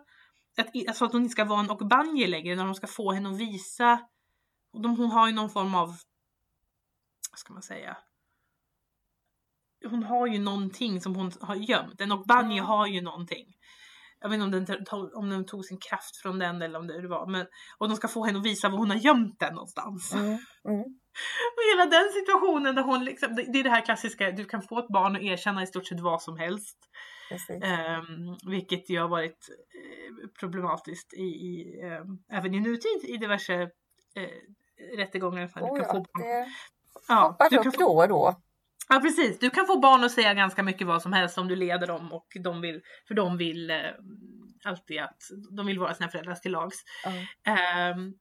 Att, 0.58 0.68
alltså 0.88 1.04
att 1.04 1.12
hon 1.12 1.22
inte 1.22 1.32
ska 1.32 1.44
vara 1.44 1.60
en 1.60 1.70
Ogbanje 1.70 2.26
längre 2.26 2.56
när 2.56 2.64
de 2.64 2.74
ska 2.74 2.86
få 2.86 3.12
henne 3.12 3.30
att 3.30 3.38
visa. 3.38 4.00
De, 4.82 4.96
hon 4.96 5.10
har 5.10 5.26
ju 5.28 5.34
någon 5.34 5.50
form 5.50 5.74
av, 5.74 5.88
vad 7.30 7.38
ska 7.38 7.52
man 7.52 7.62
säga? 7.62 7.96
Hon 9.90 10.02
har 10.02 10.26
ju 10.26 10.38
någonting 10.38 11.00
som 11.00 11.14
hon 11.14 11.32
har 11.40 11.54
gömt. 11.54 12.00
En 12.00 12.12
Ogbanje 12.12 12.58
mm. 12.58 12.64
har 12.64 12.86
ju 12.86 13.00
någonting. 13.00 13.46
Jag 14.20 14.28
vet 14.28 14.40
inte 14.40 14.58
om 14.58 14.64
den, 14.64 15.10
om 15.14 15.30
den 15.30 15.46
tog 15.46 15.64
sin 15.64 15.78
kraft 15.78 16.16
från 16.22 16.38
den 16.38 16.62
eller 16.62 16.78
om 16.78 16.86
det 16.86 17.08
var. 17.08 17.26
Men, 17.26 17.46
och 17.78 17.88
de 17.88 17.96
ska 17.96 18.08
få 18.08 18.24
henne 18.24 18.38
att 18.38 18.44
visa 18.44 18.68
var 18.68 18.78
hon 18.78 18.90
har 18.90 18.96
gömt 18.96 19.40
den 19.40 19.54
någonstans. 19.54 20.14
Mm. 20.14 20.38
Mm. 20.68 20.99
Och 21.56 21.62
hela 21.72 21.86
den 21.86 22.12
situationen 22.12 22.74
där 22.74 22.82
hon 22.82 23.04
liksom, 23.04 23.34
det 23.34 23.58
är 23.58 23.64
det 23.64 23.70
här 23.70 23.84
klassiska, 23.84 24.30
du 24.30 24.44
kan 24.44 24.62
få 24.62 24.78
ett 24.78 24.88
barn 24.88 25.16
att 25.16 25.22
erkänna 25.22 25.62
i 25.62 25.66
stort 25.66 25.86
sett 25.86 26.00
vad 26.00 26.22
som 26.22 26.38
helst. 26.38 26.78
Um, 27.48 28.50
vilket 28.50 28.90
ju 28.90 29.00
har 29.00 29.08
varit 29.08 29.48
uh, 29.48 30.28
problematiskt 30.40 31.14
i, 31.14 31.22
i 31.22 31.82
um, 31.82 32.24
även 32.32 32.54
i 32.54 32.60
nutid 32.60 33.04
i 33.04 33.16
diverse 33.16 33.62
uh, 33.62 34.96
rättegångar. 34.96 35.44
Oh, 35.44 35.74
du 35.74 35.80
kan 35.80 35.86
ja, 35.86 35.92
få 35.92 35.98
barn. 35.98 36.22
Det 36.22 36.48
ja, 37.08 37.36
du 37.50 37.58
kan 37.62 37.72
få, 37.72 37.78
då 37.80 38.02
och 38.02 38.08
då. 38.08 38.40
Ja 38.88 39.00
precis, 39.00 39.38
du 39.38 39.50
kan 39.50 39.66
få 39.66 39.78
barn 39.78 40.04
att 40.04 40.12
säga 40.12 40.34
ganska 40.34 40.62
mycket 40.62 40.86
vad 40.86 41.02
som 41.02 41.12
helst 41.12 41.38
om 41.38 41.48
du 41.48 41.56
leder 41.56 41.86
dem 41.86 42.12
och 42.12 42.26
de 42.44 42.60
vill, 42.60 42.80
för 43.08 43.14
de 43.14 43.36
vill 43.36 43.70
uh, 43.70 43.76
alltid 44.64 45.00
att 45.00 45.22
de 45.56 45.66
vill 45.66 45.78
vara 45.78 45.94
sina 45.94 46.08
föräldrar 46.08 46.34
till 46.34 46.52
lags. 46.52 46.76
Um, 47.96 48.14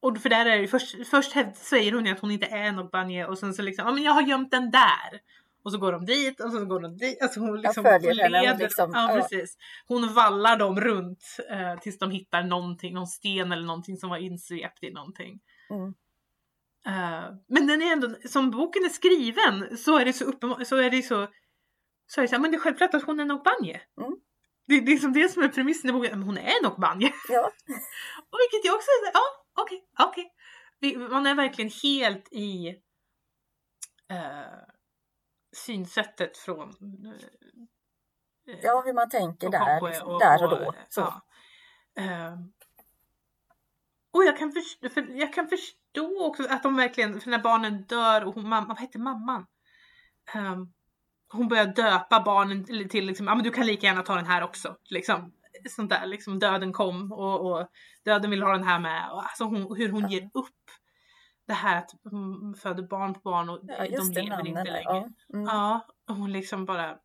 och 0.00 0.18
för 0.18 0.28
där 0.28 0.46
är 0.46 0.60
det 0.60 0.68
först, 0.68 1.08
först 1.08 1.32
säger 1.56 1.92
hon 1.92 2.06
att 2.06 2.20
hon 2.20 2.30
inte 2.30 2.46
är 2.46 2.72
något 2.72 2.90
banje 2.90 3.26
och 3.26 3.38
sen 3.38 3.54
så 3.54 3.62
liksom, 3.62 3.86
ja 3.86 3.92
men 3.92 4.02
jag 4.02 4.12
har 4.12 4.22
gömt 4.22 4.50
den 4.50 4.70
där. 4.70 5.20
Och 5.64 5.72
så 5.72 5.78
går 5.78 5.92
de 5.92 6.04
dit 6.04 6.40
och 6.40 6.52
så 6.52 6.64
går 6.64 6.80
de 6.80 6.96
dit. 6.96 7.22
Alltså 7.22 7.40
hon 7.40 7.60
liksom 7.60 7.84
henne. 7.84 8.58
Liksom, 8.58 8.90
ja, 8.94 9.10
precis. 9.14 9.56
Hon 9.86 10.14
vallar 10.14 10.56
dem 10.56 10.80
runt 10.80 11.24
eh, 11.50 11.80
tills 11.80 11.98
de 11.98 12.10
hittar 12.10 12.42
någonting, 12.42 12.94
någon 12.94 13.06
sten 13.06 13.52
eller 13.52 13.66
någonting 13.66 13.96
som 13.96 14.10
var 14.10 14.16
insvept 14.16 14.82
i 14.82 14.90
någonting. 14.90 15.40
Mm. 15.70 15.94
Uh, 16.88 17.36
men 17.48 17.66
den 17.66 17.82
är 17.82 17.92
ändå, 17.92 18.14
som 18.28 18.50
boken 18.50 18.84
är 18.84 18.88
skriven 18.88 19.76
så 19.76 19.98
är 19.98 20.04
det 20.04 20.12
så 20.12 20.24
uppenbart, 20.24 20.66
så 20.66 20.76
är 20.76 20.90
det 20.90 21.02
så, 21.02 21.28
så 22.06 22.20
är 22.20 22.22
det 22.22 22.28
så 22.28 22.38
men 22.38 22.50
det 22.50 22.56
är 22.56 22.60
självklart 22.60 22.94
att 22.94 23.04
hon 23.04 23.20
är 23.20 23.24
Nokbanje. 23.24 23.80
Mm. 24.00 24.16
Det, 24.66 24.80
det 24.80 24.92
är 24.92 24.98
som 24.98 25.12
det 25.12 25.28
som 25.28 25.42
är 25.42 25.48
premissen 25.48 25.90
i 25.90 25.92
boken, 25.92 26.22
hon 26.22 26.38
är 26.38 26.62
Nokbanje. 26.62 27.12
Ja. 27.28 27.44
och 28.30 28.38
vilket 28.42 28.64
jag 28.64 28.74
också, 28.74 28.90
ja 29.14 29.45
okej, 29.56 29.84
okay, 29.92 30.06
okej. 30.06 30.32
Okay. 30.80 31.08
Man 31.08 31.26
är 31.26 31.34
verkligen 31.34 31.70
helt 31.82 32.28
i 32.32 32.68
uh, 34.12 34.64
synsättet 35.56 36.36
från 36.36 36.68
uh, 37.06 37.14
Ja, 38.62 38.82
hur 38.86 38.92
man 38.92 39.08
tänker 39.08 39.50
där, 39.50 39.88
liksom, 39.88 40.08
och, 40.08 40.20
där 40.20 40.44
och 40.44 40.50
då. 40.50 40.74
Så. 40.88 41.00
Ja. 41.94 42.02
Uh, 42.02 42.38
och 44.10 44.24
jag 44.24 44.38
kan, 44.38 44.52
förstå, 44.52 44.88
för 44.88 45.06
jag 45.10 45.32
kan 45.32 45.48
förstå 45.48 46.26
också 46.26 46.46
att 46.50 46.62
de 46.62 46.76
verkligen, 46.76 47.20
för 47.20 47.30
när 47.30 47.38
barnen 47.38 47.82
dör 47.82 48.24
och 48.24 48.34
hon, 48.34 48.48
mamma, 48.48 48.68
vad 48.68 48.80
heter 48.80 48.98
mamman? 48.98 49.46
Um, 50.34 50.72
hon 51.32 51.48
börjar 51.48 51.66
döpa 51.66 52.20
barnen 52.20 52.88
till, 52.88 53.06
liksom, 53.06 53.26
ja 53.26 53.34
men 53.34 53.44
du 53.44 53.50
kan 53.50 53.66
lika 53.66 53.86
gärna 53.86 54.02
ta 54.02 54.14
den 54.14 54.26
här 54.26 54.42
också. 54.42 54.76
Liksom 54.90 55.32
sånt 55.70 55.90
där, 55.90 56.06
liksom 56.06 56.38
döden 56.38 56.72
kom 56.72 57.12
och, 57.12 57.52
och 57.52 57.68
döden 58.04 58.30
vill 58.30 58.42
ha 58.42 58.52
den 58.52 58.64
här 58.64 58.80
med. 58.80 59.10
Och 59.10 59.22
alltså 59.22 59.44
hon, 59.44 59.76
hur 59.76 59.92
hon 59.92 60.02
ja. 60.02 60.08
ger 60.08 60.30
upp 60.34 60.70
det 61.46 61.54
här 61.54 61.78
att 61.78 61.90
hon 62.04 62.54
föder 62.54 62.82
barn 62.82 63.14
på 63.14 63.20
barn 63.20 63.48
och 63.48 63.60
ja, 63.62 63.76
de 63.78 64.22
lever 64.22 64.46
inte 64.46 64.64
längre. 64.64 64.82
Ja. 64.84 65.08
Mm. 65.34 65.44
ja, 65.44 65.86
och 66.08 66.14
hon 66.14 66.32
liksom 66.32 66.64
bara 66.64 66.98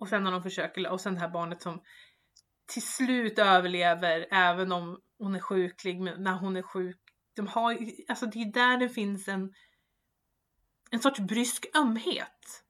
och 0.00 0.08
sen 0.08 0.24
när 0.24 0.30
de 0.30 0.42
försöker, 0.42 0.90
och 0.90 1.00
sen 1.00 1.14
det 1.14 1.20
här 1.20 1.28
barnet 1.28 1.62
som 1.62 1.82
till 2.66 2.82
slut 2.82 3.38
överlever 3.38 4.26
även 4.30 4.72
om 4.72 5.00
hon 5.18 5.34
är 5.34 5.40
sjuklig, 5.40 6.00
men 6.00 6.22
när 6.22 6.32
hon 6.32 6.56
är 6.56 6.62
sjuk. 6.62 7.00
De 7.36 7.46
har, 7.46 7.78
alltså 8.08 8.26
det 8.26 8.42
är 8.42 8.52
där 8.52 8.76
det 8.76 8.88
finns 8.88 9.28
en, 9.28 9.54
en 10.90 11.00
sorts 11.00 11.20
brysk 11.20 11.66
ömhet. 11.76 12.64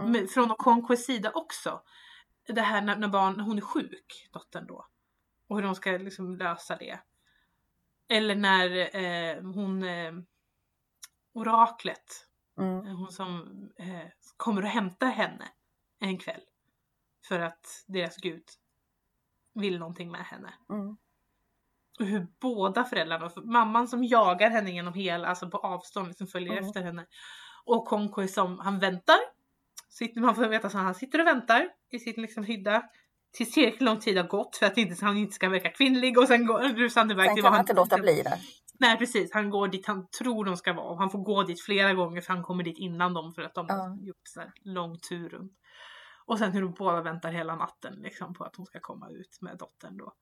Mm. 0.00 0.28
Från 0.28 0.52
Okonkwo's 0.52 0.96
sida 0.96 1.30
också 1.34 1.82
det 2.46 2.60
här 2.60 2.82
när, 2.82 2.96
när 2.96 3.08
barn, 3.08 3.40
hon 3.40 3.56
är 3.58 3.62
sjuk, 3.62 4.28
dottern 4.32 4.66
då. 4.66 4.86
Och 5.48 5.56
hur 5.56 5.62
de 5.62 5.74
ska 5.74 5.90
liksom 5.90 6.36
lösa 6.36 6.76
det. 6.76 7.00
Eller 8.08 8.34
när 8.34 8.96
eh, 8.96 9.42
hon, 9.42 9.82
eh, 9.82 10.12
oraklet, 11.32 12.26
mm. 12.58 12.86
Eh, 12.86 12.96
hon 12.96 13.12
som 13.12 13.42
eh, 13.78 14.08
kommer 14.36 14.62
och 14.62 14.68
hämtar 14.68 15.06
henne 15.06 15.48
en 15.98 16.18
kväll. 16.18 16.42
För 17.28 17.40
att 17.40 17.84
deras 17.86 18.16
gud 18.16 18.44
vill 19.54 19.78
någonting 19.78 20.10
med 20.10 20.24
henne. 20.24 20.54
Mm. 20.70 20.96
Och 22.00 22.06
hur 22.06 22.26
båda 22.40 22.84
föräldrarna, 22.84 23.30
mamman 23.36 23.88
som 23.88 24.04
jagar 24.04 24.50
henne 24.50 24.70
genom 24.70 24.94
hela, 24.94 25.28
alltså 25.28 25.50
på 25.50 25.58
avstånd, 25.58 26.08
liksom 26.08 26.26
följer 26.26 26.52
mm. 26.52 26.64
efter 26.64 26.82
henne. 26.82 27.06
Och 27.64 27.86
Konkoi 27.86 28.28
som, 28.28 28.58
han 28.58 28.78
väntar 28.78 29.18
Sitter, 29.92 30.20
man 30.20 30.34
får 30.34 30.48
veta 30.48 30.66
att 30.66 30.72
han 30.72 30.94
sitter 30.94 31.20
och 31.20 31.26
väntar 31.26 31.68
i 31.90 31.98
sin 31.98 32.14
liksom 32.16 32.44
hydda 32.44 32.82
tills 33.32 33.52
tillräckligt 33.52 33.80
lång 33.80 34.00
tid 34.00 34.16
har 34.16 34.28
gått 34.28 34.56
för 34.56 34.66
att 34.66 34.78
inte, 34.78 35.04
han 35.04 35.16
inte 35.16 35.34
ska 35.34 35.48
verka 35.48 35.70
kvinnlig 35.70 36.18
och 36.18 36.28
sen 36.28 36.46
går 36.46 36.60
rusar 36.60 37.10
iväg 37.10 37.34
till 37.34 37.42
kan 37.42 37.52
han 37.52 37.60
inte 37.60 37.74
låta 37.74 37.98
bli 37.98 38.22
det. 38.22 38.38
Nej 38.80 38.98
precis, 38.98 39.32
han 39.32 39.50
går 39.50 39.68
dit 39.68 39.86
han 39.86 40.08
tror 40.08 40.44
de 40.44 40.56
ska 40.56 40.72
vara 40.72 40.86
och 40.86 40.98
han 40.98 41.10
får 41.10 41.18
gå 41.18 41.42
dit 41.42 41.60
flera 41.60 41.94
gånger 41.94 42.20
för 42.20 42.32
han 42.32 42.42
kommer 42.42 42.64
dit 42.64 42.78
innan 42.78 43.14
dem 43.14 43.32
för 43.32 43.42
att 43.42 43.54
de 43.54 43.68
har 43.68 44.06
gjort 44.06 44.28
så 44.28 44.40
här 44.40 44.52
lång 44.62 44.98
tur 44.98 45.28
runt. 45.28 45.52
Och 46.26 46.38
sen 46.38 46.52
hur 46.52 46.62
de 46.62 46.72
båda 46.72 47.02
väntar 47.02 47.32
hela 47.32 47.56
natten 47.56 47.94
liksom 47.94 48.34
på 48.34 48.44
att 48.44 48.56
hon 48.56 48.66
ska 48.66 48.80
komma 48.80 49.10
ut 49.10 49.38
med 49.40 49.58
dottern 49.58 49.96
då. 49.96 50.12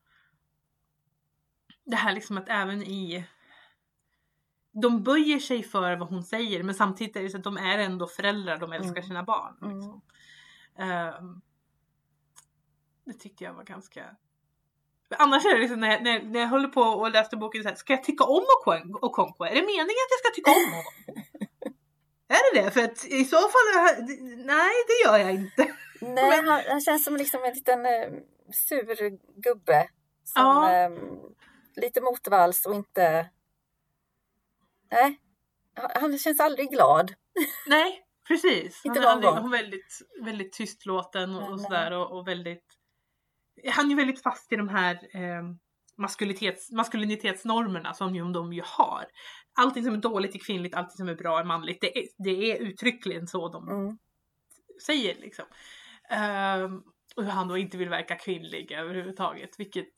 Det 1.84 1.96
här 1.96 2.12
liksom 2.12 2.38
att 2.38 2.48
även 2.48 2.82
i 2.82 3.24
de 4.72 5.02
böjer 5.02 5.38
sig 5.38 5.62
för 5.62 5.96
vad 5.96 6.08
hon 6.08 6.22
säger 6.22 6.62
men 6.62 6.74
samtidigt 6.74 7.16
är 7.16 7.22
det 7.22 7.30
så 7.30 7.36
att 7.36 7.44
de 7.44 7.56
är 7.56 7.78
ändå 7.78 8.06
föräldrar, 8.06 8.58
de 8.58 8.72
älskar 8.72 8.96
mm. 8.96 9.02
sina 9.02 9.22
barn. 9.22 9.56
Mm. 9.62 9.76
Liksom. 9.76 10.02
Um, 10.78 11.40
det 13.04 13.12
tyckte 13.12 13.44
jag 13.44 13.52
var 13.54 13.64
ganska... 13.64 14.16
Annars 15.18 15.44
är 15.44 15.54
det 15.54 15.60
liksom 15.60 15.80
när 15.80 15.90
jag, 15.90 16.02
när, 16.02 16.22
när 16.22 16.40
jag 16.40 16.48
håller 16.48 16.68
på 16.68 16.80
och 16.80 17.10
läste 17.10 17.36
boken 17.36 17.62
så 17.62 17.68
här, 17.68 17.76
ska 17.76 17.92
jag 17.92 18.04
tycka 18.04 18.24
om 18.24 18.44
Okonkwo? 19.00 19.44
Är 19.44 19.54
det 19.54 19.62
meningen 19.62 20.04
att 20.06 20.10
jag 20.10 20.18
ska 20.18 20.30
tycka 20.34 20.50
om 20.50 20.72
honom? 20.72 20.84
är 22.28 22.54
det 22.54 22.62
det? 22.62 22.70
För 22.70 22.80
att 22.80 23.04
i 23.04 23.24
så 23.24 23.36
fall, 23.36 24.06
nej 24.36 24.74
det 24.86 25.08
gör 25.08 25.18
jag 25.18 25.34
inte. 25.34 25.74
Nej, 26.00 26.30
han, 26.30 26.62
han, 26.68 26.80
känns 26.80 27.04
som 27.04 27.16
liksom 27.16 27.44
en 27.44 27.54
liten 27.54 27.80
uh, 27.80 28.20
sur 28.52 29.18
gubbe. 29.40 29.88
Som, 30.24 30.42
ja. 30.42 30.86
um, 30.86 31.20
lite 31.76 32.00
motvalls 32.00 32.66
och 32.66 32.74
inte 32.74 33.30
Nej, 34.90 35.20
han 36.00 36.18
känns 36.18 36.40
aldrig 36.40 36.70
glad. 36.70 37.14
Nej, 37.66 38.04
precis. 38.28 38.84
Inte 38.84 39.00
han 39.00 39.18
är 39.18 39.22
någon 39.22 39.42
gång. 39.42 39.50
väldigt, 39.50 39.98
väldigt 40.24 40.52
tystlåten 40.52 41.34
och, 41.34 41.50
och 41.52 41.60
sådär 41.60 41.90
och, 41.92 42.18
och 42.18 42.28
väldigt... 42.28 42.64
Han 43.68 43.84
är 43.86 43.90
ju 43.90 43.96
väldigt 43.96 44.22
fast 44.22 44.52
i 44.52 44.56
de 44.56 44.68
här 44.68 44.94
eh, 45.16 45.42
maskulinitets, 45.96 46.70
maskulinitetsnormerna 46.72 47.94
som 47.94 48.14
ju 48.14 48.32
de 48.32 48.52
ju 48.52 48.62
har. 48.64 49.04
Allting 49.54 49.84
som 49.84 49.94
är 49.94 49.98
dåligt 49.98 50.34
är 50.34 50.38
kvinnligt, 50.38 50.74
allting 50.74 50.96
som 50.96 51.08
är 51.08 51.14
bra 51.14 51.40
är 51.40 51.44
manligt. 51.44 51.80
Det 51.80 51.98
är, 51.98 52.04
det 52.24 52.52
är 52.52 52.56
uttryckligen 52.56 53.26
så 53.26 53.48
de 53.48 53.68
Mm. 53.68 53.98
säger 54.86 55.14
liksom. 55.14 55.44
Ehm, 56.10 56.82
och 57.16 57.24
hur 57.24 57.30
han 57.30 57.48
då 57.48 57.58
inte 57.58 57.78
vill 57.78 57.88
verka 57.88 58.16
kvinnlig 58.16 58.72
överhuvudtaget, 58.72 59.50
vilket... 59.58 59.88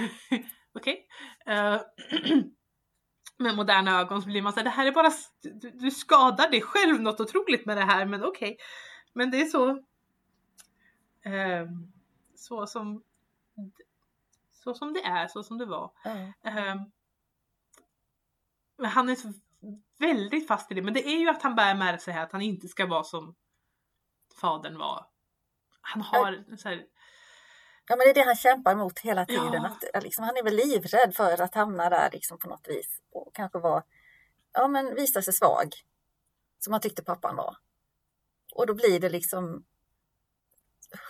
Okej. 0.74 1.06
Eh, 1.46 1.74
med 3.36 3.56
moderna 3.56 4.00
ögon 4.00 4.22
så 4.22 4.28
blir 4.28 4.42
man 4.42 4.52
såhär, 4.52 4.64
det 4.64 4.70
här 4.70 4.86
är 4.86 4.92
bara... 4.92 5.12
Du, 5.42 5.70
du 5.70 5.90
skadar 5.90 6.50
dig 6.50 6.62
själv 6.62 7.00
något 7.00 7.20
otroligt 7.20 7.66
med 7.66 7.76
det 7.76 7.84
här, 7.84 8.06
men 8.06 8.24
okej. 8.24 8.56
Men 9.12 9.30
det 9.30 9.40
är 9.40 9.46
så... 9.46 9.82
ehm, 11.22 11.92
så 12.34 12.66
som... 12.66 13.02
Så 14.52 14.74
som 14.74 14.92
det 14.92 15.04
är, 15.04 15.28
så 15.28 15.42
som 15.42 15.58
det 15.58 15.66
var. 15.66 15.92
Ja. 16.04 16.10
Ehm, 16.50 16.78
men 18.78 18.90
han 18.90 19.08
är 19.08 19.14
så 19.14 19.32
väldigt 19.98 20.48
fast 20.48 20.72
i 20.72 20.74
det. 20.74 20.82
Men 20.82 20.94
det 20.94 21.06
är 21.06 21.18
ju 21.18 21.28
att 21.28 21.42
han 21.42 21.54
bär 21.54 21.74
med 21.74 22.00
sig 22.02 22.14
här 22.14 22.22
att 22.22 22.32
han 22.32 22.42
inte 22.42 22.68
ska 22.68 22.86
vara 22.86 23.04
som 23.04 23.34
fadern 24.40 24.78
var. 24.78 25.06
Han 25.80 26.02
har 26.02 26.56
så 26.56 26.68
här, 26.68 26.86
Ja, 27.88 27.96
men 27.96 27.98
det 27.98 28.10
är 28.10 28.14
det 28.14 28.22
han 28.22 28.36
kämpar 28.36 28.72
emot 28.72 28.98
hela 28.98 29.26
tiden. 29.26 29.52
Ja. 29.52 29.76
Att, 29.94 30.02
liksom, 30.02 30.24
han 30.24 30.36
är 30.36 30.42
väl 30.42 30.56
livrädd 30.56 31.14
för 31.14 31.42
att 31.42 31.54
hamna 31.54 31.90
där 31.90 32.10
liksom, 32.12 32.38
på 32.38 32.48
något 32.48 32.68
vis 32.68 33.00
och 33.12 33.34
kanske 33.34 33.58
vara, 33.58 33.82
ja 34.52 34.68
men 34.68 34.94
visa 34.94 35.22
sig 35.22 35.34
svag. 35.34 35.74
Som 36.58 36.72
han 36.72 36.82
tyckte 36.82 37.04
pappan 37.04 37.36
var. 37.36 37.56
Och 38.54 38.66
då 38.66 38.74
blir 38.74 39.00
det 39.00 39.08
liksom 39.08 39.64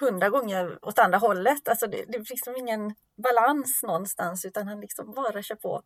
hundra 0.00 0.28
gånger 0.28 0.78
åt 0.84 0.98
andra 0.98 1.18
hållet. 1.18 1.68
Alltså 1.68 1.86
det, 1.86 2.04
det 2.08 2.18
är 2.18 2.30
liksom 2.30 2.56
ingen 2.56 2.94
balans 3.16 3.82
någonstans 3.82 4.44
utan 4.44 4.68
han 4.68 4.80
liksom 4.80 5.12
bara 5.12 5.42
kör 5.42 5.54
på. 5.54 5.82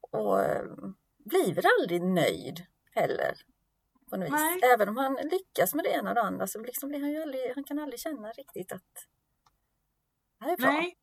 Och 0.00 0.40
eh, 0.40 0.64
blir 1.18 1.54
väl 1.54 1.64
aldrig 1.78 2.02
nöjd 2.02 2.66
heller. 2.94 3.34
På 4.10 4.16
något 4.16 4.26
vis. 4.26 4.32
Nej. 4.32 4.60
Även 4.74 4.88
om 4.88 4.96
han 4.96 5.14
lyckas 5.14 5.74
med 5.74 5.84
det 5.84 5.90
ena 5.90 6.08
och 6.08 6.14
det 6.14 6.22
andra 6.22 6.46
så 6.46 6.60
liksom 6.60 6.88
blir 6.88 7.00
han 7.00 7.10
ju 7.10 7.22
aldrig, 7.22 7.52
han 7.54 7.64
kan 7.64 7.78
aldrig 7.78 8.00
känna 8.00 8.32
riktigt 8.32 8.72
att 8.72 9.06
det 10.46 10.52
är 10.52 10.56
bra. 10.56 10.70
nej, 10.72 10.96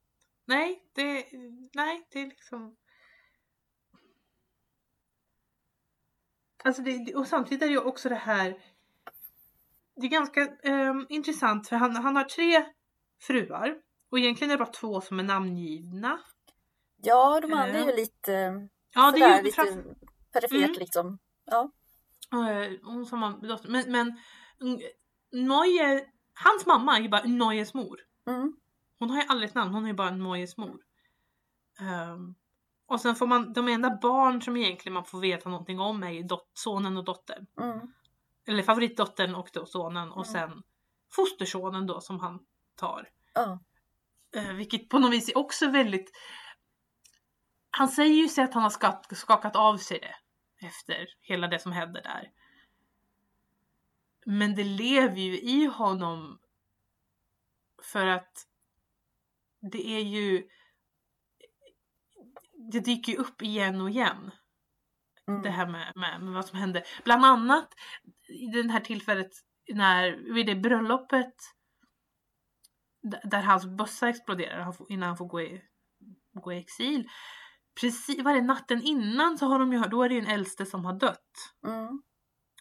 nej, 0.46 0.84
det, 0.94 1.26
nej, 1.74 2.08
det 2.12 2.20
är 2.22 2.26
liksom. 2.28 2.76
Alltså 6.64 6.82
det, 6.82 7.06
det- 7.06 7.16
och 7.16 7.28
samtidigt 7.28 7.62
är 7.64 7.68
det 7.68 7.74
ju 7.74 7.80
också 7.80 8.10
det 8.10 8.16
här. 8.16 8.64
Det 9.96 10.06
är 10.08 10.12
ganska 10.12 10.48
ehm, 10.64 11.06
intressant 11.10 11.68
för 11.68 11.76
han, 11.76 11.96
han 11.96 12.16
har 12.16 12.24
tre 12.24 12.66
fruar 13.22 13.82
och 14.10 14.20
egentligen 14.20 14.52
är 14.52 14.58
det 14.58 14.64
bara 14.66 14.74
två 14.74 15.02
som 15.02 15.20
är 15.20 15.24
namngivna. 15.24 16.20
Ja, 17.02 17.40
de 17.42 17.54
andra 17.54 17.78
är 17.80 17.84
ju 17.86 17.90
Eh. 17.90 17.96
lite 17.96 18.32
Ja, 18.94 19.12
det 19.12 19.20
sådär, 19.20 19.34
är 19.34 19.38
ju 19.38 19.44
lite 19.44 19.56
framför- 19.56 19.96
perifert 20.32 20.54
Mm. 20.68 20.74
liksom. 20.80 21.20
Ja. 21.46 21.72
Eh, 22.32 22.72
hon 22.84 23.06
som 23.06 23.22
har. 23.22 23.68
Men, 23.70 23.92
men 23.92 24.20
Neue, 25.32 26.06
hans 26.34 26.66
mamma 26.66 26.98
är 26.98 27.02
ju 27.02 27.10
bara 27.10 27.24
Neues 27.24 27.74
mor. 27.74 28.00
Mm. 28.28 28.54
Hon 29.00 29.10
har 29.10 29.18
ju 29.18 29.28
aldrig 29.28 29.50
ett 29.50 29.56
namn, 29.56 29.74
hon 29.74 29.84
är 29.84 29.88
ju 29.88 29.93
bara 29.93 30.12
Neues 30.12 30.58
mor. 30.58 30.82
Ehm, 31.80 32.36
och 32.86 33.02
sen 33.02 33.16
får 33.16 33.28
man, 33.28 33.54
de 33.54 33.68
enda 33.68 33.98
barn 34.02 34.41
som 34.41 34.58
egentligen 34.58 34.93
man 34.93 35.06
får 35.06 35.20
veta 35.20 35.50
någonting 35.50 35.80
om 35.80 36.04
är 36.04 36.12
ju 36.12 36.24
dot, 36.24 36.50
sonen 36.54 36.98
och 36.98 37.04
dottern. 37.04 37.48
Mm. 37.62 37.93
Eller 38.48 38.64
favoritdottern 38.64 39.36
och 39.36 39.50
då 39.54 39.66
sonen 39.66 40.12
och 40.12 40.28
Mm. 40.28 40.34
sen 40.34 40.64
fostersonen 41.12 41.88
då 41.88 42.02
som 42.02 42.20
han 42.20 42.39
tar. 42.76 43.10
Ja. 43.34 43.60
Eh, 44.36 44.54
vilket 44.54 44.89
på 44.89 45.00
något 45.00 45.12
vis 45.14 45.30
är 45.30 45.38
också 45.38 45.70
väldigt... 45.70 46.12
Han 47.70 47.88
säger 47.88 48.16
ju 48.16 48.28
sig 48.28 48.43
att 48.43 48.54
han 48.54 48.64
har 48.64 48.70
skakat, 48.70 49.18
skakat 49.18 49.56
av 49.56 49.78
sig 49.78 50.00
det 50.00 50.16
efter 50.68 51.08
hela 51.22 51.48
det 51.48 51.60
som 51.60 51.72
hände 51.72 52.02
där. 52.02 52.32
Men 54.26 54.56
det 54.56 54.64
lever 54.64 55.18
ju 55.18 55.39
i 55.39 55.66
honom 55.66 56.39
för 57.84 58.08
att 58.08 58.48
det 59.72 59.88
är 59.88 59.99
ju... 60.03 60.47
Det 62.72 62.80
dyker 62.80 63.11
ju 63.11 63.18
upp 63.18 63.41
igen 63.41 63.82
och 63.82 63.89
igen. 63.89 64.32
Mm. 65.28 65.41
Det 65.41 65.49
här 65.49 65.68
med, 65.68 65.91
med, 65.95 66.22
med 66.22 66.34
vad 66.34 66.45
som 66.45 66.59
hände. 66.59 66.84
Bland 67.03 67.26
annat 67.26 67.70
i 68.28 68.45
det 68.47 68.72
här 68.72 68.80
tillfället 68.80 69.32
när, 69.74 70.34
vid 70.34 70.45
det 70.45 70.55
bröllopet 70.55 71.34
där 73.24 73.41
hans 73.41 73.65
bössa 73.65 74.09
exploderar 74.09 74.61
han 74.61 74.74
får- 74.74 74.91
innan 74.91 75.07
han 75.07 75.18
får 75.18 75.26
gå 75.28 75.41
i, 75.41 75.61
gå 76.34 76.53
i 76.53 76.57
exil. 76.57 77.09
Precis, 77.82 78.24
var 78.24 78.34
det 78.34 78.41
natten 78.41 78.82
innan 78.82 79.38
så 79.38 79.45
har 79.45 79.59
de 79.59 79.74
ju, 79.74 79.80
då 79.80 80.03
är 80.03 80.09
det 80.09 80.15
ju 80.15 80.22
en 80.22 80.28
äldste 80.28 80.65
som 80.65 80.86
har 80.86 80.93
dött. 80.99 81.32
Mm. 81.68 82.01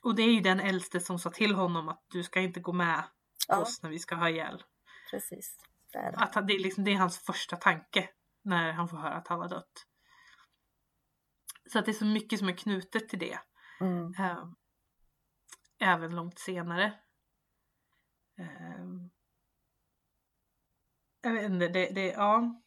Och 0.02 0.14
det 0.14 0.22
är 0.22 0.32
ju 0.32 0.40
den 0.40 0.60
äldste 0.60 1.00
som 1.00 1.18
sa 1.18 1.30
till 1.30 1.54
honom 1.54 1.88
att 1.88 2.04
du 2.12 2.22
ska 2.22 2.40
inte 2.40 2.60
gå 2.60 2.72
med 2.72 3.04
Ja, 3.48 3.60
oss 3.60 3.82
när 3.82 3.90
vi 3.90 3.98
ska 3.98 4.14
ha 4.14 4.28
ihjäl. 4.30 4.62
precis. 5.10 5.56
Det 5.96 6.00
är 6.00 6.12
det. 6.12 6.18
Att 6.18 6.46
det, 6.46 6.54
är 6.54 6.58
liksom, 6.58 6.84
det 6.84 6.92
är 6.92 6.96
hans 6.96 7.18
första 7.18 7.56
tanke 7.56 8.08
när 8.42 8.72
han 8.72 8.88
får 8.88 8.96
höra 8.96 9.14
att 9.14 9.28
han 9.28 9.40
har 9.40 9.48
dött. 9.48 9.86
Så 11.72 11.78
att 11.78 11.84
det 11.84 11.90
är 11.90 11.92
så 11.92 12.04
mycket 12.04 12.38
som 12.38 12.48
är 12.48 12.56
knutet 12.56 13.08
till 13.08 13.18
det. 13.18 13.38
Mm. 13.80 14.14
Eh, 14.18 14.44
även 15.78 16.16
långt 16.16 16.38
senare. 16.38 16.84
Eh, 18.38 18.86
jag 21.22 21.32
vet 21.32 21.50
inte, 21.50 21.68
det, 21.68 21.90
det, 21.94 22.06
ja. 22.06 22.62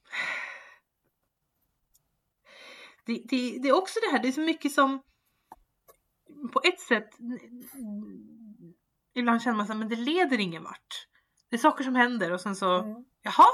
Det, 3.06 3.24
det, 3.30 3.60
det 3.60 3.70
är 3.70 3.78
också 3.78 4.00
det 4.00 4.12
här, 4.12 4.22
det 4.22 4.28
är 4.28 4.32
så 4.32 4.42
mycket 4.42 4.72
som 4.72 5.04
på 6.54 6.62
ett 6.64 6.80
sätt 6.80 7.10
ibland 9.14 9.42
känner 9.42 9.58
man 9.58 9.68
så 9.68 9.74
här, 9.74 9.80
men 9.80 9.90
det 9.90 9.96
leder 9.96 10.40
ingen 10.40 10.64
vart. 10.64 11.08
Det 11.50 11.56
är 11.56 11.60
saker 11.60 11.84
som 11.84 11.96
händer 11.96 12.32
och 12.32 12.42
sen 12.42 12.56
så, 12.56 12.80
Mm. 12.80 13.06
Jaha? 13.22 13.48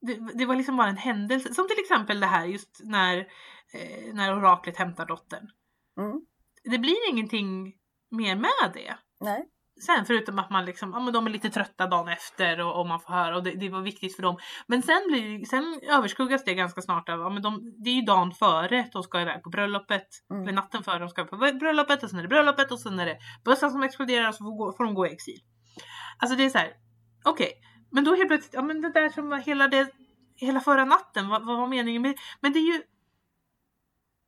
Det, 0.00 0.38
det 0.38 0.46
var 0.46 0.56
liksom 0.56 0.76
bara 0.76 0.88
en 0.88 0.96
händelse. 0.96 1.54
Som 1.54 1.68
till 1.68 1.80
exempel 1.80 2.20
det 2.20 2.26
här 2.26 2.46
just 2.46 2.80
när, 2.84 3.18
eh, 3.72 4.14
när 4.14 4.36
oraklet 4.38 4.76
hämtar 4.76 5.06
dottern 5.06 5.50
Mm. 6.00 6.20
det 6.64 6.78
blir 6.78 7.10
ingenting 7.10 7.74
mer 8.10 8.36
med 8.36 8.72
det. 8.74 8.94
Nej. 9.20 9.48
Sen 9.86 10.04
förutom 10.04 10.38
att 10.38 10.50
man 10.50 10.64
liksom, 10.64 10.92
ja 10.92 11.00
men 11.00 11.12
de 11.12 11.26
är 11.26 11.30
lite 11.30 11.50
trötta 11.50 11.86
dagen 11.86 12.08
efter 12.08 12.60
och, 12.60 12.80
och 12.80 12.86
man 12.86 13.00
får 13.00 13.12
höra 13.12 13.36
och 13.36 13.42
det, 13.42 13.50
det 13.50 13.68
var 13.68 13.80
viktigt 13.80 14.16
för 14.16 14.22
dem. 14.22 14.36
Men 14.66 14.82
sen 14.82 15.02
blir 15.08 15.44
sen 15.44 15.80
överskuggas 15.90 16.44
det 16.44 16.54
ganska 16.54 16.80
snart 16.82 17.08
av, 17.08 17.20
ja 17.20 17.30
men 17.30 17.42
de, 17.42 17.74
det 17.84 17.90
är 17.90 17.94
ju 17.94 18.02
dagen 18.02 18.32
före 18.32 18.88
de 18.92 19.02
ska 19.02 19.20
iväg 19.20 19.42
på 19.42 19.50
bröllopet. 19.50 20.06
Mm. 20.30 20.42
Eller 20.42 20.52
natten 20.52 20.82
före 20.82 20.98
de 20.98 21.08
ska 21.08 21.24
på 21.24 21.36
bröllopet 21.36 22.02
och 22.02 22.10
sen 22.10 22.18
är 22.18 22.22
det 22.22 22.28
bröllopet 22.28 22.72
och 22.72 22.80
sen 22.80 22.98
är 22.98 23.06
det 23.06 23.18
bussen 23.44 23.70
som 23.70 23.82
exploderar 23.82 24.28
och 24.28 24.34
så 24.34 24.44
får, 24.44 24.76
får 24.76 24.84
de 24.84 24.94
gå 24.94 25.06
i 25.06 25.12
exil. 25.12 25.40
Alltså 26.18 26.36
det 26.36 26.44
är 26.44 26.50
så 26.50 26.58
här, 26.58 26.72
okej. 27.24 27.52
Men 27.90 28.04
då 28.04 28.14
helt 28.14 28.28
plötsligt, 28.28 28.54
ja 28.54 28.62
men 28.62 28.80
det 28.80 28.92
där 28.92 29.08
som 29.08 29.28
var 29.28 29.38
hela 29.38 29.68
det, 29.68 29.90
hela 30.36 30.60
förra 30.60 30.84
natten, 30.84 31.28
vad, 31.28 31.46
vad 31.46 31.58
var 31.58 31.66
meningen 31.66 32.02
med 32.02 32.18
Men 32.40 32.52
det 32.52 32.58
är 32.58 32.74
ju 32.74 32.82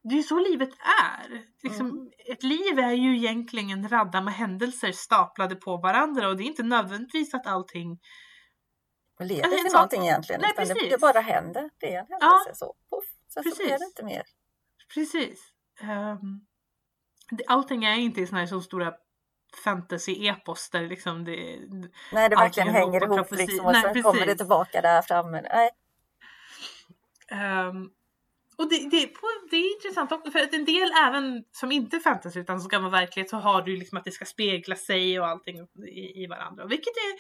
det 0.05 0.15
är 0.15 0.17
ju 0.17 0.23
så 0.23 0.39
livet 0.39 0.71
är. 1.03 1.45
Liksom, 1.63 1.91
Mm. 1.91 2.11
Ett 2.27 2.43
liv 2.43 2.79
är 2.79 2.93
ju 2.93 3.17
egentligen 3.17 3.71
en 3.71 3.89
radda 3.89 4.21
med 4.21 4.35
händelser 4.35 4.93
staplade 4.93 5.55
på 5.57 5.77
varandra 5.77 6.29
och 6.29 6.37
det 6.37 6.43
är 6.43 6.47
inte 6.47 6.63
nödvändigtvis 6.63 7.35
att 7.35 7.47
allting... 7.47 8.01
Det 9.19 9.25
leder 9.25 9.45
Alltså, 9.45 9.59
till 9.65 9.73
någonting 9.73 10.03
egentligen. 10.03 10.41
Nej, 10.41 10.51
utan 10.53 10.77
det, 10.77 10.89
det 10.91 11.01
bara 11.01 11.21
händer. 11.21 11.71
Det 11.79 11.95
är 11.95 12.01
en 12.01 12.07
Ja. 12.09 12.17
händelse. 12.21 12.55
Så, 12.55 12.75
puff, 12.91 13.05
sen 13.35 13.43
så 13.43 13.57
blir 13.63 13.79
det 13.79 13.85
inte 13.85 14.05
mer. 14.05 14.23
Precis. 14.95 15.53
Um, 15.83 16.47
allting 17.47 17.85
är 17.85 17.95
inte 17.95 18.21
i 18.21 18.27
såna 18.27 18.39
här 18.41 18.47
så 18.47 18.61
stora 18.61 18.93
fantasy-epos 19.57 20.71
där 20.71 20.87
liksom 20.87 21.25
det... 21.25 21.59
Nej, 22.13 22.29
det 22.29 22.37
verkligen 22.37 22.69
hänger 22.69 23.05
ihop 23.05 23.19
profeti- 23.19 23.37
liksom, 23.37 23.67
och 23.67 23.73
Nej, 23.73 23.83
sen 23.83 24.03
kommer 24.03 24.21
det 24.21 24.25
precis. 24.25 24.39
tillbaka 24.39 24.81
där 24.81 25.03
framme. 25.03 25.43
Nej. 25.43 25.71
ehm, 27.29 27.91
och 28.57 28.69
det, 28.71 28.89
det, 28.91 29.03
är 29.03 29.07
på- 29.07 29.47
det 29.51 29.57
är 29.57 29.75
intressant 29.77 30.13
också 30.13 30.31
för 30.31 30.39
att 30.39 30.55
en 30.55 30.65
del 30.65 30.93
även 31.07 31.45
som 31.53 31.73
inte 31.73 31.97
är 31.97 32.01
fantasy 32.01 32.41
utan 32.41 32.61
som 32.61 32.83
vara 32.83 32.91
verklighet 32.91 33.31
så 33.31 33.37
har 33.37 33.63
du 33.63 33.77
liksom 33.77 33.99
att 33.99 34.05
det 34.05 34.11
ska 34.11 34.25
spegla 34.25 34.77
sig 34.77 35.21
och 35.21 35.27
allting 35.27 35.69
i, 35.89 36.23
i 36.23 36.27
varandra. 36.27 36.67
Vilket 36.67 36.93
är 36.97 37.19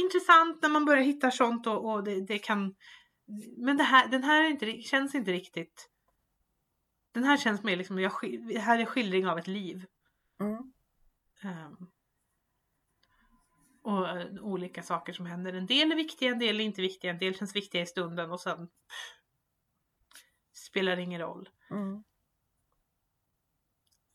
intressant 0.00 0.62
när 0.62 0.68
man 0.68 0.84
börjar 0.84 1.02
hitta 1.02 1.30
sånt 1.30 1.66
och, 1.66 1.92
och 1.92 2.04
det, 2.04 2.26
det 2.26 2.38
kan... 2.38 2.74
Men 3.56 3.76
det 3.76 3.84
här, 3.84 4.08
den 4.08 4.24
här 4.24 4.44
är 4.44 4.48
inte, 4.48 4.82
känns 4.82 5.14
inte 5.14 5.32
riktigt... 5.32 5.90
Den 7.14 7.24
här 7.24 7.36
känns 7.36 7.62
mer 7.62 7.76
liksom, 7.76 7.98
jag, 8.00 8.12
det 8.48 8.58
här 8.58 8.78
är 8.78 8.84
skildring 8.84 9.26
av 9.28 9.38
ett 9.38 9.46
liv. 9.46 9.84
Mm. 10.40 10.72
Ehm, 11.42 11.90
och 13.82 14.08
eh, 14.08 14.26
olika 14.40 14.82
saker 14.82 15.12
som 15.12 15.26
händer. 15.26 15.52
En 15.52 15.66
del 15.66 15.92
är 15.92 15.96
viktiga, 15.96 16.30
en 16.30 16.38
del 16.38 16.60
är 16.60 16.64
inte 16.64 16.82
viktiga, 16.82 17.10
en 17.10 17.18
del 17.18 17.34
känns 17.34 17.56
viktiga 17.56 17.82
i 17.82 17.86
stunden 17.86 18.30
och 18.30 18.40
sen 18.40 18.66
pff, 18.66 19.16
spelar 20.52 20.96
ingen 20.96 21.20
roll. 21.20 21.48
Mm. 21.70 22.04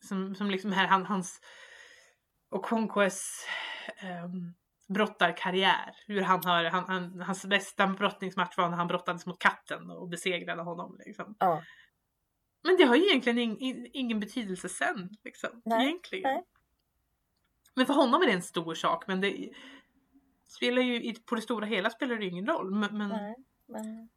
som, 0.04 0.34
som 0.34 0.50
liksom 0.50 0.72
här, 0.72 0.86
han, 0.86 1.06
hans 1.06 1.40
och 2.50 2.64
Conquests 2.64 3.46
um, 4.24 4.54
brottarkarriär. 4.88 5.96
Hur 6.06 6.22
han 6.22 6.44
har, 6.44 6.64
han, 6.64 6.84
han, 6.84 7.20
hans 7.20 7.44
bästa 7.46 7.86
brottningsmatch 7.86 8.56
var 8.56 8.68
när 8.68 8.76
han 8.76 8.86
brottades 8.86 9.26
mot 9.26 9.38
katten 9.38 9.90
och 9.90 10.08
besegrade 10.08 10.62
honom. 10.62 10.96
Liksom. 11.06 11.36
Ja. 11.38 11.62
Men 12.64 12.76
det 12.76 12.84
har 12.84 12.96
ju 12.96 13.06
egentligen 13.06 13.38
in, 13.38 13.58
in, 13.58 13.90
ingen 13.92 14.20
betydelse 14.20 14.68
sen. 14.68 15.10
Liksom, 15.24 15.62
Nej, 15.64 15.86
egentligen. 15.86 16.32
nej. 16.34 16.44
Men 17.74 17.86
för 17.86 17.94
honom 17.94 18.22
är 18.22 18.26
det 18.26 18.32
en 18.32 18.42
stor 18.42 18.74
sak. 18.74 19.04
Men 19.06 19.20
det 19.20 19.50
spelar 20.48 20.82
ju, 20.82 21.14
på 21.14 21.34
det 21.34 21.42
stora 21.42 21.66
hela 21.66 21.90
spelar 21.90 22.16
det 22.16 22.24
ju 22.24 22.30
ingen 22.30 22.46
roll. 22.46 22.70
Men, 22.74 22.98
men 22.98 23.08
Nej, 23.08 23.36
men, 23.66 24.08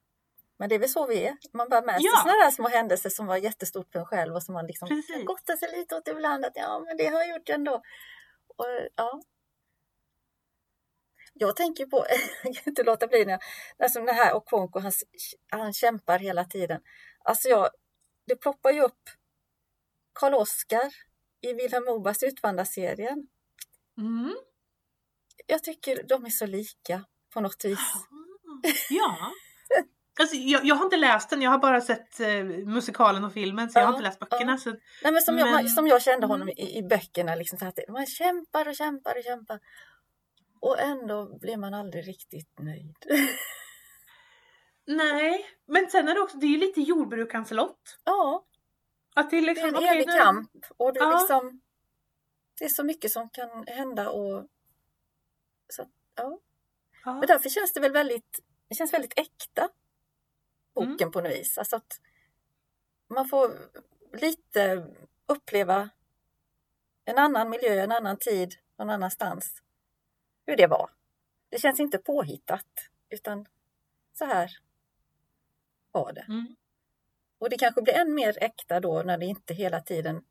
men 0.57 0.69
det 0.69 0.75
är 0.75 0.79
väl 0.79 0.89
så 0.89 1.07
vi 1.07 1.25
är. 1.25 1.37
Man 1.53 1.69
bär 1.69 1.81
med 1.81 1.95
sig 1.95 2.05
Ja. 2.13 2.21
sådana 2.21 2.43
där 2.43 2.51
små 2.51 2.67
händelser 2.67 3.09
som 3.09 3.25
var 3.25 3.37
jättestort 3.37 3.91
för 3.91 3.99
en 3.99 4.05
själv 4.05 4.35
och 4.35 4.43
som 4.43 4.53
man 4.53 4.67
liksom 4.67 4.87
Precis. 4.87 5.15
kan 5.15 5.25
gotta 5.25 5.57
sig 5.57 5.77
lite 5.77 5.95
åt 5.95 6.07
ibland. 6.07 6.45
Att 6.45 6.55
ja, 6.55 6.83
men 6.87 6.97
det 6.97 7.07
har 7.07 7.19
jag 7.19 7.29
gjort 7.29 7.49
ändå. 7.49 7.81
Och, 8.57 8.65
ja. 8.95 9.21
Jag 11.33 11.55
tänker 11.55 11.85
på, 11.85 12.05
jag 12.43 12.55
kan 12.55 12.63
inte 12.71 12.83
låta 12.83 13.07
bli 13.07 13.25
när 13.25 13.39
jag, 13.77 14.05
det 14.05 14.13
här 14.13 14.35
Okonko, 14.35 14.79
han, 14.79 14.91
han 15.49 15.73
kämpar 15.73 16.19
hela 16.19 16.45
tiden. 16.45 16.81
Alltså 17.19 17.49
jag, 17.49 17.69
det 18.27 18.35
ploppar 18.35 18.71
ju 18.71 18.81
upp 18.81 19.09
Karl-Oskar 20.13 20.93
i 21.41 21.53
Vilhelm 21.53 21.85
Mobergs 21.85 22.23
Utvandrarserien. 22.23 23.27
Mm. 23.97 24.35
Jag 25.47 25.63
tycker 25.63 26.03
de 26.07 26.25
är 26.25 26.29
så 26.29 26.45
lika 26.45 27.05
på 27.33 27.41
något 27.41 27.65
vis. 27.65 27.79
Ja. 28.89 29.17
Alltså, 30.19 30.35
jag, 30.35 30.65
jag 30.65 30.75
har 30.75 30.85
inte 30.85 30.97
läst 30.97 31.29
den, 31.29 31.41
jag 31.41 31.51
har 31.51 31.57
bara 31.57 31.81
sett 31.81 32.19
eh, 32.19 32.43
musikalen 32.45 33.23
och 33.23 33.33
filmen 33.33 33.69
så 33.69 33.79
jag 33.79 33.85
har 33.85 33.91
Ja, 33.93 33.97
inte 33.97 34.07
läst 34.07 34.19
böckerna. 34.19 34.51
ja. 34.51 34.57
Så, 34.57 34.69
Nej, 35.03 35.13
men 35.13 35.21
som, 35.21 35.37
Jag, 35.37 35.51
Men- 35.51 35.69
som 35.69 35.87
jag 35.87 36.01
kände 36.01 36.27
honom 36.27 36.47
Mm. 36.47 36.57
i, 36.57 36.77
i 36.77 36.83
böckerna, 36.83 37.35
liksom, 37.35 37.57
så 37.59 37.65
att 37.65 37.75
det- 37.75 37.85
man 37.91 38.05
kämpar 38.05 38.67
och 38.67 38.75
kämpar 38.75 39.17
och 39.17 39.23
kämpar. 39.23 39.59
Och 40.61 40.79
ändå 40.79 41.37
blir 41.39 41.57
man 41.57 41.73
aldrig 41.73 42.07
riktigt 42.07 42.59
nöjd. 42.59 42.95
nej, 44.87 45.45
men 45.67 45.89
sen 45.89 46.07
är 46.07 46.13
det 46.15 46.21
också, 46.21 46.37
det 46.37 46.45
är 46.45 46.49
ju 46.49 46.57
lite 46.57 46.81
jordbrukarens 46.81 47.51
lott. 47.51 47.97
ja, 48.03 48.45
Att 49.15 49.29
det 49.29 49.37
är 49.37 49.41
det 49.41 49.47
liksom, 49.47 49.75
är 49.75 49.81
en 49.81 49.83
evig 49.95 50.07
nu- 50.07 50.17
kamp. 50.19 50.51
Och 50.77 50.93
det 50.93 50.99
är, 50.99 51.03
Ja. 51.03 51.19
liksom, 51.19 51.61
det 52.57 52.65
är 52.65 52.69
så 52.69 52.83
mycket 52.83 53.11
som 53.11 53.29
kan 53.29 53.67
hända. 53.67 54.09
Och, 54.09 54.47
så, 55.69 55.89
ja. 56.15 56.39
Ja. 57.05 57.13
Men 57.13 57.27
därför 57.27 57.49
känns 57.49 57.73
det 57.73 57.79
väl 57.79 57.91
väldigt, 57.91 58.39
det 58.67 58.75
känns 58.75 58.93
väldigt 58.93 59.19
äkta, 59.19 59.69
boken 60.73 60.97
Mm. 60.99 61.11
på 61.11 61.21
något 61.21 61.31
vis. 61.31 61.57
Alltså 61.57 61.75
att 61.75 62.01
man 63.07 63.27
får 63.27 63.51
lite 64.13 64.87
uppleva 65.25 65.89
en 67.05 67.17
annan 67.17 67.49
miljö, 67.49 67.83
en 67.83 67.91
annan 67.91 68.17
tid, 68.17 68.55
någon 68.77 68.89
annanstans. 68.89 69.61
Hur 70.45 70.55
det 70.55 70.67
var. 70.67 70.89
Det 71.49 71.59
känns 71.59 71.79
inte 71.79 71.97
påhittat, 71.97 72.89
utan 73.09 73.45
så 74.13 74.25
här 74.25 74.57
var 75.91 76.13
det. 76.13 76.21
Mm. 76.21 76.55
Och 77.37 77.49
det 77.49 77.57
kanske 77.57 77.81
blir 77.81 77.93
än 77.93 78.13
mer 78.13 78.37
äkta 78.43 78.79
då 78.79 79.03
när 79.03 79.17
det 79.17 79.25
inte 79.25 79.53
hela 79.53 79.81
tiden, 79.81 80.25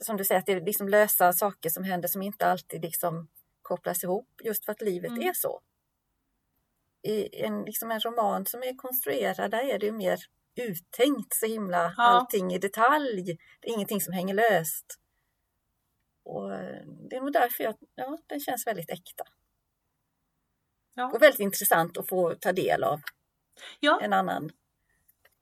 som 0.00 0.16
du 0.16 0.24
säger, 0.24 0.38
att 0.38 0.46
det 0.46 0.52
är 0.52 0.60
liksom 0.60 0.88
lösa 0.88 1.32
saker 1.32 1.70
som 1.70 1.84
händer 1.84 2.08
som 2.08 2.22
inte 2.22 2.46
alltid 2.46 2.82
liksom 2.82 3.28
kopplas 3.62 4.04
ihop, 4.04 4.28
just 4.44 4.64
för 4.64 4.72
att 4.72 4.80
livet 4.80 5.10
Mm. 5.10 5.28
är 5.28 5.32
så. 5.32 5.60
I 7.02 7.42
en, 7.44 7.62
liksom 7.64 7.90
en 7.90 8.00
roman 8.00 8.46
som 8.46 8.62
är 8.62 8.76
konstruerad, 8.76 9.50
där 9.50 9.64
är 9.64 9.78
det 9.78 9.86
ju 9.86 9.92
mer 9.92 10.18
uttänkt 10.54 11.34
så 11.34 11.46
himla 11.46 11.94
Ja. 11.96 12.02
allting 12.02 12.52
i 12.52 12.58
detalj. 12.58 13.38
Det 13.60 13.68
är 13.68 13.72
ingenting 13.74 14.00
som 14.00 14.12
hänger 14.12 14.34
löst. 14.34 14.98
Och 16.22 16.54
eh, 16.54 16.82
det 17.10 17.16
är 17.16 17.20
nog 17.20 17.32
därför 17.32 17.64
jag, 17.64 17.74
ja, 17.94 18.18
den 18.26 18.40
känns 18.40 18.66
väldigt 18.66 18.90
äkta. 18.90 19.24
Ja. 20.94 21.10
Och 21.14 21.22
väldigt 21.22 21.40
intressant 21.40 21.98
att 21.98 22.08
få 22.08 22.34
ta 22.34 22.52
del 22.52 22.84
av 22.84 23.00
ja, 23.80 24.00
en 24.02 24.12
annan 24.12 24.50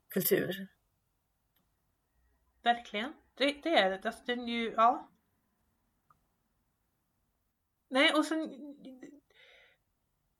kultur. 0.09 0.67
verkligen. 2.63 3.13
Det, 3.39 3.59
det 3.63 3.77
är 3.77 3.89
det. 3.89 4.05
Alltså, 4.05 4.23
den 4.25 4.47
ju, 4.47 4.71
ja. 4.71 5.09
Nej, 7.89 8.13
och 8.13 8.25
sen... 8.25 8.49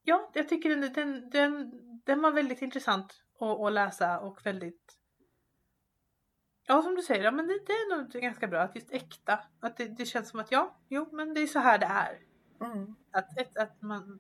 Ja, 0.02 0.32
jag 0.34 0.50
tycker 0.50 0.70
den, 0.70 0.94
den, 0.94 1.30
den, 1.30 1.72
den 2.06 2.22
var 2.22 2.32
väldigt 2.32 2.62
intressant 2.62 3.24
att, 3.40 3.60
att 3.60 3.74
läsa 3.74 4.20
och 4.20 4.46
väldigt... 4.46 5.00
Ja, 6.68 6.82
som 6.82 6.96
du 6.96 7.02
säger, 7.02 7.24
ja, 7.24 7.32
men 7.32 7.48
det, 7.48 7.60
det 7.68 7.74
är 7.74 7.98
nog 7.98 8.12
ganska 8.12 8.48
bra 8.48 8.62
att 8.62 8.76
just 8.76 8.92
äkta. 8.92 9.40
Att 9.60 9.78
det, 9.78 9.86
det 9.86 10.06
känns 10.06 10.30
som 10.30 10.40
att 10.40 10.52
ja, 10.52 10.80
jo, 10.88 11.10
men 11.12 11.34
det 11.34 11.42
är 11.42 11.48
så 11.48 11.60
här 11.60 11.78
det 11.78 11.86
är. 11.86 12.20
Mm. 12.62 12.96
Att, 13.12 13.38
ett, 13.38 13.58
att 13.58 13.82
man 13.82 14.20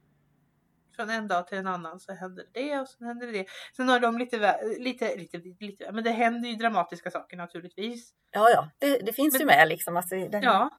från 0.99 1.09
en 1.09 1.27
dag 1.27 1.47
till 1.47 1.57
en 1.57 1.67
annan 1.67 1.99
så 1.99 2.13
händer 2.13 2.45
det 2.53 2.79
och 2.79 2.87
så 2.87 3.05
händer 3.05 3.27
det. 3.27 3.45
Sen 3.75 3.89
har 3.89 3.99
de 3.99 4.17
lite, 4.17 4.59
lite, 4.79 5.15
lite, 5.15 5.37
lite, 5.59 5.91
men 5.91 6.03
det 6.03 6.09
händer 6.11 6.49
ju 6.49 6.55
dramatiska 6.55 7.11
saker 7.11 7.37
naturligtvis. 7.37 8.13
Ja, 8.31 8.49
ja, 8.49 8.69
det, 8.79 8.97
det 9.05 9.13
finns 9.13 9.33
Men- 9.33 9.39
ju 9.41 9.45
med 9.45 9.67
liksom. 9.67 9.97
Alltså, 9.97 10.15
det, 10.15 10.39
Ja, 10.43 10.69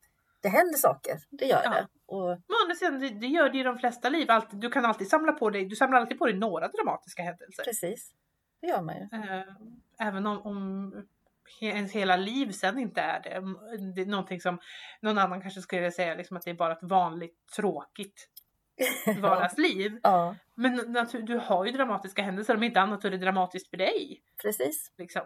det 0.43 0.49
händer 0.49 0.79
saker, 0.79 1.19
det 1.31 1.45
gör 1.47 1.63
Ja. 1.65 1.71
det. 1.71 1.87
Och, 2.07 2.39
men 2.69 2.77
sidan, 2.77 3.01
det, 3.01 3.09
det 3.09 3.27
gör 3.27 3.51
det 3.51 3.59
i 3.59 3.63
de 3.63 3.79
flesta 3.79 4.09
liv. 4.09 4.31
Alltid, 4.31 4.61
du 4.61 4.71
kan 4.71 4.85
alltid 4.85 5.09
samla 5.09 5.33
på 5.33 5.51
dig, 5.51 5.65
du 5.65 5.77
samlar 5.77 6.01
alltid 6.01 6.19
på 6.19 6.27
dig 6.27 6.37
några 6.37 6.69
dramatiska 6.69 7.23
händelser. 7.23 7.65
precis, 7.65 8.11
det 8.61 8.67
gör 8.67 8.83
man 8.83 8.95
ju. 8.97 9.03
Eh, 9.03 9.43
även 10.09 10.27
om, 10.27 10.43
om 10.43 10.93
ens 11.61 11.93
hela 11.93 12.17
liv 12.17 12.53
sen 12.53 12.79
inte 12.79 13.01
är 13.01 13.21
det. 13.23 13.31
Det 13.95 14.03
är 14.03 14.07
någonting 14.07 14.41
som 14.41 14.59
någon 15.01 15.19
annan 15.19 15.41
kanske 15.43 15.61
skulle 15.61 15.91
säga 15.91 16.15
liksom 16.15 16.37
att 16.37 16.43
det 16.43 16.51
är 16.51 16.55
bara 16.55 16.73
ett 16.73 16.83
vanligt 16.83 17.37
tråkigt 17.57 18.29
vardagsliv. 19.21 20.01
Ja, 20.03 20.37
Men 20.55 20.77
natur- 20.93 21.23
du 21.23 21.37
har 21.39 21.65
ju 21.65 21.73
dramatiska 21.73 22.23
händelser, 22.23 22.57
om 22.57 22.63
inte 22.63 22.81
annat 22.81 23.01
så 23.01 23.07
är 23.07 23.11
det 23.11 23.19
dramatiskt 23.19 23.71
för 23.71 23.77
dig. 23.77 24.23
precis, 24.43 24.93
Liksom. 24.99 25.23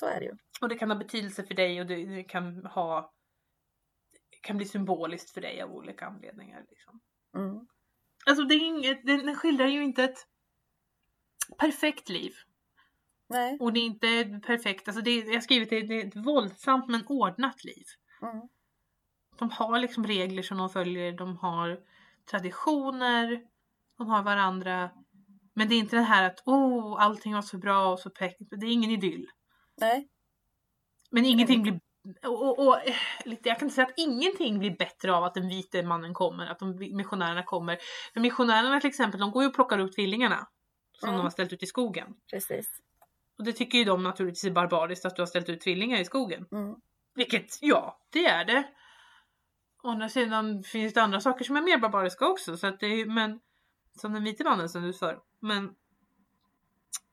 så 0.00 0.06
är 0.06 0.20
det 0.20 0.26
ju. 0.26 0.32
Och 0.60 0.68
det 0.68 0.78
kan 0.78 0.90
ha 0.90 0.96
betydelse 0.98 1.44
för 1.44 1.54
dig 1.54 1.80
och 1.80 1.86
det, 1.86 2.24
kan 2.24 2.66
ha 2.66 3.12
kan 4.42 4.56
bli 4.56 4.66
symboliskt 4.66 5.30
för 5.30 5.40
dig 5.40 5.62
av 5.62 5.70
olika 5.74 6.06
anledningar. 6.06 6.64
Liksom. 6.68 7.00
Mm. 7.36 7.66
Alltså 8.26 8.44
det 8.44 8.54
är 8.54 8.64
inget, 8.66 9.06
den 9.06 9.26
den 9.26 9.36
skildrar 9.36 9.66
ju 9.66 9.82
inte 9.84 10.04
ett 10.04 10.26
perfekt 11.58 12.08
liv. 12.08 12.34
Nej, 13.28 13.56
Och 13.60 13.72
det 13.72 13.80
är 13.80 13.84
inte 13.84 14.40
perfekt, 14.46 14.88
alltså 14.88 15.02
det, 15.02 15.16
jag 15.16 15.34
har 15.34 15.40
skrivit 15.40 15.70
det, 15.70 15.80
det 15.80 16.02
är 16.02 16.06
ett 16.06 16.16
våldsamt 16.16 16.88
men 16.88 17.06
ordnat 17.06 17.64
liv. 17.64 17.84
mm. 18.22 18.48
De 19.38 19.50
har 19.50 19.78
liksom 19.78 20.06
regler 20.06 20.42
som 20.42 20.58
de 20.58 20.70
följer, 20.70 21.12
de 21.12 21.36
har 21.36 21.80
traditioner, 22.30 23.42
de 23.98 24.06
har 24.08 24.22
varandra. 24.22 24.90
Men 25.54 25.68
det 25.68 25.74
är 25.74 25.78
inte 25.78 25.96
det 25.96 26.02
här 26.02 26.26
att 26.26 26.42
oh, 26.46 27.02
allting 27.02 27.34
var 27.34 27.42
så 27.42 27.58
bra 27.58 27.92
och 27.92 27.98
så 27.98 28.10
perfekt. 28.10 28.50
Det 28.50 28.66
är 28.66 28.72
ingen 28.72 28.90
idyll. 28.90 29.26
Nej, 29.80 30.08
Men 31.10 31.24
ingenting 31.24 31.62
blir... 31.62 31.80
Och, 32.26 32.42
och, 32.42 32.68
och, 32.68 32.76
jag 33.24 33.58
kan 33.58 33.66
inte 33.66 33.74
säga 33.74 33.86
att 33.86 33.94
ingenting 33.96 34.58
blir 34.58 34.76
bättre 34.76 35.14
av 35.14 35.24
att 35.24 35.34
den 35.34 35.48
vite 35.48 35.82
mannen 35.82 36.14
kommer, 36.14 36.46
att 36.46 36.58
de 36.58 36.76
missionärerna 36.78 37.42
kommer. 37.42 37.78
För 38.12 38.20
missionärerna 38.20 38.80
till 38.80 38.88
exempel, 38.88 39.20
de 39.20 39.30
går 39.30 39.42
ju 39.42 39.48
och 39.48 39.54
plockar 39.54 39.78
ut 39.78 39.92
tvillingarna. 39.92 40.48
Som 40.92 41.08
Mm. 41.08 41.18
de 41.18 41.22
har 41.22 41.30
ställt 41.30 41.52
ut 41.52 41.62
i 41.62 41.66
skogen. 41.66 42.14
precis. 42.30 42.68
Och 43.38 43.44
det 43.44 43.52
tycker 43.52 43.78
ju 43.78 43.84
de 43.84 44.02
naturligtvis 44.02 44.44
är 44.44 44.50
barbariskt 44.50 45.04
att 45.04 45.16
du 45.16 45.22
har 45.22 45.26
ställt 45.26 45.48
ut 45.48 45.60
tvillingar 45.60 46.00
i 46.00 46.04
skogen. 46.04 46.46
Mm. 46.52 46.74
Vilket, 47.14 47.58
ja, 47.60 47.98
det 48.12 48.26
är 48.26 48.44
det. 48.44 48.64
Å 49.82 49.88
andra 49.90 50.08
sidan 50.08 50.62
finns 50.62 50.94
det 50.94 51.02
andra 51.02 51.20
saker 51.20 51.44
som 51.44 51.56
är 51.56 51.62
mer 51.62 51.78
barbariska 51.78 52.26
också. 52.26 52.56
Så 52.56 52.66
att 52.66 52.80
det 52.80 52.86
är, 52.86 53.06
men, 53.06 53.40
som 54.00 54.12
den 54.12 54.24
vite 54.24 54.44
mannen 54.44 54.68
som 54.68 54.82
du 54.82 54.92
sa. 54.92 55.22
Men 55.40 55.74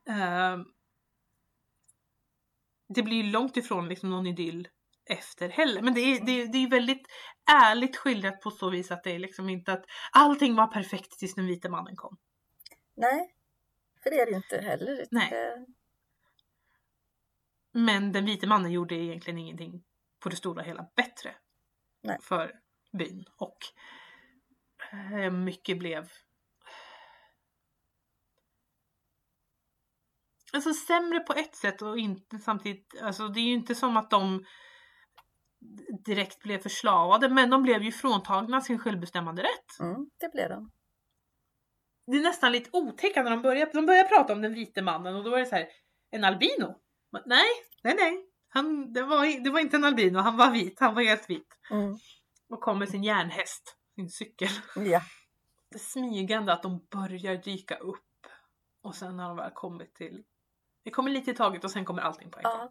ehm, 0.10 0.66
det 2.90 3.04
blir 3.04 3.18
ju 3.24 3.32
långt 3.32 3.58
ifrån 3.58 3.88
liksom 3.90 4.10
någon 4.10 4.28
idyll 4.28 4.68
efter 5.06 5.50
heller. 5.50 5.82
Men 5.82 5.94
det 5.94 6.00
är, 6.02 6.26
det, 6.26 6.32
är, 6.42 6.48
det 6.48 6.58
är 6.58 6.70
väldigt 6.70 7.08
ärligt 7.52 7.98
skildrat 7.98 8.42
på 8.42 8.52
så 8.52 8.70
vis 8.70 8.92
att 8.92 9.04
det 9.04 9.12
är 9.12 9.20
liksom 9.20 9.50
inte 9.50 9.74
att 9.74 9.86
allting 10.12 10.56
var 10.56 10.68
perfekt 10.68 11.20
tills 11.20 11.36
den 11.36 11.46
vite 11.48 11.70
mannen 11.70 11.96
kom. 11.96 12.18
Nej, 12.96 13.34
för 14.04 14.10
det 14.10 14.20
är 14.20 14.26
det 14.26 14.32
ju 14.32 14.38
inte 14.38 14.58
heller. 14.58 15.06
Nej. 15.12 15.30
Det- 15.32 15.66
Men 17.72 18.12
den 18.12 18.26
vite 18.26 18.48
mannen 18.48 18.72
gjorde 18.72 18.96
egentligen 18.96 19.38
ingenting 19.38 19.84
på 20.20 20.30
det 20.30 20.36
stora 20.36 20.64
hela 20.64 20.86
bättre 20.96 21.36
Nej. 22.02 22.18
för 22.22 22.52
byn. 22.92 23.26
Och 23.38 23.58
eh, 24.92 25.32
mycket 25.32 25.80
blev 25.80 26.10
Alltså 30.54 30.74
sämre 30.74 31.20
på 31.20 31.34
ett 31.34 31.56
sätt 31.56 31.82
och 31.82 32.00
inte 32.00 32.40
samtidigt, 32.40 33.02
alltså 33.02 33.28
det 33.28 33.40
är 33.40 33.44
ju 33.44 33.54
inte 33.54 33.76
som 33.76 33.98
att 33.98 34.10
de 34.10 34.46
direkt 36.06 36.40
blev 36.44 36.60
förslavade 36.60 37.30
men 37.30 37.50
de 37.50 37.64
blev 37.64 37.84
ju 37.84 37.92
fråntagna 37.92 38.62
sin 38.62 38.80
självbestämmande 38.80 39.44
rätt. 39.44 39.80
Mm, 39.80 40.10
det 40.20 40.32
blev 40.32 40.50
de. 40.50 40.72
Det 42.08 42.18
är 42.18 42.22
nästan 42.22 42.52
lite 42.52 42.70
otäckt 42.74 43.16
när 43.16 43.30
de 43.30 43.42
börjar, 43.42 43.70
de 43.74 43.86
börjar 43.86 44.04
prata 44.04 44.34
om 44.34 44.42
den 44.42 44.54
vite 44.54 44.82
mannen 44.82 45.16
och 45.16 45.24
då 45.24 45.36
är 45.36 45.40
det 45.40 45.46
så 45.46 45.56
här, 45.56 45.68
en 46.12 46.24
albino? 46.24 46.80
Nej, 47.26 47.48
nej, 47.84 47.96
nej. 47.96 48.27
Han, 48.50 48.94
det, 48.94 49.04
var, 49.04 49.44
det 49.44 49.50
var 49.50 49.60
inte 49.60 49.76
en 49.78 49.84
albino, 49.84 50.20
han 50.20 50.38
var 50.38 50.52
vit. 50.52 50.80
Han 50.80 50.96
var 50.96 51.02
helt 51.04 51.30
vit. 51.30 51.60
Mm. 51.72 51.98
Och 52.50 52.62
kom 52.62 52.80
med 52.80 52.90
sin 52.90 53.04
järnhäst, 53.04 53.78
sin 53.96 54.10
cykel. 54.10 54.50
Ja. 54.76 55.02
Det 55.72 55.80
smygande 55.80 56.54
att 56.54 56.64
de 56.64 56.86
börjar 56.92 57.36
dyka 57.36 57.76
upp. 57.76 58.04
Och 58.82 58.96
sen 58.96 59.20
har 59.20 59.28
de 59.28 59.38
väl 59.38 59.52
kommit 59.52 59.96
till... 59.96 60.24
Det 60.84 60.92
kommer 60.92 61.12
lite 61.12 61.32
i 61.32 61.34
taget 61.36 61.64
och 61.64 61.72
sen 61.72 61.86
kommer 61.86 62.02
allting 62.02 62.32
på 62.32 62.38
en 62.40 62.44
gång. 62.44 62.54
ja. 62.54 62.70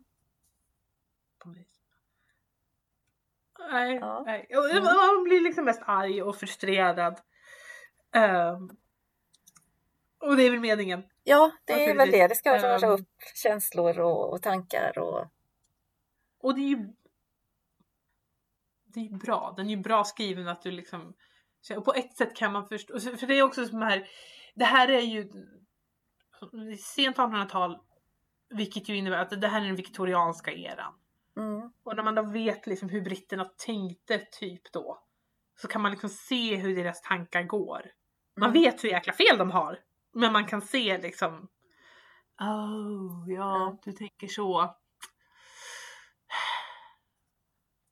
Nej, 3.71 3.95
Ja. 3.95 4.23
nej. 4.27 4.47
Mm. 4.51 4.85
Man 4.85 5.25
blir 5.25 5.41
liksom 5.41 5.65
mest 5.65 5.83
arg 5.87 6.23
och 6.23 6.37
frustrerad. 6.37 7.21
Ehm, 8.13 8.71
och 10.19 10.37
det 10.37 10.43
är 10.43 10.51
väl 10.51 10.61
meningen. 10.61 11.03
Ja, 11.25 11.51
det 11.65 11.73
är 11.91 11.95
väl 11.95 12.11
det. 12.11 12.29
Det 12.29 12.35
ska 12.35 12.59
röra 12.63 12.87
Ehm. 12.87 12.91
upp 12.93 13.09
känslor 13.35 14.01
och, 14.01 14.33
och 14.33 14.43
tankar 14.43 14.99
och 14.99 15.27
Och 16.47 16.55
det 16.55 16.61
är 16.61 16.69
ju 16.69 16.89
det 18.85 19.01
är 19.01 19.05
ju 19.05 19.17
bra. 19.17 19.55
Den 19.57 19.67
är 19.67 19.71
ju 19.71 19.83
bra 19.83 20.05
skriven 20.05 20.49
att 20.49 20.63
du 20.63 20.71
liksom 20.71 21.15
och 21.77 21.85
på 21.85 21.93
ett 21.95 22.17
sätt 22.17 22.37
kan 22.37 22.53
man 22.53 22.67
förstå, 22.69 23.01
för 23.01 23.27
det 23.27 23.35
är 23.39 23.43
också 23.43 23.67
som 23.67 23.83
här, 23.83 24.09
det 24.55 24.65
här 24.65 24.89
är 24.89 25.01
ju 25.01 25.31
sent 26.79 27.17
1800-tal 27.17 27.79
vilket 28.51 28.89
ju 28.89 28.97
innebär 28.97 29.19
att 29.19 29.41
det 29.41 29.49
här 29.49 29.61
är 29.61 29.67
den 29.67 29.77
viktorianska 29.77 30.53
eran. 30.53 30.95
mm, 31.37 31.73
Och 31.83 31.97
när 31.97 32.03
man 32.03 32.15
då 32.15 32.23
vet 32.23 32.67
liksom 32.67 32.89
hur 32.89 33.01
britterna 33.03 33.45
tänkte 33.45 34.19
typ 34.19 34.73
då 34.73 35.03
så 35.61 35.69
kan 35.69 35.83
man 35.83 35.91
liksom 35.91 36.11
se 36.11 36.57
hur 36.57 36.77
deras 36.77 37.03
tankar 37.03 37.43
går. 37.43 37.83
Man 38.37 38.51
Mm. 38.51 38.63
vet 38.63 38.85
hur 38.85 38.89
jäkla 38.89 39.13
fel 39.13 39.39
de 39.39 39.51
har. 39.51 39.79
Men 40.13 40.33
man 40.33 40.47
kan 40.47 40.63
se 40.63 40.99
liksom 40.99 41.49
Oh, 42.41 43.25
ja, 43.27 43.35
Ja. 43.35 43.79
du 43.85 43.93
tänker 43.93 44.27
så. 44.27 44.77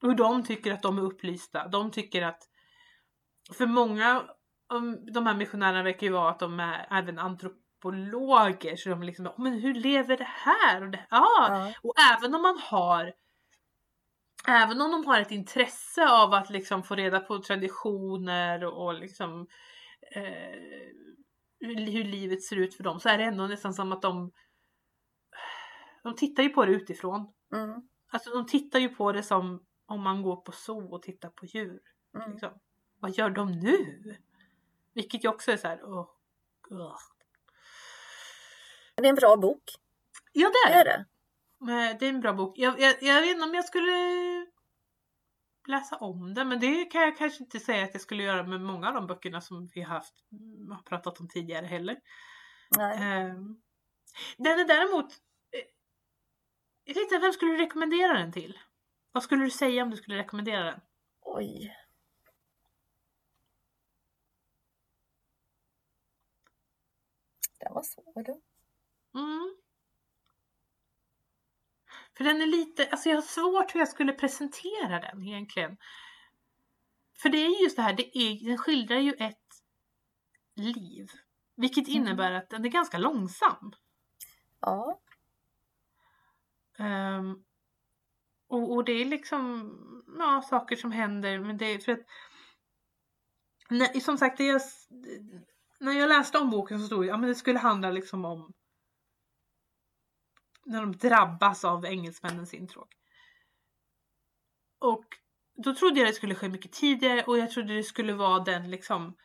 Och 0.05 0.17
de 0.17 0.45
tycker 0.45 0.73
att 0.73 0.83
de 0.83 0.99
är 0.99 1.03
upplysta. 1.03 1.69
De 1.69 1.91
tycker 1.91 2.23
att 2.23 2.43
för 3.53 3.67
många 3.67 4.25
av 4.69 4.97
de 5.13 5.27
här 5.27 5.35
missionärerna 5.35 5.83
verkar 5.83 6.07
ju 6.07 6.13
vara 6.13 6.31
att 6.31 6.39
de 6.39 6.61
är 6.61 6.87
även 6.91 7.19
antropologer. 7.19 8.77
Så 8.77 8.89
de 8.89 9.03
liksom, 9.03 9.33
men 9.39 9.53
hur 9.53 9.75
lever 9.75 10.17
det 10.17 10.29
här? 10.29 10.83
Och 10.83 10.91
det, 10.91 11.07
ja, 11.11 11.27
ja, 11.39 11.73
och 11.83 11.95
även 12.13 12.35
om 12.35 12.43
man 12.43 12.59
har 12.59 13.13
Även 14.49 14.81
om 14.81 14.91
de 14.91 15.07
har 15.07 15.21
ett 15.21 15.31
intresse 15.31 16.09
av 16.11 16.35
att 16.35 16.51
liksom 16.51 16.83
få 16.83 16.95
reda 16.95 17.21
på 17.21 17.39
traditioner 17.39 18.65
och, 18.65 18.87
och 18.87 18.95
liksom 18.95 19.47
eh, 20.15 20.59
hur, 21.61 21.91
hur 21.93 22.05
livet 22.05 22.43
ser 22.43 22.57
ut 22.57 22.75
för 22.75 22.85
dem 22.85 23.01
så 23.01 23.09
är 23.09 23.19
det 23.19 23.25
ändå 23.25 23.47
nästan 23.47 23.75
som 23.75 23.93
att 23.93 24.03
de 24.03 24.33
De 26.03 26.17
tittar 26.17 26.43
ju 26.43 26.49
på 26.49 26.65
det 26.67 26.73
utifrån. 26.73 27.33
mm, 27.55 27.89
Alltså 28.13 28.31
de 28.31 28.47
tittar 28.47 28.79
ju 28.79 28.89
på 28.89 29.13
det 29.13 29.23
som 29.23 29.65
om 29.87 30.01
man 30.03 30.23
går 30.23 30.37
på 30.37 30.53
zoo 30.53 30.93
och 30.95 31.03
tittar 31.03 31.29
på 31.31 31.47
djur. 31.47 31.81
mm. 32.17 32.31
Liksom. 32.31 32.59
Vad 33.01 33.11
gör 33.11 33.31
de 33.31 33.53
nu? 33.53 34.17
Vilket 34.93 35.25
ju 35.25 35.29
också 35.29 35.53
är 35.53 35.57
så 35.57 35.69
här. 35.69 35.81
åh, 35.85 36.11
ugh. 36.71 36.97
Det 38.97 39.05
är 39.05 39.09
en 39.09 39.15
bra 39.15 39.37
bok, 39.37 39.63
Ja 40.33 40.49
det 40.49 40.55
det 40.69 40.75
är 40.75 40.81
är 40.81 40.85
det. 40.85 41.05
det. 41.99 42.07
Är 42.07 42.11
en 42.11 42.21
bra 42.21 42.33
bok. 42.33 42.59
Jag, 42.59 42.81
jag, 42.81 43.03
jag 43.03 43.21
vet 43.21 43.31
inte 43.31 43.45
om 43.45 43.55
jag 43.55 43.65
skulle 43.65 44.47
läsa 45.69 45.97
om 45.97 46.35
den 46.35 46.49
men 46.49 46.61
det 46.61 46.85
kan 46.85 47.03
jag 47.03 47.19
kanske 47.19 47.45
inte 47.45 47.61
säga 47.61 47.85
att 47.85 47.91
jag 47.95 48.01
skulle 48.03 48.23
göra 48.23 48.43
med 48.47 48.61
många 48.61 48.89
av 48.89 48.95
de 48.95 49.07
böckerna 49.07 49.41
som 49.41 49.67
vi 49.67 49.81
haft, 49.81 50.15
har 50.71 50.83
pratat 50.83 51.21
om 51.21 51.29
tidigare 51.29 51.67
heller. 51.67 51.97
Nej. 52.77 52.99
Ehm, 53.03 53.61
Den 54.37 54.61
är 54.61 54.65
däremot... 54.65 55.13
eh, 55.53 55.61
Jag 56.85 57.03
inte, 57.03 57.19
vem 57.19 57.33
skulle 57.33 57.53
du 57.53 57.59
rekommendera 57.59 58.13
den 58.19 58.33
till? 58.33 58.59
Vad 59.15 59.23
skulle 59.23 59.45
du 59.45 59.51
säga 59.51 59.83
om 59.83 59.91
du 59.91 59.97
skulle 59.97 60.19
rekommendera 60.19 60.65
den? 60.65 60.81
Oj. 61.21 61.77
Den 67.61 67.75
var 67.75 67.83
svår 67.83 68.23
du. 68.25 68.41
Mm. 69.21 69.57
För 72.17 72.25
den 72.25 72.43
är 72.43 72.47
lite, 72.47 72.89
alltså 72.91 73.09
jag 73.09 73.17
har 73.17 73.23
svårt 73.23 73.75
hur 73.75 73.81
jag 73.81 73.89
skulle 73.89 74.13
presentera 74.13 75.01
den 75.01 75.23
egentligen. 75.23 75.77
För 77.23 77.29
det 77.29 77.39
är 77.39 77.63
just 77.63 77.77
det 77.77 77.83
här, 77.83 77.93
det 77.93 78.19
är, 78.19 78.49
den 78.49 78.59
skildrar 78.59 78.99
ju 78.99 79.13
ett 79.13 79.63
liv. 80.55 81.09
Vilket 81.55 81.89
Mm. 81.89 82.03
innebär 82.03 82.33
att 82.33 82.51
den 82.51 82.65
är 82.65 82.69
ganska 82.69 82.99
långsam. 82.99 83.73
Ja. 84.61 85.01
Ehm, 86.79 87.45
och, 88.55 88.73
och 88.73 88.85
det 88.85 88.93
är 88.93 89.05
liksom 89.05 89.73
ja, 90.19 90.43
saker 90.51 90.77
som 90.77 90.93
händer. 90.93 91.39
Men 91.39 91.57
det 91.57 91.67
är 91.67 91.79
för 91.79 91.93
att 91.93 92.07
när, 93.71 94.01
som 94.01 94.19
sagt, 94.19 94.41
jag, 94.41 94.61
när 95.81 95.93
jag 95.93 96.09
läste 96.09 96.39
om 96.39 96.51
boken 96.51 96.81
så 96.81 96.87
stod 96.87 97.03
det 97.03 97.07
ja, 97.07 97.17
men 97.17 97.29
det 97.29 97.35
skulle 97.35 97.59
handla 97.59 97.91
liksom 97.91 98.25
om 98.25 98.53
när 100.65 100.81
de 100.81 100.93
drabbas 100.93 101.65
av 101.65 101.87
engelsmännens 101.87 102.55
intråg. 102.55 102.89
Och 104.79 105.05
då 105.57 105.75
trodde 105.75 106.01
jag 106.01 106.09
det 106.09 106.13
skulle 106.13 106.35
ske 106.35 106.49
mycket 106.49 106.73
tidigare 106.73 107.23
och 107.23 107.39
jag 107.39 107.51
trodde 107.51 107.75
det 107.75 107.83
skulle 107.83 108.13
vara 108.13 108.45
den 108.45 108.71
liksom 108.71 109.17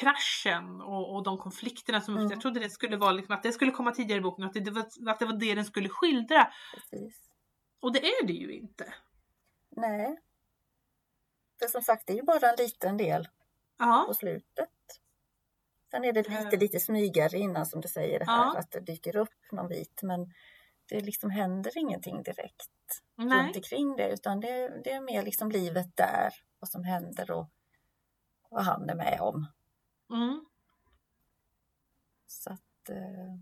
kraschen 0.00 0.80
och, 0.80 1.14
och 1.14 1.22
de 1.22 1.38
konflikterna 1.38 2.00
som. 2.00 2.16
Mm. 2.16 2.30
Jag 2.30 2.40
trodde 2.40 2.60
det 2.60 2.70
skulle 2.70 2.96
vara 2.96 3.12
liksom 3.12 3.34
att 3.34 3.42
det 3.42 3.52
skulle 3.52 3.70
komma 3.70 3.90
tidigare 3.90 4.18
i 4.18 4.22
boken 4.22 4.44
och 4.44 4.48
att 4.48 4.54
det, 4.54 4.60
det, 4.60 4.70
var, 4.70 4.82
att 5.10 5.18
det 5.18 5.26
var 5.26 5.40
det 5.40 5.54
den 5.54 5.64
skulle 5.64 5.88
skildra. 5.88 6.48
Precis. 6.74 7.27
Och 7.80 7.92
det 7.92 7.98
är 8.06 8.26
det 8.26 8.32
ju 8.32 8.52
inte. 8.52 8.94
Nej. 9.70 10.18
För 11.58 11.66
som 11.68 11.82
sagt, 11.82 12.06
det 12.06 12.12
är 12.12 12.16
ju 12.16 12.22
bara 12.22 12.50
en 12.50 12.56
liten 12.58 12.96
del 12.96 13.28
Ja, 13.78 14.04
på 14.08 14.14
slutet. 14.14 14.68
Sen 15.90 16.04
är 16.04 16.12
det 16.12 16.22
lite, 16.28 16.56
Eh. 16.56 16.58
lite 16.60 16.80
smygare 16.80 17.38
innan 17.38 17.66
som 17.66 17.80
du 17.80 17.88
säger 17.88 18.18
det 18.18 18.24
här 18.24 18.44
Ja. 18.54 18.58
att 18.58 18.70
det 18.70 18.80
dyker 18.80 19.16
upp 19.16 19.52
någon 19.52 19.68
vit 19.68 20.00
men 20.02 20.34
det 20.88 21.00
liksom 21.00 21.30
händer 21.30 21.78
ingenting 21.78 22.22
direkt 22.22 23.02
nej. 23.14 23.46
runt 23.46 23.56
omkring 23.56 23.96
det 23.96 24.08
utan 24.12 24.40
det, 24.40 24.80
det 24.84 24.92
är 24.92 25.00
mer 25.00 25.22
liksom 25.22 25.50
livet 25.50 25.96
där, 25.96 26.34
vad 26.58 26.68
som 26.70 26.84
händer 26.84 27.30
och 27.30 27.46
vad 28.50 28.64
han 28.64 28.90
är 28.90 28.94
med 28.94 29.20
om. 29.20 29.46
Mm. 30.10 30.44
Så 32.26 32.52
att, 32.52 32.88
eh... 32.88 33.34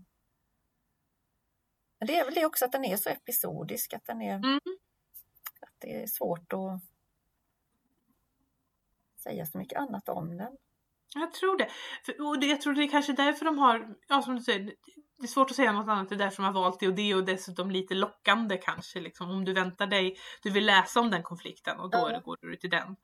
Men 1.99 2.07
det 2.07 2.15
är 2.15 2.25
väl 2.25 2.33
det 2.33 2.45
också 2.45 2.65
att 2.65 2.71
den 2.71 2.85
är 2.85 2.97
så 2.97 3.09
episodisk 3.09 3.93
att 3.93 4.05
den 4.05 4.21
är 4.21 4.35
Mm. 4.35 4.59
att 5.61 5.75
det 5.79 6.03
är 6.03 6.07
svårt 6.07 6.53
att 6.53 6.81
säga 9.23 9.45
så 9.45 9.57
mycket 9.57 9.79
annat 9.79 10.09
om 10.09 10.37
den. 10.37 10.57
Jag 11.15 11.33
tror 11.33 11.57
det. 11.57 11.69
Och 12.23 12.39
det. 12.39 12.45
Jag 12.47 12.61
tror 12.61 12.73
det 12.73 12.83
är 12.83 12.87
kanske 12.89 13.13
därför 13.13 13.45
de 13.45 13.57
har, 13.57 13.95
ja 14.07 14.21
som 14.21 14.35
du 14.35 14.41
säger, 14.41 14.59
det 15.17 15.23
är 15.23 15.27
svårt 15.27 15.49
att 15.49 15.55
säga 15.55 15.71
något 15.71 15.87
annat. 15.89 16.09
Det 16.09 16.15
är 16.15 16.19
därför 16.19 16.43
de 16.43 16.53
har 16.55 16.61
valt 16.61 16.79
det 16.79 16.87
och 16.87 16.93
det 16.93 17.15
och 17.15 17.25
dessutom 17.25 17.71
lite 17.71 17.93
lockande 17.93 18.57
kanske. 18.57 18.99
Liksom. 18.99 19.29
Om 19.31 19.45
du 19.45 19.53
väntar 19.53 19.87
dig, 19.87 20.17
du 20.43 20.49
vill 20.49 20.65
läsa 20.65 20.99
om 20.99 21.09
den 21.11 21.23
konflikten 21.23 21.79
och 21.79 21.89
då 21.89 21.97
Ja. 22.11 22.19
går 22.19 22.37
du 22.41 22.55
till 22.55 22.69
den. 22.69 22.95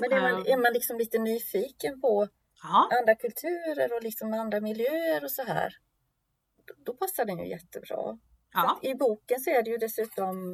Men 0.00 0.12
är 0.12 0.20
man, 0.20 0.30
Ehm. 0.40 0.46
är 0.46 0.56
man 0.62 0.72
liksom 0.72 0.98
lite 0.98 1.18
nyfiken 1.18 2.00
på 2.00 2.28
Ja, 2.62 2.88
andra 3.00 3.14
kulturer 3.14 3.96
och 3.96 4.02
liksom 4.02 4.32
andra 4.32 4.60
miljöer 4.60 5.24
och 5.24 5.30
så 5.30 5.42
här, 5.42 5.74
då- 6.76 6.94
passar 6.96 7.24
den 7.24 7.38
ju 7.38 7.48
jättebra. 7.48 8.18
ja. 8.52 8.78
I 8.82 8.94
boken 8.94 9.40
så 9.40 9.50
är 9.50 9.62
det 9.62 9.70
ju 9.70 9.76
dessutom 9.76 10.52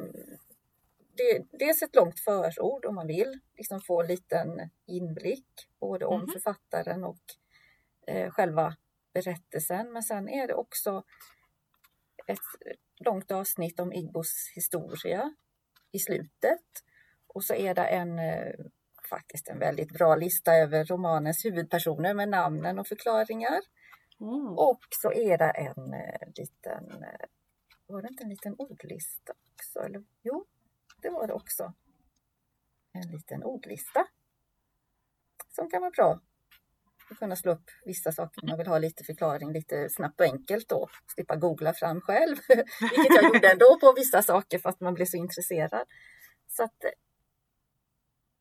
det 1.17 1.23
är 1.23 1.45
dels 1.59 1.83
ett 1.83 1.95
långt 1.97 2.21
förord 2.21 2.85
om 2.85 2.95
man 2.95 3.07
vill 3.07 3.39
liksom 3.57 3.81
få 3.81 4.01
en 4.01 4.07
liten 4.07 4.71
inblick 4.87 5.47
både 5.81 6.05
om 6.07 6.21
Mhm. 6.21 6.29
författaren 6.33 7.05
och 7.05 7.19
eh, 8.07 8.31
själva 8.31 8.77
berättelsen. 9.15 9.93
Men 9.93 10.03
sen 10.03 10.29
är 10.29 10.47
det 10.47 10.55
också 10.55 11.03
ett 12.27 12.39
långt 13.05 13.31
avsnitt 13.31 13.81
om 13.81 13.93
Igbos 13.93 14.53
historia 14.55 15.35
i 15.91 15.99
slutet. 15.99 16.63
Och 17.27 17.45
så 17.45 17.55
är 17.55 17.75
det 17.75 17.85
en 17.85 18.19
eh, 18.19 18.53
faktiskt 19.11 19.49
en 19.49 19.59
väldigt 19.59 19.93
bra 19.93 20.17
lista 20.17 20.55
över 20.55 20.85
romanens 20.85 21.45
huvudpersoner 21.45 22.15
med 22.15 22.29
namnen 22.29 22.79
och 22.79 22.87
förklaringar. 22.87 23.61
Oh. 24.23 24.71
Och 24.71 24.81
så 24.91 25.13
är 25.13 25.39
det 25.39 25.51
en 25.51 25.95
eh, 25.95 26.29
liten, 26.37 27.03
eh, 27.03 27.27
var 27.87 28.03
det 28.03 28.09
inte 28.09 28.23
en 28.23 28.29
liten 28.31 28.55
ordlista 28.59 29.33
också? 29.53 29.79
Eller? 29.81 30.05
Jo, 30.23 30.47
det 30.97 31.11
var 31.11 31.27
det 31.27 31.33
också. 31.33 31.73
En 32.93 33.11
liten 33.11 33.43
ordlista. 33.45 34.07
Som 35.49 35.71
kan 35.71 35.81
vara 35.81 35.91
bra 35.91 36.21
att 37.11 37.19
kunna 37.19 37.37
slå 37.37 37.53
upp 37.53 37.71
vissa 37.85 38.13
saker 38.13 38.47
man 38.47 38.59
vill 38.59 38.67
ha 38.67 38.79
lite 38.79 39.05
förklaring 39.05 39.53
lite 39.53 39.89
snabbt 39.91 40.21
och 40.21 40.27
enkelt 40.27 40.69
då. 40.69 40.89
Slippa 41.15 41.37
googla 41.37 41.75
fram 41.75 42.01
själv, 42.01 42.37
vilket 42.81 43.15
jag 43.15 43.25
gjorde 43.25 43.53
ändå 43.53 43.79
på 43.81 43.93
vissa 43.93 44.23
saker 44.23 44.59
för 44.59 44.69
att 44.69 44.81
man 44.81 44.95
blev 44.95 45.07
så 45.07 45.17
intresserad. 45.17 45.85
Så 46.49 46.63
att 46.65 46.85
eh, 46.85 46.91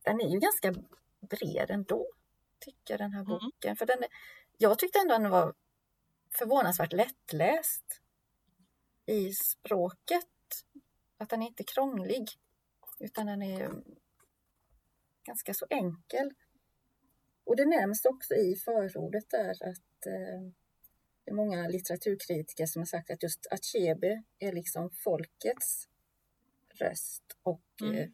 den 0.04 0.20
är 0.20 0.28
ju 0.28 0.38
ganska 0.38 0.74
bred 1.20 1.70
ändå, 1.70 2.06
tycker 2.60 2.94
jag, 2.94 3.00
den 3.00 3.12
här 3.12 3.20
Mm. 3.20 3.38
boken. 3.38 3.76
För 3.76 3.86
den 3.86 4.04
jag 4.58 4.78
tyckte 4.78 4.98
ändå 4.98 5.18
den 5.18 5.30
var 5.30 5.54
förvånansvärt 6.38 6.92
lättläst 6.92 8.00
i 9.06 9.32
språket. 9.32 10.26
att 11.18 11.28
den 11.28 11.42
är 11.42 11.46
inte 11.46 11.64
krånglig 11.64 12.28
utan 12.98 13.26
den 13.26 13.42
är 13.42 13.70
ganska 15.24 15.54
så 15.54 15.66
enkel. 15.70 16.34
Och 17.44 17.56
det 17.56 17.66
nämns 17.66 18.04
också 18.04 18.34
i 18.34 18.56
förordet 18.56 19.30
där 19.30 19.50
att 19.50 20.06
eh, 20.06 20.52
det 21.24 21.30
är 21.30 21.34
många 21.34 21.68
litteraturkritiker 21.68 22.66
som 22.66 22.80
har 22.80 22.86
sagt 22.86 23.10
att 23.10 23.22
just 23.22 23.46
Achebe 23.50 24.22
är 24.38 24.52
liksom 24.52 24.90
folkets 24.90 25.88
röst 26.74 27.36
och 27.42 27.62
mm. 27.80 27.94
eh, 27.94 28.08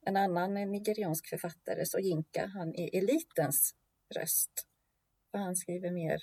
en 0.00 0.16
annan 0.16 0.54
nigeriansk 0.54 1.28
författare, 1.28 1.86
Soyinka, 1.86 2.46
han 2.46 2.74
är 2.74 2.98
elitens 2.98 3.74
röst. 4.14 4.66
Och 5.30 5.38
han 5.38 5.56
skriver 5.56 5.90
mer 5.90 6.22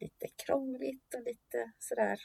lite 0.00 0.26
krångligt 0.46 1.14
och 1.14 1.22
lite 1.22 1.72
sådär. 1.78 2.20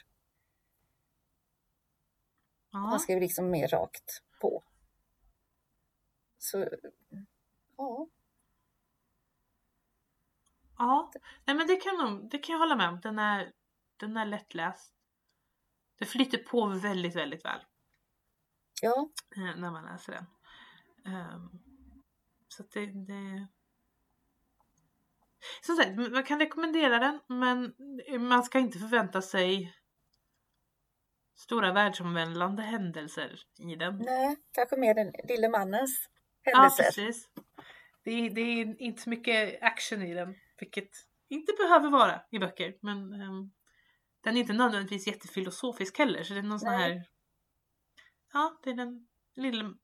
Ja. 2.70 2.78
Han 2.78 3.00
skriver 3.00 3.20
liksom 3.20 3.50
mer 3.50 3.68
rakt 3.68 4.22
på. 4.40 4.64
Så, 6.38 6.68
ja. 7.76 8.08
Ja, 10.78 11.12
nej 11.44 11.56
men 11.56 11.66
det 11.66 11.76
kan, 11.76 12.28
det 12.28 12.38
kan 12.38 12.52
jag 12.52 12.60
hålla 12.60 12.76
med 12.76 12.88
om. 12.88 13.00
Den 13.00 13.18
är, 13.18 13.52
den 13.96 14.16
är 14.16 14.26
lättläst. 14.26 14.94
Det 15.98 16.04
flyter 16.06 16.38
på 16.38 16.66
väldigt, 16.66 17.16
väldigt 17.16 17.44
väl. 17.44 17.60
Ja. 18.82 19.10
Eh, 19.36 19.56
när 19.60 19.70
man 19.70 19.84
läser 19.84 20.12
den. 20.12 20.26
Um, 21.14 21.62
så 22.48 22.62
det, 22.62 22.86
det... 22.86 23.48
Som 25.60 25.76
sagt, 25.76 25.96
man 26.12 26.24
kan 26.24 26.40
rekommendera 26.40 26.98
den 26.98 27.20
men 27.26 27.74
man 28.28 28.44
ska 28.44 28.58
inte 28.58 28.78
förvänta 28.78 29.22
sig 29.22 29.74
stora 31.36 31.72
världsomvälvande 31.72 32.62
händelser 32.62 33.40
i 33.58 33.76
den. 33.76 33.98
Nej, 33.98 34.36
kanske 34.52 34.76
mer 34.76 34.94
den 34.94 35.12
lille 35.28 35.48
mannens 35.48 36.08
händelser. 36.42 36.84
Ja, 36.84 36.86
precis. 36.88 37.28
Det 38.04 38.10
är, 38.10 38.30
det 38.30 38.40
är 38.40 38.82
inte 38.82 39.02
så 39.02 39.10
mycket 39.10 39.62
action 39.62 40.02
i 40.02 40.14
den, 40.14 40.34
vilket 40.58 40.90
inte 41.28 41.52
behöver 41.58 41.90
vara 41.90 42.20
i 42.30 42.38
böcker. 42.38 42.76
Men 42.80 43.20
um, 43.22 43.52
den 44.20 44.36
är 44.36 44.40
inte 44.40 44.52
nödvändigtvis 44.52 45.06
jättefilosofisk 45.06 45.98
heller, 45.98 46.22
så 46.22 46.34
det 46.34 46.40
är 46.40 46.42
någon 46.42 46.60
sån 46.60 46.68
här... 46.68 47.04
Ja, 48.32 48.58
det 48.62 48.70
är 48.70 48.74
den 48.74 49.06
lille... 49.34 49.74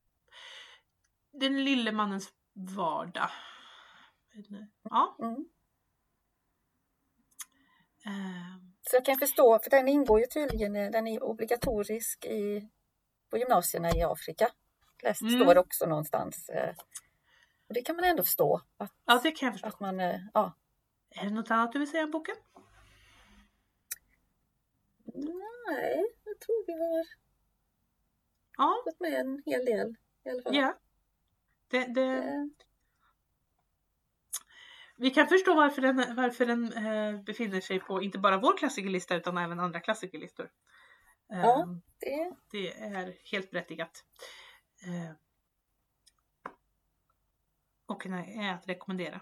Den 1.32 1.64
lille 1.64 1.92
mannens 1.92 2.32
vardag. 2.52 3.30
Ja. 4.82 5.16
Mm. 5.20 5.48
Uh, 8.06 8.56
så 8.80 8.96
jag 8.96 9.04
kan 9.04 9.18
förstå, 9.18 9.58
för 9.62 9.70
den 9.70 9.88
ingår 9.88 10.20
ju 10.20 10.26
tydligen, 10.26 10.72
den 10.72 11.06
är 11.06 11.22
obligatorisk 11.22 12.24
i, 12.24 12.68
på 13.30 13.38
gymnasierna 13.38 13.90
i 13.90 14.02
Afrika. 14.02 14.48
Läst, 15.02 15.22
mm. 15.22 15.40
står 15.40 15.58
också 15.58 15.86
någonstans. 15.86 16.48
Eh, 16.48 16.74
och 17.68 17.74
det 17.74 17.82
kan 17.82 17.96
man 17.96 18.04
ändå 18.04 18.22
förstå. 18.22 18.60
Att, 18.76 18.92
ja, 19.04 19.20
det 19.22 19.32
kan 19.32 19.46
jag 19.46 19.54
förstå. 19.54 19.68
Att 19.68 19.80
man, 19.80 20.00
eh, 20.00 20.20
ja. 20.34 20.56
Är 21.10 21.24
det 21.24 21.30
något 21.30 21.50
annat 21.50 21.72
du 21.72 21.78
vill 21.78 21.90
säga 21.90 22.04
om 22.04 22.10
boken? 22.10 22.34
Nej, 25.14 26.06
jag 26.24 26.40
tror 26.40 26.66
vi 26.66 26.72
har 26.72 27.06
ja. 28.56 28.82
fått 28.84 29.00
med 29.00 29.14
en 29.14 29.42
hel 29.46 29.64
del 29.64 29.96
i 30.24 30.30
alla 30.30 30.42
fall. 30.42 30.56
Ja. 30.56 30.78
Det, 31.68 31.84
det... 31.84 32.50
Eh. 34.98 35.02
Vi 35.02 35.10
kan 35.10 35.28
förstå 35.28 35.54
varför 35.54 35.82
den, 35.82 36.16
varför 36.16 36.46
den 36.46 36.72
eh, 36.72 37.22
befinner 37.22 37.60
sig 37.60 37.80
på 37.80 38.02
inte 38.02 38.18
bara 38.18 38.38
vår 38.38 38.56
klassikerlista 38.56 39.14
utan 39.14 39.38
även 39.38 39.60
andra 39.60 39.80
klassikerlistor. 39.80 40.50
Ja, 41.28 41.62
ehm, 41.62 41.80
det... 41.98 42.34
det 42.50 42.72
är 42.72 43.14
helt 43.30 43.50
berättigat. 43.50 44.04
Eh, 44.82 45.14
och 47.86 48.06
är 48.06 48.54
att 48.54 48.68
rekommendera. 48.68 49.20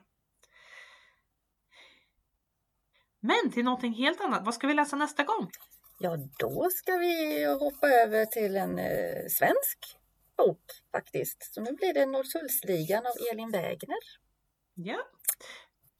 Men 3.20 3.52
till 3.52 3.64
någonting 3.64 3.92
helt 3.92 4.20
annat. 4.20 4.44
Vad 4.44 4.54
ska 4.54 4.66
vi 4.66 4.74
läsa 4.74 4.96
nästa 4.96 5.24
gång? 5.24 5.50
Ja, 5.98 6.16
då 6.38 6.68
ska 6.70 6.96
vi 6.96 7.44
hoppa 7.44 7.88
över 7.88 8.26
till 8.26 8.56
en 8.56 8.78
eh, 8.78 9.26
svensk 9.30 9.96
bok 10.36 10.62
faktiskt. 10.92 11.54
Så 11.54 11.60
nu 11.60 11.72
blir 11.72 11.94
det 11.94 12.06
Norrtullsligan 12.06 13.06
av 13.06 13.12
Elin 13.32 13.50
Wägner. 13.50 13.98
Ja, 14.74 14.98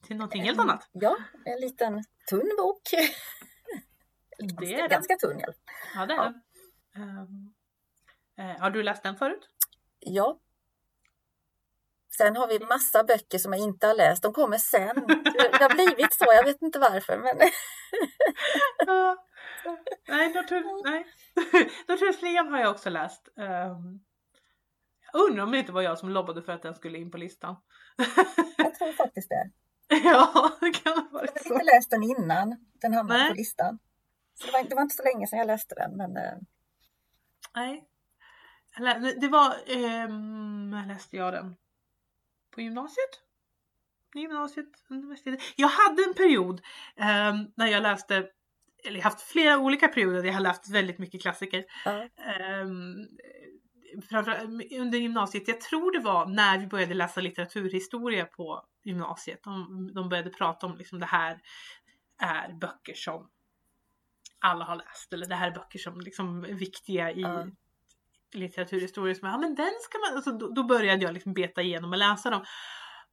till 0.07 0.17
någonting 0.17 0.43
helt 0.43 0.59
annat. 0.59 0.89
Ja, 0.91 1.17
en 1.45 1.61
liten 1.61 2.03
tunn 2.29 2.51
bok. 2.57 2.81
Det 4.59 4.73
är 4.73 4.87
ganska 4.87 5.15
tunn. 5.15 5.41
Ja, 5.95 6.05
det 6.05 6.13
är 6.13 6.17
ja. 6.17 6.33
Um, 6.95 7.53
uh, 8.39 8.59
har 8.59 8.69
du 8.69 8.83
läst 8.83 9.03
den 9.03 9.15
förut? 9.15 9.47
Ja. 9.99 10.39
Sen 12.17 12.35
har 12.35 12.47
vi 12.47 12.59
massa 12.59 13.03
böcker 13.03 13.37
som 13.37 13.53
jag 13.53 13.61
inte 13.61 13.87
har 13.87 13.93
läst. 13.93 14.23
De 14.23 14.33
kommer 14.33 14.57
sen. 14.57 14.95
Det 15.05 15.63
har 15.63 15.73
blivit 15.73 16.13
så. 16.13 16.25
Jag 16.27 16.45
vet 16.45 16.61
inte 16.61 16.79
varför. 16.79 17.17
Men... 17.17 17.37
ja. 18.87 19.25
Nej, 20.07 20.33
Naturligen 21.87 22.47
har 22.51 22.59
jag 22.59 22.71
också 22.71 22.89
läst. 22.89 23.29
Um, 23.35 24.03
undrar 25.13 25.43
om 25.43 25.51
det 25.51 25.59
inte 25.59 25.71
var 25.71 25.81
jag 25.81 25.99
som 25.99 26.09
lobbade 26.09 26.41
för 26.41 26.53
att 26.53 26.61
den 26.61 26.75
skulle 26.75 26.97
in 26.97 27.11
på 27.11 27.17
listan. 27.17 27.55
jag 28.57 28.75
tror 28.75 28.91
faktiskt 28.93 29.29
det. 29.29 29.51
Ja, 30.03 30.51
det 30.61 30.71
kan 30.71 30.93
ha 30.93 31.07
varit 31.11 31.29
så. 31.29 31.35
Jag 31.35 31.43
hade 31.43 31.53
inte 31.53 31.75
läst 31.75 31.89
den 31.89 32.03
innan 32.03 32.55
den 32.81 32.93
hamnade 32.93 33.19
Nej. 33.19 33.29
på 33.29 33.35
listan. 33.35 33.79
Så 34.33 34.45
det, 34.45 34.51
var, 34.51 34.63
det 34.63 34.75
var 34.75 34.81
inte 34.81 34.95
så 34.95 35.03
länge 35.03 35.27
sedan 35.27 35.39
jag 35.39 35.47
läste 35.47 35.75
den. 35.75 35.97
Men... 35.97 36.17
Eh, 36.17 36.37
Nej. 37.55 37.87
Det 39.21 39.27
var, 39.27 39.55
um, 40.07 40.83
läste 40.87 41.17
jag 41.17 41.33
den? 41.33 41.55
På 42.51 42.61
gymnasiet? 42.61 43.09
Gymnasiet, 44.13 44.67
universitetet. 44.89 45.41
Jag 45.55 45.67
hade 45.67 46.03
en 46.03 46.13
period 46.13 46.61
um, 46.97 47.51
när 47.55 47.67
jag 47.67 47.83
läste, 47.83 48.15
eller 48.85 48.97
jag 48.97 49.03
har 49.03 49.11
haft 49.11 49.21
flera 49.21 49.57
olika 49.57 49.87
perioder 49.87 50.17
där 50.17 50.27
jag 50.27 50.33
har 50.33 50.41
läst 50.41 50.69
väldigt 50.69 50.99
mycket 50.99 51.21
klassiker. 51.21 51.65
Uh. 51.87 52.61
Um, 52.61 53.07
under 54.79 54.97
gymnasiet, 54.97 55.47
jag 55.47 55.61
tror 55.61 55.91
det 55.91 55.99
var 55.99 56.25
när 56.25 56.57
vi 56.57 56.67
började 56.67 56.93
läsa 56.93 57.21
litteraturhistoria 57.21 58.25
på 58.25 58.65
gymnasiet. 58.83 59.43
De, 59.43 59.91
de 59.93 60.09
började 60.09 60.29
prata 60.29 60.65
om 60.65 60.77
liksom 60.77 60.99
det 60.99 61.05
här 61.05 61.41
är 62.21 62.53
böcker 62.53 62.93
som 62.93 63.29
alla 64.39 64.65
har 64.65 64.75
läst 64.75 65.13
eller 65.13 65.25
det 65.25 65.35
här 65.35 65.47
är 65.47 65.55
böcker 65.55 65.79
som 65.79 66.01
liksom 66.01 66.45
är 66.45 66.53
viktiga 66.53 67.11
i 67.11 67.25
litteraturhistorier 68.33 69.15
som 69.15 69.27
ja 69.27 69.37
men 69.37 69.55
den 69.55 69.71
ska 69.81 69.97
man, 69.97 70.15
alltså, 70.15 70.31
då, 70.31 70.47
då 70.47 70.63
började 70.63 71.03
jag 71.03 71.13
liksom 71.13 71.33
beta 71.33 71.61
igenom 71.61 71.91
och 71.91 71.97
läsa 71.97 72.29
dem. 72.29 72.43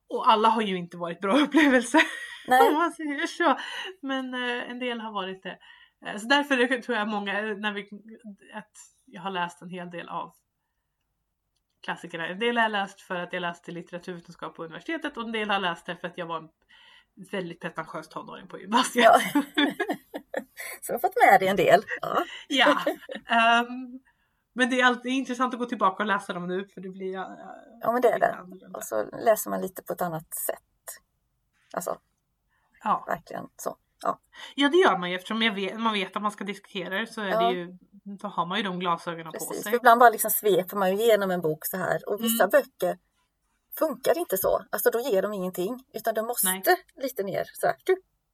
Och 0.09 0.31
alla 0.31 0.49
har 0.49 0.62
ju 0.62 0.76
inte 0.76 0.97
varit 0.97 1.20
bra 1.20 1.39
upplevelser. 1.39 2.03
Nej. 2.49 2.68
om 2.68 2.74
man 2.74 2.93
säger 2.93 3.26
så. 3.26 3.59
Men 4.03 4.35
eh, 4.35 4.70
en 4.70 4.79
del 4.79 5.01
har 5.01 5.12
varit 5.12 5.43
det. 5.43 5.59
Eh, 6.07 6.16
så 6.16 6.26
därför 6.26 6.83
tror 6.83 6.99
jag 6.99 7.09
många, 7.09 7.33
när 7.43 7.72
vi, 7.72 7.89
att 8.55 8.72
jag 9.05 9.22
har 9.22 9.31
läst 9.31 9.62
en 9.62 9.70
hel 9.70 9.91
del 9.91 10.09
av 10.09 10.35
klassikerna. 11.81 12.26
En 12.26 12.39
del 12.39 12.57
har 12.57 12.64
jag 12.64 12.72
läst 12.72 13.01
för 13.01 13.14
att 13.14 13.33
jag 13.33 13.41
läste 13.41 13.72
litteraturvetenskap 13.72 14.55
på 14.55 14.64
universitetet 14.64 15.16
och 15.16 15.22
en 15.22 15.33
del 15.33 15.49
har 15.49 15.55
jag 15.55 15.62
läst 15.62 15.87
för 15.87 16.07
att 16.07 16.18
jag 16.18 16.26
var 16.26 16.37
en 16.37 16.49
väldigt 17.31 17.61
pretentiös 17.61 18.09
tonåring 18.09 18.49
på 18.49 18.59
gymnasiet. 18.59 19.05
Ja. 19.05 19.20
så 20.81 20.87
du 20.87 20.93
har 20.93 20.99
fått 20.99 21.16
med 21.31 21.41
dig 21.41 21.49
en 21.49 21.57
del. 21.57 21.83
Ja. 22.01 22.24
ja. 22.49 22.85
Um, 23.61 24.01
men 24.53 24.70
det 24.70 24.81
är 24.81 24.85
alltid 24.85 25.12
intressant 25.12 25.55
att 25.55 25.61
gå 25.61 25.66
tillbaka 25.66 26.03
och 26.03 26.07
läsa 26.07 26.33
dem 26.33 26.47
nu 26.47 26.64
för 26.74 26.81
det 26.81 26.89
blir 26.89 27.12
Ja 27.81 27.93
men 27.93 28.01
det 28.01 28.09
är 28.09 28.18
det. 28.18 28.39
Och 28.74 28.85
så 28.85 29.05
läser 29.05 29.51
man 29.51 29.61
lite 29.61 29.83
på 29.83 29.93
ett 29.93 30.03
annat 30.03 30.35
sätt. 30.35 30.62
Alltså. 31.72 31.99
Ja. 32.85 33.05
Verkligen 33.07 33.49
så. 33.57 33.76
Ja. 34.03 34.20
ja 34.55 34.68
det 34.68 34.76
gör 34.76 34.99
man 34.99 35.11
ju 35.11 35.16
eftersom 35.16 35.39
vet, 35.39 35.81
man 35.81 35.93
vet 35.93 36.16
att 36.16 36.22
man 36.22 36.33
ska 36.33 36.45
diskutera 36.45 36.99
det 36.99 37.07
så 37.07 37.20
är 37.20 37.29
ja. 37.29 37.41
det 37.41 37.55
ju, 37.55 37.79
då 38.17 38.29
har 38.29 38.47
man 38.47 38.59
ju 38.59 38.65
de 38.65 38.79
glasögonen 38.79 39.33
Precis. 39.33 39.49
på 39.49 39.55
sig. 39.55 39.63
För 39.63 39.77
ibland 39.77 40.01
bara 40.01 40.11
liksom 40.11 40.31
sveper 40.31 40.77
man 40.77 40.97
ju 40.97 41.03
igenom 41.03 41.31
en 41.31 41.41
bok 41.41 41.67
så 41.67 41.77
här 41.77 42.09
och 42.09 42.23
vissa 42.23 42.45
mm. 42.45 42.51
böcker 42.51 42.99
funkar 43.79 44.19
inte 44.19 44.39
så. 44.39 44.65
Alltså 44.71 44.91
då 44.91 45.01
ger 45.01 45.23
de 45.23 45.33
ingenting 45.33 45.85
utan 45.95 46.15
de 46.15 46.27
måste 46.27 46.47
Nej. 46.47 46.63
lite 46.97 47.23
ner. 47.23 47.45
Så 47.55 47.67
här, 47.67 47.77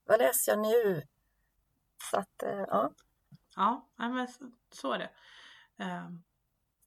vad 0.06 0.18
läser 0.18 0.52
jag 0.52 0.58
nu? 0.58 1.02
Så 2.10 2.16
att, 2.16 2.42
eh, 2.42 2.64
ja. 2.68 2.90
Ja, 3.56 3.88
men 3.96 4.28
så 4.72 4.92
är 4.92 4.98
det. 4.98 5.10
Um, 5.84 6.22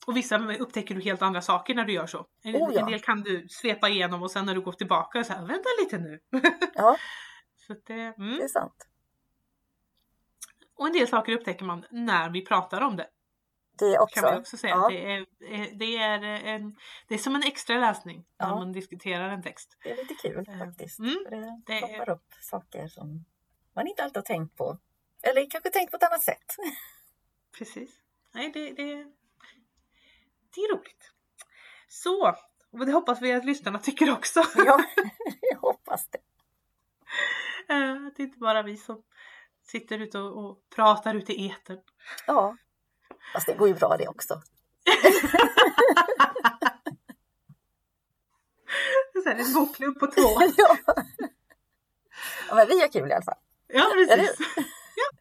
och 0.07 0.17
vissa 0.17 0.57
upptäcker 0.59 0.95
du 0.95 1.01
helt 1.01 1.21
andra 1.21 1.41
saker 1.41 1.75
när 1.75 1.85
du 1.85 1.93
gör 1.93 2.07
så. 2.07 2.25
En, 2.43 2.55
oh 2.55 2.73
ja. 2.73 2.79
en 2.79 2.91
del 2.91 2.99
kan 2.99 3.21
du 3.21 3.47
svepa 3.49 3.89
igenom 3.89 4.23
och 4.23 4.31
sen 4.31 4.45
när 4.45 4.55
du 4.55 4.61
går 4.61 4.71
tillbaka 4.71 5.23
så 5.23 5.33
här, 5.33 5.45
vänta 5.45 5.69
lite 5.81 5.97
nu. 5.97 6.19
Ja, 6.73 6.97
så 7.67 7.75
det, 7.85 7.93
mm. 7.93 8.37
det 8.37 8.43
är 8.43 8.47
sant. 8.47 8.87
Och 10.77 10.87
en 10.87 10.93
del 10.93 11.07
saker 11.07 11.33
upptäcker 11.33 11.65
man 11.65 11.85
när 11.91 12.29
vi 12.29 12.45
pratar 12.45 12.81
om 12.81 12.95
det. 12.95 13.07
Det 13.79 13.99
också. 13.99 14.21
Kan 14.21 14.33
vi 14.33 14.39
också 14.39 14.57
säga. 14.57 14.75
Ja. 14.75 14.89
Det, 14.89 15.11
är, 15.11 15.25
det, 15.79 15.97
är 15.97 16.23
en, 16.23 16.77
det 17.07 17.13
är 17.13 17.17
som 17.17 17.35
en 17.35 17.43
extra 17.43 17.77
läsning 17.77 18.25
ja. 18.37 18.47
när 18.47 18.55
man 18.55 18.71
diskuterar 18.71 19.29
en 19.29 19.43
text. 19.43 19.77
Det 19.83 19.91
är 19.91 19.95
lite 19.95 20.13
kul 20.13 20.45
ehm, 20.47 20.59
faktiskt. 20.59 20.99
Mm. 20.99 21.25
Det, 21.29 21.61
det 21.65 21.81
poppar 21.81 22.09
upp 22.09 22.33
saker 22.41 22.87
som 22.87 23.25
man 23.75 23.87
inte 23.87 24.03
alltid 24.03 24.17
har 24.17 24.23
tänkt 24.23 24.57
på. 24.57 24.77
Eller 25.21 25.49
kanske 25.49 25.69
tänkt 25.69 25.91
på 25.91 25.97
ett 25.97 26.03
annat 26.03 26.23
sätt. 26.23 26.55
Precis. 27.57 27.89
Nej, 28.33 28.51
det, 28.53 28.71
det, 28.71 28.93
det 30.55 30.61
är 30.61 30.75
roligt. 30.75 31.11
Så, 31.87 32.35
och 32.71 32.85
det 32.85 32.91
hoppas 32.91 33.21
vi 33.21 33.33
att 33.33 33.45
lyssnarna 33.45 33.79
tycker 33.79 34.11
också. 34.11 34.43
Ja, 34.55 34.83
jag 35.41 35.59
hoppas 35.59 36.07
det. 36.07 36.19
Eh, 37.73 38.07
Att 38.07 38.15
det 38.15 38.23
inte 38.23 38.37
bara 38.37 38.63
vi 38.63 38.77
som 38.77 39.03
sitter 39.71 39.99
ute 39.99 40.19
och, 40.19 40.45
och 40.45 40.57
pratar 40.75 41.15
ute 41.15 41.33
i 41.33 41.49
etern. 41.49 41.79
Ja, 42.27 42.57
fast 43.33 43.45
det 43.47 43.53
går 43.53 43.67
ju 43.67 43.73
bra 43.73 43.97
det 43.97 44.07
också. 44.07 44.33
Så 49.23 49.29
här 49.29 49.35
en 49.35 49.53
bokklubb 49.53 49.99
på 49.99 50.07
två. 50.07 50.21
Ja. 50.57 50.77
ja, 52.49 52.55
men 52.55 52.67
vi 52.67 52.81
har 52.81 52.87
kul 52.87 53.09
i 53.09 53.13
alla 53.13 53.25
fall. 53.25 53.37
Ja, 53.67 53.85
precis. 53.93 54.35
ja, 54.95 55.17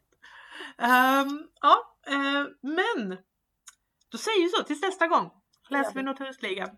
Ehm, 0.77 1.47
ja 1.61 1.95
eh, 2.07 2.45
men 2.61 3.17
då 4.11 4.17
säger 4.17 4.43
vi 4.43 4.49
så 4.49 4.63
tills 4.63 4.81
nästa 4.81 5.07
gång. 5.07 5.31
Läser 5.69 5.93
vi 5.93 6.03
Noturusligan. 6.03 6.69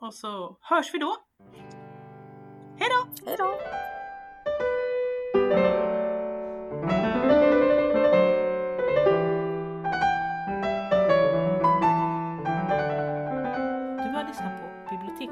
Och 0.00 0.14
så 0.14 0.56
hörs 0.60 0.94
vi 0.94 0.98
då. 0.98 1.16
Hej 2.78 2.88
då! 2.90 3.06
Hej 3.26 3.36
då! 3.38 3.58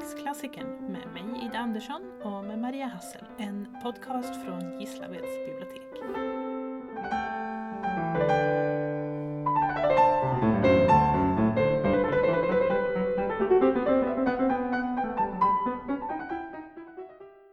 Biblioteksklassikern 0.01 0.67
med 0.91 1.07
mig 1.13 1.45
Ida 1.45 1.57
Andersson 1.57 2.01
och 2.23 2.43
med 2.43 2.59
Maria 2.59 2.87
Hassel, 2.87 3.25
en 3.37 3.67
podcast 3.83 4.45
från 4.45 4.79
Gislaveds 4.79 5.45
bibliotek. 5.45 6.01